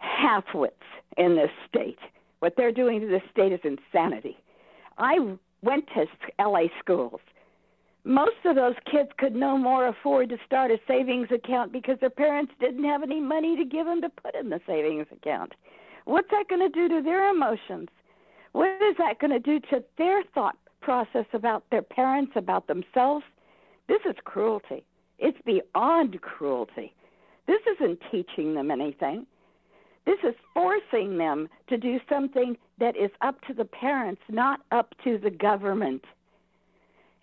halfwits 0.03 0.73
in 1.17 1.37
this 1.37 1.51
state. 1.69 1.99
What 2.41 2.55
they're 2.57 2.73
doing 2.73 3.01
to 3.01 3.07
this 3.07 3.23
state 3.31 3.53
is 3.53 3.61
insanity. 3.65 4.37
I 4.99 5.19
went 5.63 5.89
to 5.95 6.07
LA 6.39 6.65
schools. 6.81 7.21
most 8.05 8.45
of 8.45 8.57
those 8.57 8.75
kids 8.91 9.11
could 9.19 9.35
no 9.35 9.57
more 9.57 9.87
afford 9.87 10.29
to 10.31 10.39
start 10.45 10.71
a 10.71 10.79
savings 10.89 11.29
account 11.31 11.73
because 11.73 11.99
their 12.01 12.11
parents 12.11 12.53
didn't 12.61 12.85
have 12.85 13.03
any 13.03 13.21
money 13.21 13.57
to 13.57 13.65
give 13.65 13.87
them 13.87 14.01
to 14.03 14.09
put 14.09 14.35
in 14.35 14.51
the 14.51 14.61
savings 14.67 15.07
account. 15.13 15.53
What's 16.05 16.31
that 16.31 16.49
going 16.49 16.61
to 16.61 16.69
do 16.69 16.89
to 16.89 17.03
their 17.03 17.31
emotions? 17.31 17.89
What 18.53 18.83
is 18.83 18.97
that 18.99 19.21
going 19.21 19.31
to 19.31 19.39
do 19.39 19.61
to 19.71 19.85
their 19.99 20.23
thought 20.35 20.57
process 20.81 21.27
about 21.33 21.65
their 21.71 21.83
parents, 21.83 22.33
about 22.35 22.67
themselves? 22.67 23.25
This 23.89 24.01
is 24.05 24.17
cruelty. 24.25 24.85
It's 25.19 25.39
beyond 25.47 26.21
cruelty. 26.23 26.93
This 27.47 27.61
isn't 27.77 28.01
teaching 28.11 28.55
them 28.55 28.71
anything. 28.71 29.27
This 30.05 30.19
is 30.25 30.35
forcing 30.53 31.19
them 31.19 31.49
to 31.69 31.77
do 31.77 32.01
something 32.09 32.57
that 32.79 32.97
is 32.97 33.11
up 33.21 33.41
to 33.43 33.55
the 33.55 33.65
parents, 33.65 34.21
not 34.29 34.61
up 34.73 34.95
to 35.05 35.19
the 35.19 35.31
government. 35.31 36.05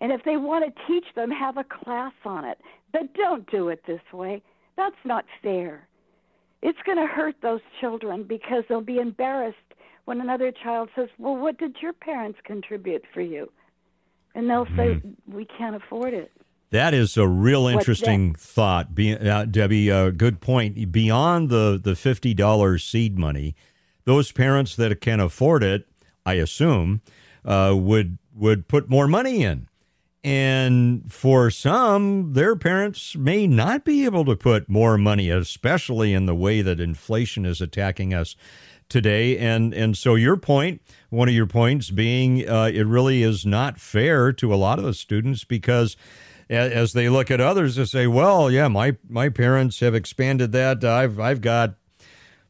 And 0.00 0.12
if 0.12 0.24
they 0.24 0.38
want 0.38 0.64
to 0.64 0.86
teach 0.86 1.04
them, 1.14 1.30
have 1.30 1.58
a 1.58 1.64
class 1.64 2.12
on 2.24 2.44
it. 2.44 2.58
But 2.92 3.12
don't 3.14 3.48
do 3.50 3.68
it 3.68 3.82
this 3.86 4.00
way. 4.12 4.42
That's 4.76 4.96
not 5.04 5.26
fair. 5.42 5.86
It's 6.62 6.78
going 6.84 6.98
to 6.98 7.06
hurt 7.06 7.36
those 7.42 7.60
children 7.80 8.24
because 8.24 8.64
they'll 8.68 8.80
be 8.80 8.98
embarrassed 8.98 9.56
when 10.06 10.20
another 10.20 10.52
child 10.52 10.88
says, 10.96 11.08
Well, 11.18 11.36
what 11.36 11.58
did 11.58 11.76
your 11.80 11.92
parents 11.92 12.38
contribute 12.44 13.04
for 13.12 13.20
you? 13.20 13.50
And 14.34 14.48
they'll 14.48 14.66
say, 14.76 14.96
Mm-hmm. 14.96 15.34
We 15.34 15.44
can't 15.44 15.76
afford 15.76 16.14
it. 16.14 16.32
That 16.70 16.94
is 16.94 17.16
a 17.16 17.26
real 17.26 17.66
interesting 17.66 18.34
thought, 18.34 18.94
Be, 18.94 19.16
uh, 19.16 19.44
Debbie. 19.44 19.90
Uh, 19.90 20.10
good 20.10 20.40
point. 20.40 20.92
Beyond 20.92 21.48
the 21.48 21.80
the 21.82 21.96
fifty 21.96 22.32
dollars 22.32 22.84
seed 22.84 23.18
money, 23.18 23.56
those 24.04 24.30
parents 24.30 24.76
that 24.76 25.00
can 25.00 25.18
afford 25.18 25.64
it, 25.64 25.88
I 26.24 26.34
assume, 26.34 27.02
uh, 27.44 27.74
would 27.76 28.18
would 28.34 28.68
put 28.68 28.88
more 28.88 29.08
money 29.08 29.42
in. 29.42 29.66
And 30.22 31.10
for 31.10 31.50
some, 31.50 32.34
their 32.34 32.54
parents 32.54 33.16
may 33.16 33.46
not 33.46 33.84
be 33.84 34.04
able 34.04 34.24
to 34.26 34.36
put 34.36 34.68
more 34.68 34.98
money, 34.98 35.30
especially 35.30 36.12
in 36.12 36.26
the 36.26 36.34
way 36.34 36.60
that 36.62 36.78
inflation 36.78 37.46
is 37.46 37.60
attacking 37.60 38.14
us 38.14 38.36
today. 38.88 39.38
And 39.38 39.74
and 39.74 39.96
so 39.96 40.14
your 40.14 40.36
point, 40.36 40.82
one 41.08 41.28
of 41.28 41.34
your 41.34 41.46
points 41.46 41.90
being, 41.90 42.48
uh, 42.48 42.70
it 42.72 42.86
really 42.86 43.24
is 43.24 43.44
not 43.44 43.80
fair 43.80 44.32
to 44.34 44.54
a 44.54 44.56
lot 44.56 44.78
of 44.78 44.84
the 44.84 44.94
students 44.94 45.42
because 45.42 45.96
as 46.50 46.92
they 46.92 47.08
look 47.08 47.30
at 47.30 47.40
others 47.40 47.78
and 47.78 47.88
say, 47.88 48.06
well, 48.06 48.50
yeah, 48.50 48.68
my 48.68 48.96
my 49.08 49.28
parents 49.28 49.80
have 49.80 49.94
expanded 49.94 50.52
that. 50.52 50.84
I've 50.84 51.18
I've 51.18 51.40
got 51.40 51.76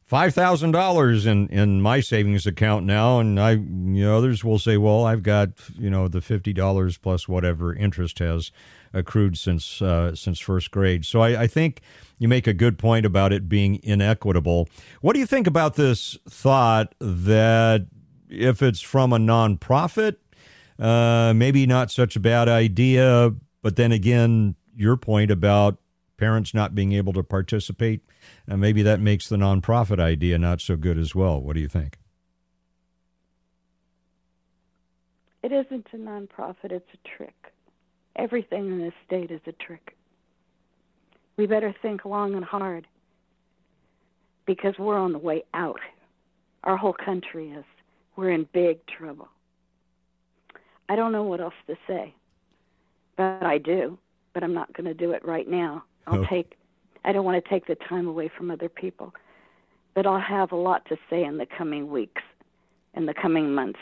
five 0.06 0.34
thousand 0.34 0.72
dollars 0.72 1.26
in 1.26 1.48
in 1.48 1.80
my 1.80 2.00
savings 2.00 2.46
account 2.46 2.86
now, 2.86 3.20
and 3.20 3.38
I 3.38 3.52
you 3.52 4.04
know 4.04 4.16
others 4.16 4.42
will 4.42 4.58
say, 4.58 4.76
well, 4.76 5.04
I've 5.04 5.22
got 5.22 5.50
you 5.78 5.90
know 5.90 6.08
the 6.08 6.20
fifty 6.20 6.52
dollars 6.52 6.96
plus 6.96 7.28
whatever 7.28 7.74
interest 7.74 8.18
has 8.20 8.50
accrued 8.92 9.38
since 9.38 9.82
uh, 9.82 10.14
since 10.14 10.40
first 10.40 10.70
grade. 10.70 11.04
So 11.04 11.20
I, 11.20 11.42
I 11.42 11.46
think 11.46 11.82
you 12.18 12.26
make 12.26 12.46
a 12.46 12.54
good 12.54 12.78
point 12.78 13.06
about 13.06 13.32
it 13.32 13.48
being 13.48 13.80
inequitable. 13.82 14.68
What 15.00 15.12
do 15.12 15.20
you 15.20 15.26
think 15.26 15.46
about 15.46 15.76
this 15.76 16.18
thought 16.28 16.94
that 17.00 17.86
if 18.28 18.62
it's 18.62 18.80
from 18.80 19.12
a 19.12 19.18
nonprofit, 19.18 20.16
uh, 20.78 21.32
maybe 21.34 21.66
not 21.66 21.90
such 21.90 22.16
a 22.16 22.20
bad 22.20 22.48
idea, 22.48 23.34
but 23.62 23.76
then 23.76 23.92
again, 23.92 24.54
your 24.74 24.96
point 24.96 25.30
about 25.30 25.78
parents 26.16 26.52
not 26.54 26.74
being 26.74 26.92
able 26.92 27.12
to 27.14 27.22
participate, 27.22 28.02
uh, 28.48 28.56
maybe 28.56 28.82
that 28.82 29.00
makes 29.00 29.28
the 29.28 29.36
nonprofit 29.36 29.98
idea 29.98 30.38
not 30.38 30.60
so 30.60 30.76
good 30.76 30.98
as 30.98 31.14
well. 31.14 31.40
What 31.40 31.54
do 31.54 31.60
you 31.60 31.68
think? 31.68 31.98
It 35.42 35.52
isn't 35.52 35.86
a 35.92 35.96
nonprofit, 35.96 36.70
it's 36.70 36.88
a 36.92 37.16
trick. 37.16 37.52
Everything 38.16 38.66
in 38.66 38.78
this 38.78 38.92
state 39.06 39.30
is 39.30 39.40
a 39.46 39.52
trick. 39.52 39.96
We 41.36 41.46
better 41.46 41.74
think 41.80 42.04
long 42.04 42.34
and 42.34 42.44
hard 42.44 42.86
because 44.44 44.74
we're 44.78 44.98
on 44.98 45.12
the 45.12 45.18
way 45.18 45.44
out. 45.54 45.80
Our 46.64 46.76
whole 46.76 46.92
country 46.92 47.50
is. 47.50 47.64
We're 48.16 48.32
in 48.32 48.46
big 48.52 48.86
trouble. 48.86 49.28
I 50.88 50.96
don't 50.96 51.12
know 51.12 51.22
what 51.22 51.40
else 51.40 51.54
to 51.68 51.76
say, 51.86 52.14
but 53.20 53.46
I 53.46 53.58
do, 53.58 53.98
but 54.32 54.42
I'm 54.42 54.54
not 54.54 54.72
going 54.72 54.86
to 54.86 54.94
do 54.94 55.10
it 55.12 55.22
right 55.24 55.46
now. 55.46 55.84
I'll 56.06 56.20
Oh. 56.20 56.26
take, 56.26 56.56
I 57.04 57.12
don't 57.12 57.24
want 57.26 57.42
to 57.42 57.50
take 57.50 57.66
the 57.66 57.74
time 57.74 58.08
away 58.08 58.28
from 58.28 58.50
other 58.50 58.68
people, 58.70 59.12
but 59.94 60.06
I'll 60.06 60.18
have 60.20 60.52
a 60.52 60.56
lot 60.56 60.86
to 60.86 60.96
say 61.10 61.22
in 61.24 61.36
the 61.36 61.44
coming 61.46 61.90
weeks, 61.90 62.22
in 62.94 63.04
the 63.04 63.12
coming 63.14 63.54
months. 63.54 63.78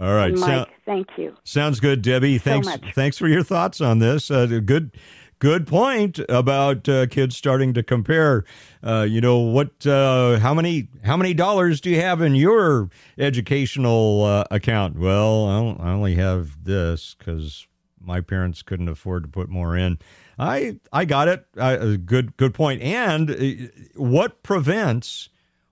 All 0.00 0.14
right. 0.14 0.30
And 0.30 0.40
Mike, 0.40 0.66
so- 0.68 0.72
thank 0.86 1.08
you. 1.18 1.36
Sounds 1.44 1.78
good, 1.78 2.00
Debbie. 2.00 2.38
So 2.38 2.44
Thanks. 2.44 2.66
much. 2.66 2.94
Thanks 2.94 3.18
for 3.18 3.28
your 3.28 3.42
thoughts 3.42 3.80
on 3.82 3.98
this. 3.98 4.30
Uh, 4.30 4.46
good, 4.64 4.92
good 5.40 5.66
point 5.66 6.18
about 6.30 6.88
uh, 6.88 7.06
kids 7.06 7.36
starting 7.36 7.74
to 7.74 7.82
compare. 7.82 8.44
Uh, 8.82 9.04
you 9.08 9.20
know 9.20 9.38
what? 9.40 9.84
Uh, 9.86 10.38
how 10.38 10.54
many 10.54 10.88
how 11.04 11.16
many 11.18 11.34
dollars 11.34 11.80
do 11.82 11.90
you 11.90 12.00
have 12.00 12.22
in 12.22 12.34
your 12.36 12.88
educational 13.18 14.24
uh, 14.24 14.44
account? 14.50 14.98
Well, 14.98 15.46
I, 15.48 15.58
don't, 15.60 15.80
I 15.80 15.90
only 15.92 16.14
have 16.14 16.64
this 16.64 17.14
because 17.18 17.66
my 18.00 18.20
parents 18.20 18.62
couldn't 18.62 18.88
afford 18.88 19.24
to 19.24 19.28
put 19.28 19.48
more 19.48 19.76
in. 19.76 19.98
I 20.38 20.78
I 20.92 21.04
got 21.04 21.28
it. 21.28 21.46
Uh, 21.56 21.96
good 22.04 22.36
good 22.36 22.54
point. 22.54 22.82
And 22.82 23.30
uh, 23.30 23.68
what 23.96 24.42
prevents 24.42 25.28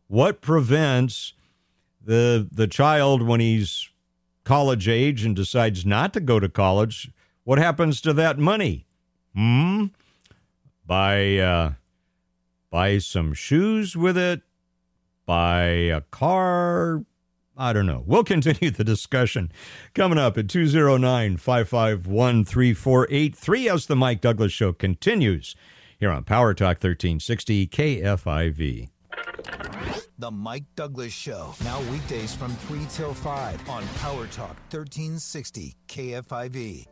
what 0.08 0.40
prevents 0.40 1.34
the 2.02 2.48
the 2.50 2.66
child 2.66 3.22
when 3.22 3.40
he's 3.40 3.88
college 4.44 4.88
age 4.88 5.24
and 5.24 5.34
decides 5.34 5.84
not 5.84 6.12
to 6.12 6.20
go 6.20 6.38
to 6.38 6.48
college, 6.48 7.10
what 7.44 7.58
happens 7.58 8.00
to 8.00 8.12
that 8.12 8.38
money? 8.38 8.86
Hmm? 9.34 9.86
Buy 10.86 11.38
uh, 11.38 11.72
buy 12.70 12.98
some 12.98 13.34
shoes 13.34 13.96
with 13.96 14.16
it, 14.16 14.42
buy 15.26 15.64
a 15.64 16.00
car. 16.00 17.04
I 17.56 17.72
don't 17.72 17.86
know. 17.86 18.02
We'll 18.04 18.24
continue 18.24 18.70
the 18.70 18.84
discussion 18.84 19.50
coming 19.94 20.18
up 20.18 20.36
at 20.36 20.48
209 20.48 21.38
551 21.38 22.44
3483 22.44 23.68
as 23.70 23.86
the 23.86 23.96
Mike 23.96 24.20
Douglass 24.20 24.52
Show 24.52 24.74
continues 24.74 25.56
here 25.98 26.10
on 26.10 26.24
Power 26.24 26.52
Talk 26.52 26.82
1360 26.82 27.66
KFIV. 27.68 28.90
The 30.18 30.30
Mike 30.30 30.64
Douglass 30.74 31.12
Show. 31.12 31.54
Now 31.64 31.80
weekdays 31.90 32.34
from 32.34 32.50
3 32.50 32.80
till 32.90 33.14
5 33.14 33.68
on 33.70 33.86
Power 34.00 34.26
Talk 34.26 34.56
1360 34.70 35.74
KFIV. 35.88 36.86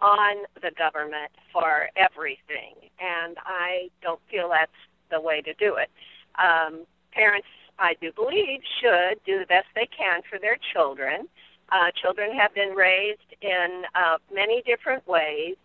on 0.00 0.44
the 0.60 0.70
government 0.76 1.30
for 1.52 1.88
everything. 1.96 2.74
And 3.00 3.36
I 3.44 3.88
don't 4.02 4.20
feel 4.30 4.48
that's 4.48 4.72
the 5.10 5.20
way 5.20 5.40
to 5.42 5.54
do 5.54 5.76
it. 5.76 5.90
Um, 6.36 6.84
parents, 7.12 7.46
I 7.78 7.94
do 8.00 8.12
believe, 8.12 8.60
should 8.80 9.20
do 9.24 9.38
the 9.38 9.46
best 9.46 9.66
they 9.74 9.88
can 9.96 10.22
for 10.28 10.38
their 10.38 10.58
children. 10.72 11.28
Uh, 11.70 11.90
children 12.02 12.36
have 12.36 12.54
been 12.54 12.74
raised 12.74 13.34
in 13.40 13.84
uh, 13.94 14.18
many 14.32 14.62
different 14.62 15.06
ways 15.08 15.56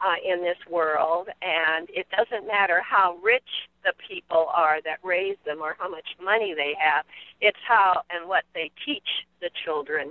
uh, 0.00 0.16
in 0.24 0.42
this 0.42 0.58
world, 0.70 1.28
and 1.42 1.88
it 1.90 2.06
doesn't 2.10 2.46
matter 2.46 2.82
how 2.82 3.16
rich 3.22 3.68
the 3.84 3.92
people 4.08 4.46
are 4.54 4.80
that 4.82 4.98
raise 5.04 5.36
them 5.44 5.60
or 5.60 5.76
how 5.78 5.88
much 5.88 6.08
money 6.22 6.54
they 6.54 6.74
have. 6.78 7.04
It's 7.40 7.58
how 7.66 8.02
and 8.10 8.28
what 8.28 8.44
they 8.54 8.70
teach 8.84 9.08
the 9.40 9.50
children. 9.64 10.10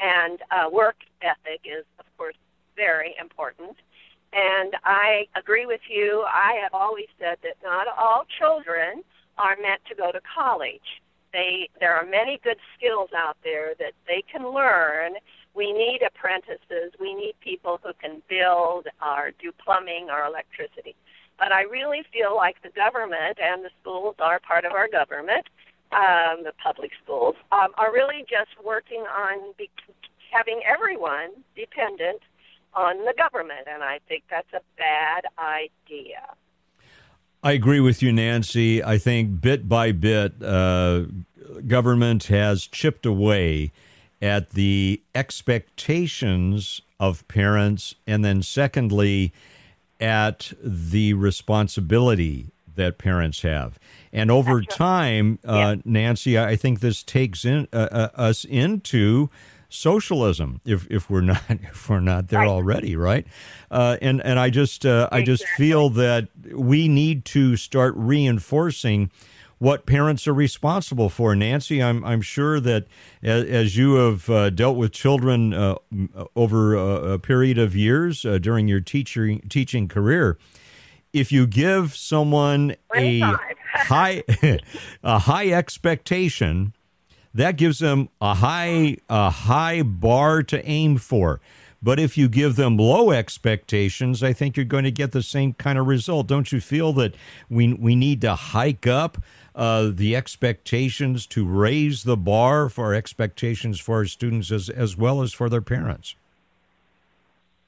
And 0.00 0.38
uh, 0.50 0.70
work 0.70 0.96
ethic 1.22 1.60
is, 1.64 1.84
of 1.98 2.04
course, 2.16 2.36
very 2.76 3.14
important. 3.20 3.76
And 4.32 4.74
I 4.84 5.26
agree 5.36 5.66
with 5.66 5.80
you. 5.88 6.24
I 6.26 6.58
have 6.62 6.74
always 6.74 7.06
said 7.18 7.38
that 7.42 7.56
not 7.62 7.86
all 7.96 8.24
children 8.38 9.02
are 9.38 9.56
meant 9.60 9.80
to 9.88 9.94
go 9.94 10.10
to 10.10 10.20
college. 10.34 11.02
They 11.32 11.68
there 11.80 11.94
are 11.94 12.06
many 12.06 12.40
good 12.42 12.58
skills 12.76 13.10
out 13.16 13.36
there 13.42 13.74
that 13.78 13.92
they 14.06 14.22
can 14.30 14.52
learn. 14.52 15.14
We 15.54 15.72
need 15.72 16.00
apprentices. 16.06 16.92
We 16.98 17.14
need 17.14 17.34
people 17.40 17.80
who 17.82 17.92
can 18.00 18.22
build 18.28 18.86
or 19.02 19.32
do 19.40 19.52
plumbing 19.64 20.08
or 20.10 20.26
electricity. 20.26 20.96
But 21.38 21.52
I 21.52 21.62
really 21.62 22.02
feel 22.12 22.36
like 22.36 22.62
the 22.62 22.70
government 22.70 23.38
and 23.42 23.64
the 23.64 23.70
schools 23.80 24.16
are 24.20 24.38
part 24.40 24.64
of 24.64 24.72
our 24.72 24.88
government. 24.88 25.46
Um, 25.92 26.42
the 26.42 26.52
public 26.62 26.90
schools 27.02 27.36
um, 27.52 27.68
are 27.76 27.92
really 27.92 28.24
just 28.28 28.50
working 28.64 29.02
on 29.02 29.52
be- 29.56 29.70
having 30.32 30.60
everyone 30.66 31.30
dependent 31.54 32.20
on 32.74 33.04
the 33.04 33.14
government, 33.16 33.68
and 33.68 33.82
I 33.84 34.00
think 34.08 34.24
that's 34.28 34.52
a 34.52 34.60
bad 34.76 35.24
idea. 35.38 36.34
I 37.42 37.52
agree 37.52 37.80
with 37.80 38.02
you, 38.02 38.12
Nancy. 38.12 38.82
I 38.82 38.98
think 38.98 39.40
bit 39.40 39.68
by 39.68 39.92
bit, 39.92 40.42
uh, 40.42 41.04
government 41.66 42.24
has 42.24 42.66
chipped 42.66 43.06
away 43.06 43.70
at 44.22 44.50
the 44.50 45.02
expectations 45.14 46.80
of 46.98 47.26
parents, 47.28 47.94
and 48.06 48.24
then 48.24 48.42
secondly, 48.42 49.32
at 50.04 50.52
the 50.62 51.14
responsibility 51.14 52.50
that 52.74 52.98
parents 52.98 53.40
have. 53.40 53.78
And 54.12 54.30
over 54.30 54.60
time, 54.60 55.38
uh, 55.46 55.76
Nancy, 55.84 56.38
I 56.38 56.56
think 56.56 56.80
this 56.80 57.02
takes 57.02 57.46
in, 57.46 57.66
uh, 57.72 57.88
uh, 57.90 58.08
us 58.14 58.44
into 58.44 59.30
socialism 59.70 60.60
if 60.66 60.86
if 60.88 61.08
we're 61.08 61.20
not 61.32 61.42
if 61.48 61.88
we're 61.88 61.98
not 61.98 62.28
there 62.28 62.40
right. 62.40 62.48
already 62.48 62.94
right 62.94 63.26
uh, 63.72 63.96
and 64.00 64.20
and 64.22 64.38
I 64.38 64.48
just 64.48 64.86
uh. 64.86 65.08
I 65.10 65.22
just 65.22 65.44
feel 65.56 65.90
that 65.90 66.28
we 66.52 66.86
need 66.86 67.24
to 67.26 67.56
start 67.56 67.94
reinforcing 67.96 69.10
what 69.58 69.86
parents 69.86 70.26
are 70.26 70.34
responsible 70.34 71.08
for 71.08 71.34
Nancy 71.34 71.82
I'm 71.82 72.04
I'm 72.04 72.20
sure 72.20 72.60
that 72.60 72.86
as, 73.22 73.44
as 73.44 73.76
you 73.76 73.94
have 73.94 74.28
uh, 74.30 74.50
dealt 74.50 74.76
with 74.76 74.92
children 74.92 75.54
uh, 75.54 75.76
over 76.36 76.74
a, 76.74 77.12
a, 77.12 77.18
period 77.18 77.58
of 77.58 77.74
years 77.74 78.24
uh, 78.24 78.38
during 78.38 78.68
your 78.68 78.80
teaching 78.80 79.40
teaching 79.48 79.88
career 79.88 80.38
if 81.12 81.30
you 81.30 81.46
give 81.46 81.94
someone 81.94 82.74
a 82.94 83.20
high 83.72 84.22
a 85.02 85.18
high 85.20 85.50
expectation 85.50 86.74
that 87.34 87.56
gives 87.56 87.78
them 87.78 88.08
a 88.20 88.34
high 88.34 88.96
a 89.08 89.30
high 89.30 89.82
bar 89.82 90.42
to 90.44 90.64
aim 90.66 90.98
for. 90.98 91.40
But 91.82 92.00
if 92.00 92.16
you 92.16 92.30
give 92.30 92.56
them 92.56 92.78
low 92.78 93.10
expectations, 93.10 94.22
I 94.22 94.32
think 94.32 94.56
you're 94.56 94.64
going 94.64 94.84
to 94.84 94.90
get 94.90 95.12
the 95.12 95.22
same 95.22 95.52
kind 95.52 95.78
of 95.78 95.86
result. 95.86 96.26
Don't 96.26 96.50
you 96.50 96.60
feel 96.60 96.94
that 96.94 97.14
we 97.50 97.74
we 97.74 97.94
need 97.94 98.20
to 98.22 98.34
hike 98.34 98.86
up 98.86 99.18
uh, 99.54 99.90
the 99.92 100.16
expectations 100.16 101.26
to 101.28 101.46
raise 101.46 102.04
the 102.04 102.16
bar 102.16 102.68
for 102.68 102.94
expectations 102.94 103.78
for 103.78 103.96
our 103.96 104.04
students 104.04 104.50
as 104.50 104.68
as 104.68 104.96
well 104.96 105.22
as 105.22 105.32
for 105.32 105.48
their 105.48 105.62
parents? 105.62 106.16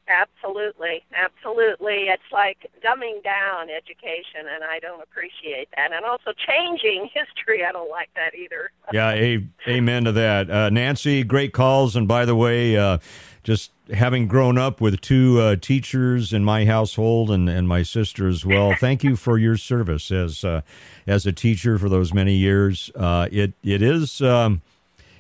Absolutely, 0.09 1.05
absolutely. 1.15 2.05
It's 2.09 2.23
like 2.33 2.71
dumbing 2.85 3.25
down 3.25 3.69
education, 3.71 4.47
and 4.53 4.63
I 4.63 4.79
don't 4.79 5.03
appreciate 5.03 5.69
that. 5.77 5.93
And 5.93 6.05
also 6.05 6.33
changing 6.47 7.11
history, 7.15 7.65
I 7.65 7.73
don't 7.73 7.91
like 7.91 8.11
that 8.15 8.35
either. 8.35 8.71
yeah, 8.93 9.11
a, 9.11 9.45
amen 9.67 10.05
to 10.05 10.13
that. 10.13 10.51
Uh, 10.51 10.71
Nancy, 10.71 11.25
great 11.25 11.53
calls. 11.53 11.97
And 11.97 12.07
by 12.07 12.25
the 12.25 12.37
way, 12.37 12.77
uh, 12.77 12.99
just 13.43 13.73
having 13.93 14.29
grown 14.29 14.59
up 14.59 14.81
with 14.81 15.01
two 15.01 15.41
uh, 15.41 15.57
teachers 15.57 16.33
in 16.33 16.45
my 16.45 16.65
household 16.65 17.31
and, 17.31 17.49
and 17.49 17.67
my 17.67 17.83
sister 17.83 18.29
as 18.29 18.47
well, 18.47 18.75
thank 18.81 19.03
you 19.03 19.17
for 19.17 19.39
your 19.39 19.57
service 19.57 20.13
as 20.13 20.45
uh, 20.45 20.61
as 21.07 21.27
a 21.27 21.33
teacher 21.33 21.79
for 21.79 21.89
those 21.89 22.15
many 22.15 22.35
years. 22.35 22.91
Uh, 22.95 23.29
it 23.33 23.55
it 23.65 23.83
is. 23.83 24.21
Um, 24.21 24.63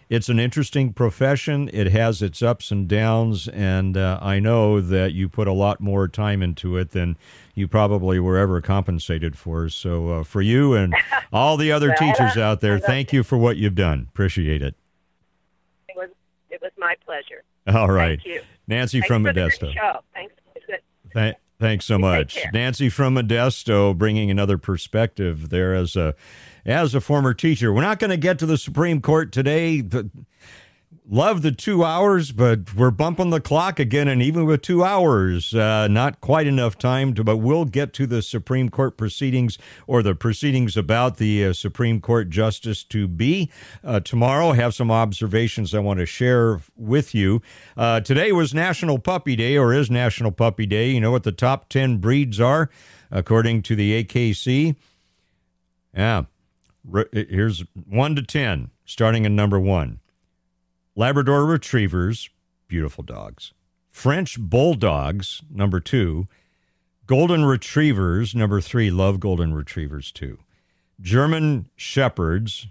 it's 0.08 0.28
an 0.28 0.38
interesting 0.38 0.92
profession. 0.92 1.68
It 1.72 1.88
has 1.88 2.22
its 2.22 2.42
ups 2.42 2.70
and 2.70 2.86
downs, 2.86 3.48
and 3.48 3.96
uh, 3.96 4.18
I 4.22 4.38
know 4.38 4.80
that 4.80 5.12
you 5.12 5.28
put 5.28 5.48
a 5.48 5.52
lot 5.52 5.80
more 5.80 6.06
time 6.06 6.42
into 6.42 6.76
it 6.76 6.90
than 6.90 7.16
you 7.54 7.66
probably 7.66 8.20
were 8.20 8.36
ever 8.36 8.60
compensated 8.60 9.36
for. 9.36 9.68
So, 9.68 10.08
uh, 10.10 10.24
for 10.24 10.42
you 10.42 10.74
and 10.74 10.94
all 11.32 11.56
the 11.56 11.72
other 11.72 11.94
teachers 11.98 12.36
out 12.36 12.60
there, 12.60 12.78
thank 12.78 13.12
you 13.12 13.24
for 13.24 13.36
what 13.36 13.56
you've 13.56 13.74
done. 13.74 14.06
Appreciate 14.10 14.62
it. 14.62 14.76
It 15.88 15.96
was 15.96 16.10
it 16.50 16.60
was 16.62 16.72
my 16.78 16.94
pleasure. 17.04 17.42
All 17.66 17.90
right, 17.90 18.20
thank 18.22 18.26
you. 18.26 18.42
Nancy 18.68 19.00
Thanks 19.00 19.08
from 19.08 19.24
Modesto. 19.24 19.74
Show. 19.74 20.00
Thanks. 20.14 20.34
Th- 21.14 21.34
thanks 21.58 21.86
so 21.86 21.98
much, 21.98 22.38
Nancy 22.52 22.90
from 22.90 23.16
Modesto, 23.16 23.96
bringing 23.96 24.30
another 24.30 24.58
perspective 24.58 25.48
there 25.48 25.74
as 25.74 25.96
a 25.96 26.14
as 26.66 26.94
a 26.94 27.00
former 27.00 27.32
teacher. 27.32 27.72
We're 27.72 27.80
not 27.82 28.00
going 28.00 28.10
to 28.10 28.16
get 28.16 28.38
to 28.40 28.46
the 28.46 28.58
Supreme 28.58 29.00
Court 29.00 29.30
today. 29.30 29.82
Love 31.08 31.42
the 31.42 31.52
two 31.52 31.84
hours, 31.84 32.32
but 32.32 32.74
we're 32.74 32.90
bumping 32.90 33.30
the 33.30 33.40
clock 33.40 33.78
again. 33.78 34.08
And 34.08 34.20
even 34.20 34.44
with 34.44 34.62
two 34.62 34.82
hours, 34.82 35.54
uh, 35.54 35.86
not 35.86 36.20
quite 36.20 36.48
enough 36.48 36.76
time 36.76 37.14
to, 37.14 37.22
but 37.22 37.36
we'll 37.36 37.64
get 37.64 37.92
to 37.94 38.08
the 38.08 38.20
Supreme 38.20 38.68
Court 38.70 38.96
proceedings 38.96 39.56
or 39.86 40.02
the 40.02 40.16
proceedings 40.16 40.76
about 40.76 41.18
the 41.18 41.44
uh, 41.44 41.52
Supreme 41.52 42.00
Court 42.00 42.28
justice 42.28 42.82
to 42.84 43.06
be 43.06 43.52
uh, 43.84 44.00
tomorrow. 44.00 44.48
I 44.50 44.56
have 44.56 44.74
some 44.74 44.90
observations 44.90 45.72
I 45.72 45.78
want 45.78 46.00
to 46.00 46.06
share 46.06 46.60
with 46.76 47.14
you. 47.14 47.40
Uh, 47.76 48.00
today 48.00 48.32
was 48.32 48.52
National 48.52 48.98
Puppy 48.98 49.36
Day, 49.36 49.56
or 49.56 49.72
is 49.72 49.88
National 49.88 50.32
Puppy 50.32 50.66
Day. 50.66 50.90
You 50.90 51.00
know 51.00 51.12
what 51.12 51.22
the 51.22 51.30
top 51.30 51.68
10 51.68 51.98
breeds 51.98 52.40
are, 52.40 52.68
according 53.12 53.62
to 53.62 53.76
the 53.76 54.02
AKC? 54.02 54.74
Yeah. 55.94 56.24
Here's 57.12 57.64
one 57.88 58.14
to 58.16 58.22
10, 58.22 58.70
starting 58.84 59.24
in 59.24 59.34
number 59.34 59.58
one 59.58 60.00
Labrador 60.94 61.44
Retrievers, 61.44 62.30
beautiful 62.68 63.04
dogs. 63.04 63.52
French 63.90 64.38
Bulldogs, 64.38 65.42
number 65.50 65.80
two. 65.80 66.28
Golden 67.06 67.44
Retrievers, 67.44 68.34
number 68.34 68.60
three. 68.60 68.90
Love 68.90 69.20
Golden 69.20 69.54
Retrievers 69.54 70.12
too. 70.12 70.38
German 71.00 71.68
Shepherds, 71.76 72.66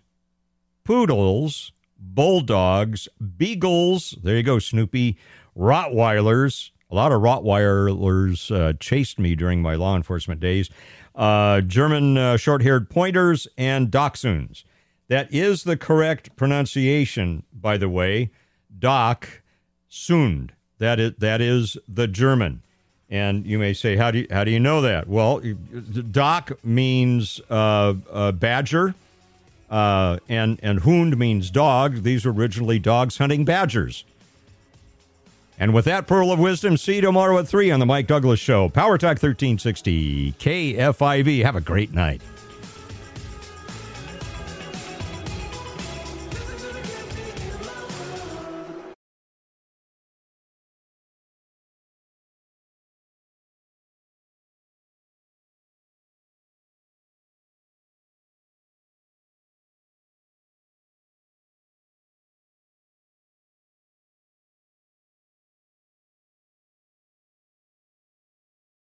Poodles, 0.83 1.71
Bulldogs, 1.97 3.07
Beagles. 3.37 4.17
There 4.21 4.37
you 4.37 4.43
go, 4.43 4.59
Snoopy. 4.59 5.17
Rottweilers. 5.57 6.71
A 6.91 6.95
lot 6.95 7.11
of 7.11 7.21
Rottweilers 7.21 8.55
uh, 8.55 8.73
chased 8.79 9.17
me 9.19 9.35
during 9.35 9.61
my 9.61 9.75
law 9.75 9.95
enforcement 9.95 10.39
days 10.39 10.69
uh, 11.15 11.61
German 11.61 12.17
uh, 12.17 12.37
short 12.37 12.61
haired 12.61 12.89
pointers, 12.89 13.47
and 13.57 13.89
dachshunds. 13.89 14.63
That 15.07 15.33
is 15.33 15.63
the 15.63 15.77
correct 15.77 16.35
pronunciation, 16.35 17.43
by 17.53 17.77
the 17.77 17.89
way. 17.89 18.31
Doc 18.77 19.41
Dachshund. 19.95 20.51
That 20.79 20.99
is, 20.99 21.13
that 21.19 21.41
is 21.41 21.77
the 21.87 22.07
German. 22.07 22.61
And 23.09 23.45
you 23.45 23.57
may 23.57 23.73
say, 23.73 23.95
how 23.95 24.11
do 24.11 24.19
you, 24.19 24.27
how 24.29 24.43
do 24.43 24.51
you 24.51 24.59
know 24.59 24.81
that? 24.81 25.07
Well, 25.07 25.39
Dach 25.39 26.51
means 26.63 27.39
uh, 27.49 27.93
badger, 28.33 28.95
uh, 29.69 30.17
and, 30.27 30.59
and 30.61 30.79
Hund 30.81 31.17
means 31.17 31.49
dog. 31.49 32.03
These 32.03 32.25
were 32.25 32.33
originally 32.33 32.79
dogs 32.79 33.17
hunting 33.17 33.45
badgers. 33.45 34.03
And 35.59 35.73
with 35.73 35.85
that 35.85 36.07
pearl 36.07 36.31
of 36.31 36.39
wisdom, 36.39 36.75
see 36.77 36.95
you 36.95 37.01
tomorrow 37.01 37.37
at 37.39 37.47
3 37.47 37.71
on 37.71 37.79
The 37.79 37.85
Mike 37.85 38.07
Douglass 38.07 38.39
Show. 38.39 38.69
Power 38.69 38.97
Talk 38.97 39.21
1360, 39.21 40.33
KFIV. 40.33 41.43
Have 41.43 41.55
a 41.55 41.61
great 41.61 41.93
night. 41.93 42.21